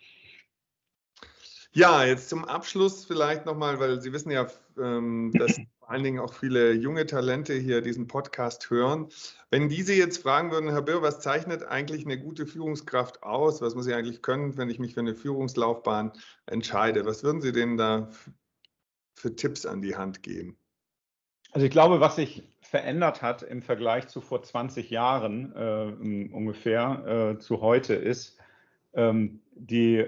Ja, 1.72 2.04
jetzt 2.04 2.28
zum 2.28 2.44
Abschluss 2.44 3.04
vielleicht 3.04 3.46
nochmal, 3.46 3.78
weil 3.78 4.00
Sie 4.00 4.12
wissen 4.12 4.32
ja, 4.32 4.48
ähm, 4.76 5.30
dass 5.38 5.60
vor 5.78 5.90
allen 5.90 6.02
Dingen 6.02 6.18
auch 6.18 6.34
viele 6.34 6.72
junge 6.72 7.06
Talente 7.06 7.54
hier 7.54 7.80
diesen 7.80 8.08
Podcast 8.08 8.70
hören. 8.70 9.08
Wenn 9.50 9.68
diese 9.68 9.94
jetzt 9.94 10.22
fragen 10.22 10.50
würden, 10.50 10.70
Herr 10.70 10.82
Birr, 10.82 11.02
was 11.02 11.20
zeichnet 11.20 11.62
eigentlich 11.62 12.04
eine 12.04 12.18
gute 12.18 12.46
Führungskraft 12.46 13.22
aus? 13.22 13.60
Was 13.60 13.76
muss 13.76 13.86
ich 13.86 13.94
eigentlich 13.94 14.20
können, 14.20 14.56
wenn 14.56 14.68
ich 14.68 14.80
mich 14.80 14.94
für 14.94 15.00
eine 15.00 15.14
Führungslaufbahn 15.14 16.12
entscheide? 16.46 17.06
Was 17.06 17.22
würden 17.22 17.40
Sie 17.40 17.52
denen 17.52 17.76
da 17.76 18.08
für 19.14 19.34
Tipps 19.34 19.66
an 19.66 19.82
die 19.82 19.96
Hand 19.96 20.22
geben? 20.22 20.56
Also 21.52 21.66
ich 21.66 21.72
glaube, 21.72 22.00
was 22.00 22.16
sich 22.16 22.48
verändert 22.60 23.22
hat 23.22 23.42
im 23.42 23.62
Vergleich 23.62 24.06
zu 24.08 24.20
vor 24.20 24.42
20 24.42 24.90
Jahren 24.90 25.52
äh, 25.54 26.32
ungefähr 26.32 27.34
äh, 27.34 27.38
zu 27.38 27.60
heute 27.60 27.94
ist, 27.94 28.38
ähm, 28.92 29.40
die, 29.54 30.06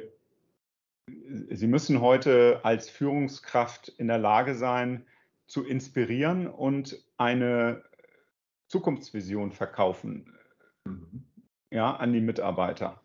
Sie 1.07 1.67
müssen 1.67 2.01
heute 2.01 2.61
als 2.63 2.89
Führungskraft 2.89 3.89
in 3.89 4.07
der 4.07 4.19
Lage 4.19 4.55
sein, 4.55 5.05
zu 5.47 5.65
inspirieren 5.65 6.47
und 6.47 7.05
eine 7.19 7.83
Zukunftsvision 8.69 9.53
verkaufen 9.53 10.33
mhm. 10.85 11.25
ja, 11.71 11.95
an 11.95 12.13
die 12.13 12.21
Mitarbeiter. 12.21 13.03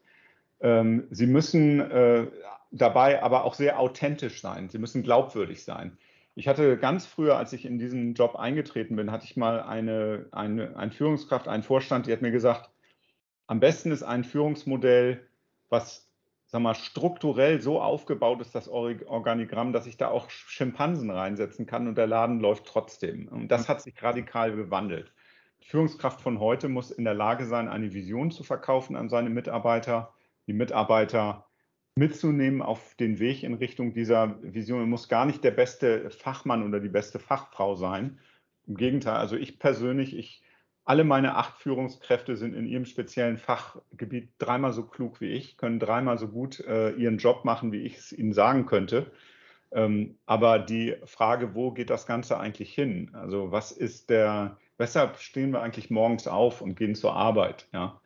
Ähm, 0.60 1.08
Sie 1.10 1.28
müssen 1.28 1.80
äh, 1.80 2.28
dabei 2.72 3.24
aber 3.24 3.44
auch 3.44 3.54
sehr 3.54 3.80
authentisch 3.80 4.42
sein. 4.42 4.70
Sie 4.70 4.78
müssen 4.78 5.04
glaubwürdig 5.04 5.64
sein. 5.64 5.98
Ich 6.36 6.48
hatte 6.48 6.78
ganz 6.78 7.06
früher, 7.06 7.38
als 7.38 7.54
ich 7.54 7.66
in 7.66 7.80
diesen 7.80 8.14
Job 8.14 8.36
eingetreten 8.36 8.96
bin, 8.96 9.12
hatte 9.12 9.26
ich 9.26 9.38
mal 9.38 9.62
eine, 9.62 10.28
eine, 10.32 10.76
eine 10.78 10.92
Führungskraft, 10.92 11.48
einen 11.48 11.64
Vorstand, 11.64 12.06
die 12.06 12.14
hat 12.14 12.22
mir 12.22 12.32
gesagt, 12.32 12.70
am 13.48 13.60
besten 13.60 13.92
ist 13.92 14.04
ein 14.04 14.24
Führungsmodell, 14.24 15.26
was 15.70 16.08
sag 16.48 16.62
mal, 16.62 16.76
strukturell 16.76 17.62
so 17.62 17.82
aufgebaut 17.82 18.40
ist, 18.42 18.56
das 18.56 18.70
Organigramm, 18.70 19.74
dass 19.74 19.86
ich 19.86 19.98
da 19.98 20.08
auch 20.08 20.30
Schimpansen 20.30 21.12
reinsetzen 21.12 21.66
kann 21.66 21.88
und 21.88 21.98
der 21.98 22.08
Laden 22.08 22.40
läuft 22.40 22.66
trotzdem. 22.66 23.28
Und 23.28 23.50
das 23.50 23.68
hat 23.68 23.82
sich 23.82 24.02
radikal 24.02 24.56
gewandelt. 24.56 25.14
Die 25.64 25.68
Führungskraft 25.68 26.22
von 26.22 26.40
heute 26.40 26.70
muss 26.70 26.92
in 26.92 27.04
der 27.04 27.14
Lage 27.14 27.46
sein, 27.46 27.68
eine 27.68 27.94
Vision 27.94 28.32
zu 28.32 28.44
verkaufen 28.44 28.96
an 28.96 29.10
seine 29.10 29.30
Mitarbeiter, 29.30 30.14
die 30.48 30.54
Mitarbeiter 30.54 31.48
mitzunehmen 31.98 32.62
auf 32.62 32.96
den 32.96 33.20
Weg 33.20 33.44
in 33.44 33.56
Richtung 33.56 33.94
dieser 33.94 34.38
Vision. 34.42 34.80
Er 34.82 34.86
muss 34.86 35.10
gar 35.10 35.26
nicht 35.26 35.44
der 35.44 35.52
beste 35.52 36.10
Fachmann 36.10 36.64
oder 36.64 36.80
die 36.80 36.90
beste 36.90 37.20
Fachfrau 37.20 37.76
sein. 37.76 38.20
Im 38.68 38.78
Gegenteil, 38.78 39.16
also 39.18 39.36
ich 39.36 39.60
persönlich, 39.60 40.16
ich, 40.16 40.44
alle 40.86 41.04
meine 41.04 41.36
acht 41.36 41.58
Führungskräfte 41.58 42.38
sind 42.38 42.54
in 42.54 42.68
ihrem 42.68 42.86
speziellen 42.86 43.38
Fachgebiet 43.38 44.30
dreimal 44.38 44.74
so 44.74 44.84
klug 44.84 45.20
wie 45.22 45.32
ich, 45.32 45.58
können 45.58 45.80
dreimal 45.80 46.18
so 46.18 46.28
gut 46.28 46.60
äh, 46.62 46.92
ihren 46.92 47.18
Job 47.18 47.44
machen, 47.46 47.72
wie 47.72 47.82
ich 47.82 47.98
es 47.98 48.14
ihnen 48.14 48.32
sagen 48.34 48.66
könnte. 48.66 49.12
Ähm, 49.72 50.18
aber 50.26 50.60
die 50.60 50.96
Frage, 51.06 51.56
wo 51.56 51.72
geht 51.72 51.90
das 51.90 52.06
Ganze 52.06 52.40
eigentlich 52.40 52.74
hin? 52.74 53.12
Also 53.14 53.52
was 53.52 53.72
ist 53.72 54.10
der, 54.10 54.58
weshalb 54.78 55.18
stehen 55.18 55.52
wir 55.52 55.62
eigentlich 55.62 55.90
morgens 55.90 56.28
auf 56.28 56.62
und 56.62 56.76
gehen 56.76 56.96
zur 56.96 57.14
Arbeit? 57.14 57.68
Ja? 57.74 58.00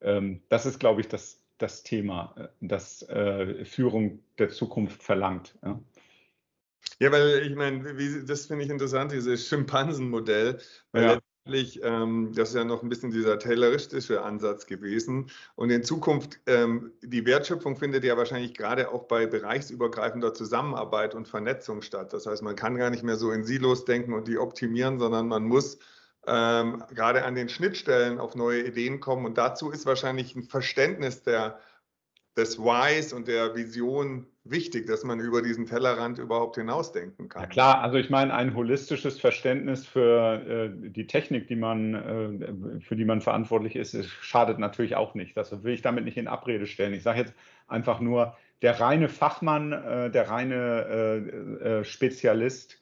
Ähm, 0.00 0.42
das 0.48 0.64
ist, 0.64 0.78
glaube 0.78 1.00
ich, 1.00 1.08
das, 1.08 1.41
das 1.62 1.82
Thema, 1.82 2.34
äh, 2.36 2.48
das 2.60 3.02
äh, 3.08 3.64
Führung 3.64 4.20
der 4.38 4.50
Zukunft 4.50 5.02
verlangt. 5.02 5.56
Ja, 5.62 5.80
ja 6.98 7.12
weil 7.12 7.46
ich 7.46 7.54
meine, 7.54 8.24
das 8.24 8.46
finde 8.46 8.64
ich 8.64 8.70
interessant, 8.70 9.12
dieses 9.12 9.46
Schimpansenmodell, 9.46 10.58
weil 10.90 11.02
ja. 11.02 11.18
letztlich, 11.46 11.80
ähm, 11.84 12.32
das 12.34 12.50
ist 12.50 12.56
ja 12.56 12.64
noch 12.64 12.82
ein 12.82 12.88
bisschen 12.88 13.12
dieser 13.12 13.38
tayloristische 13.38 14.22
Ansatz 14.22 14.66
gewesen. 14.66 15.30
Und 15.54 15.70
in 15.70 15.84
Zukunft, 15.84 16.40
ähm, 16.46 16.92
die 17.02 17.24
Wertschöpfung 17.24 17.76
findet 17.76 18.04
ja 18.04 18.16
wahrscheinlich 18.16 18.54
gerade 18.54 18.90
auch 18.90 19.04
bei 19.04 19.26
bereichsübergreifender 19.26 20.34
Zusammenarbeit 20.34 21.14
und 21.14 21.28
Vernetzung 21.28 21.82
statt. 21.82 22.12
Das 22.12 22.26
heißt, 22.26 22.42
man 22.42 22.56
kann 22.56 22.76
gar 22.76 22.90
nicht 22.90 23.04
mehr 23.04 23.16
so 23.16 23.30
in 23.30 23.44
Silos 23.44 23.84
denken 23.84 24.14
und 24.14 24.26
die 24.26 24.38
optimieren, 24.38 24.98
sondern 24.98 25.28
man 25.28 25.44
muss 25.44 25.78
ähm, 26.26 26.82
gerade 26.94 27.24
an 27.24 27.34
den 27.34 27.48
Schnittstellen 27.48 28.18
auf 28.18 28.34
neue 28.34 28.66
Ideen 28.66 29.00
kommen. 29.00 29.26
Und 29.26 29.38
dazu 29.38 29.70
ist 29.70 29.86
wahrscheinlich 29.86 30.36
ein 30.36 30.44
Verständnis 30.44 31.22
der, 31.22 31.58
des 32.36 32.58
Whys 32.58 33.12
und 33.12 33.28
der 33.28 33.54
Vision 33.54 34.26
wichtig, 34.44 34.86
dass 34.86 35.04
man 35.04 35.20
über 35.20 35.42
diesen 35.42 35.66
Tellerrand 35.66 36.18
überhaupt 36.18 36.56
hinausdenken 36.56 37.28
kann. 37.28 37.42
Ja, 37.42 37.48
klar, 37.48 37.80
also 37.80 37.96
ich 37.96 38.10
meine, 38.10 38.34
ein 38.34 38.54
holistisches 38.54 39.20
Verständnis 39.20 39.86
für 39.86 40.42
äh, 40.46 40.90
die 40.90 41.06
Technik, 41.06 41.46
die 41.46 41.56
man, 41.56 41.94
äh, 41.94 42.80
für 42.80 42.96
die 42.96 43.04
man 43.04 43.20
verantwortlich 43.20 43.76
ist, 43.76 43.94
ist, 43.94 44.10
schadet 44.10 44.58
natürlich 44.58 44.96
auch 44.96 45.14
nicht. 45.14 45.36
Das 45.36 45.62
will 45.62 45.74
ich 45.74 45.82
damit 45.82 46.04
nicht 46.04 46.16
in 46.16 46.28
Abrede 46.28 46.66
stellen. 46.66 46.94
Ich 46.94 47.02
sage 47.02 47.20
jetzt 47.20 47.34
einfach 47.68 48.00
nur, 48.00 48.36
der 48.62 48.80
reine 48.80 49.08
Fachmann, 49.08 49.72
äh, 49.72 50.10
der 50.10 50.28
reine 50.30 50.86
äh, 51.62 51.80
äh, 51.80 51.84
Spezialist, 51.84 52.81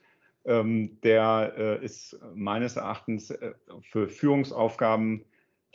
der 0.50 1.54
äh, 1.56 1.84
ist 1.84 2.18
meines 2.34 2.74
Erachtens 2.76 3.30
äh, 3.30 3.52
für 3.82 4.08
Führungsaufgaben 4.08 5.24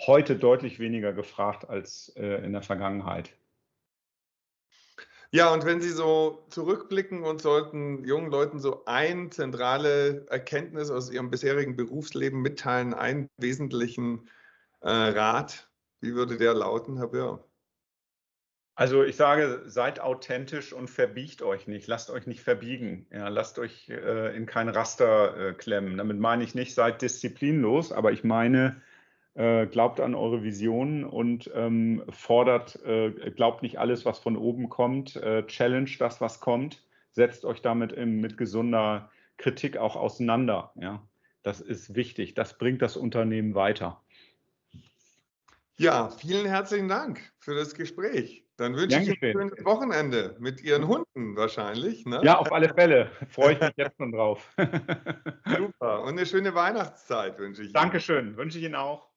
heute 0.05 0.36
deutlich 0.36 0.80
weniger 0.80 1.13
gefragt 1.13 1.69
als 1.69 2.09
äh, 2.17 2.43
in 2.43 2.51
der 2.51 2.61
Vergangenheit. 2.61 3.38
Ja, 5.32 5.53
und 5.53 5.65
wenn 5.65 5.82
Sie 5.82 5.89
so 5.89 6.45
zurückblicken 6.49 7.23
und 7.23 7.41
sollten 7.41 8.03
jungen 8.05 8.32
Leuten 8.32 8.59
so 8.59 8.86
eine 8.86 9.30
zentrale 9.30 10.26
Erkenntnis 10.30 10.91
aus 10.91 11.11
ihrem 11.11 11.30
bisherigen 11.30 11.76
Berufsleben 11.76 12.41
mitteilen, 12.41 12.93
einen 12.93 13.30
wesentlichen 13.38 14.30
äh, 14.82 14.89
Rat, 14.89 15.69
wie 16.01 16.13
würde 16.13 16.38
der 16.38 16.53
lauten, 16.53 16.97
Herr 16.97 17.07
Böhr? 17.07 17.47
Also 18.78 19.03
ich 19.03 19.15
sage, 19.15 19.63
seid 19.67 20.01
authentisch 20.01 20.73
und 20.73 20.89
verbiegt 20.89 21.41
euch 21.41 21.65
nicht, 21.65 21.88
lasst 21.88 22.09
euch 22.09 22.28
nicht 22.28 22.41
verbiegen, 22.41 23.07
ja, 23.09 23.30
lasst 23.30 23.57
euch 23.57 23.89
äh, 23.89 24.36
in 24.36 24.45
kein 24.45 24.67
Raster 24.67 25.38
äh, 25.38 25.53
klemmen. 25.53 25.97
Damit 25.97 26.19
meine 26.19 26.43
ich 26.43 26.55
nicht, 26.55 26.76
seid 26.76 27.01
disziplinlos, 27.01 27.93
aber 27.93 28.11
ich 28.11 28.26
meine, 28.26 28.82
äh, 29.36 29.65
glaubt 29.67 30.01
an 30.01 30.13
eure 30.13 30.43
Visionen 30.43 31.05
und 31.05 31.49
ähm, 31.55 32.03
fordert, 32.09 32.84
äh, 32.86 33.11
glaubt 33.32 33.63
nicht 33.63 33.80
alles, 33.80 34.05
was 34.05 34.19
von 34.19 34.36
oben 34.36 34.69
kommt, 34.69 35.15
äh, 35.15 35.45
challenge 35.47 35.91
das, 35.99 36.19
was 36.19 36.41
kommt, 36.41 36.84
setzt 37.11 37.45
euch 37.45 37.61
damit 37.61 37.93
im, 37.93 38.19
mit 38.19 38.38
gesunder 38.38 39.09
Kritik 39.38 39.78
auch 39.78 39.95
auseinander. 39.95 40.71
Ja. 40.76 41.01
Das 41.43 41.61
ist 41.61 41.95
wichtig, 41.95 42.34
das 42.34 42.57
bringt 42.57 42.82
das 42.82 42.97
Unternehmen 42.97 43.55
weiter. 43.55 44.01
Ja, 45.78 46.09
vielen 46.09 46.45
herzlichen 46.45 46.88
Dank 46.88 47.21
für 47.39 47.53
das 47.53 47.73
Gespräch. 47.73 48.45
Dann 48.55 48.78
wünsche 48.78 48.97
ich 48.97 49.07
Ihnen 49.07 49.17
ein 49.21 49.32
schönes 49.34 49.65
Wochenende 49.65 50.38
mit 50.39 50.61
Ihren 50.61 50.88
Hunden 50.88 51.36
wahrscheinlich. 51.36 52.05
Ne? 52.05 52.21
Ja, 52.23 52.38
auf 52.38 52.53
alle 52.53 52.73
Fälle. 52.73 53.11
Freue 53.30 53.53
ich 53.53 53.59
mich 53.59 53.73
jetzt 53.76 53.97
schon 53.97 54.13
drauf. 54.13 54.53
Super. 55.45 56.03
Und 56.03 56.17
eine 56.17 56.26
schöne 56.26 56.55
Weihnachtszeit 56.55 57.38
wünsche 57.39 57.63
ich 57.63 57.67
Ihnen. 57.67 57.73
Dankeschön. 57.73 58.38
Wünsche 58.38 58.57
ich 58.57 58.63
Ihnen 58.63 58.76
auch. 58.76 59.09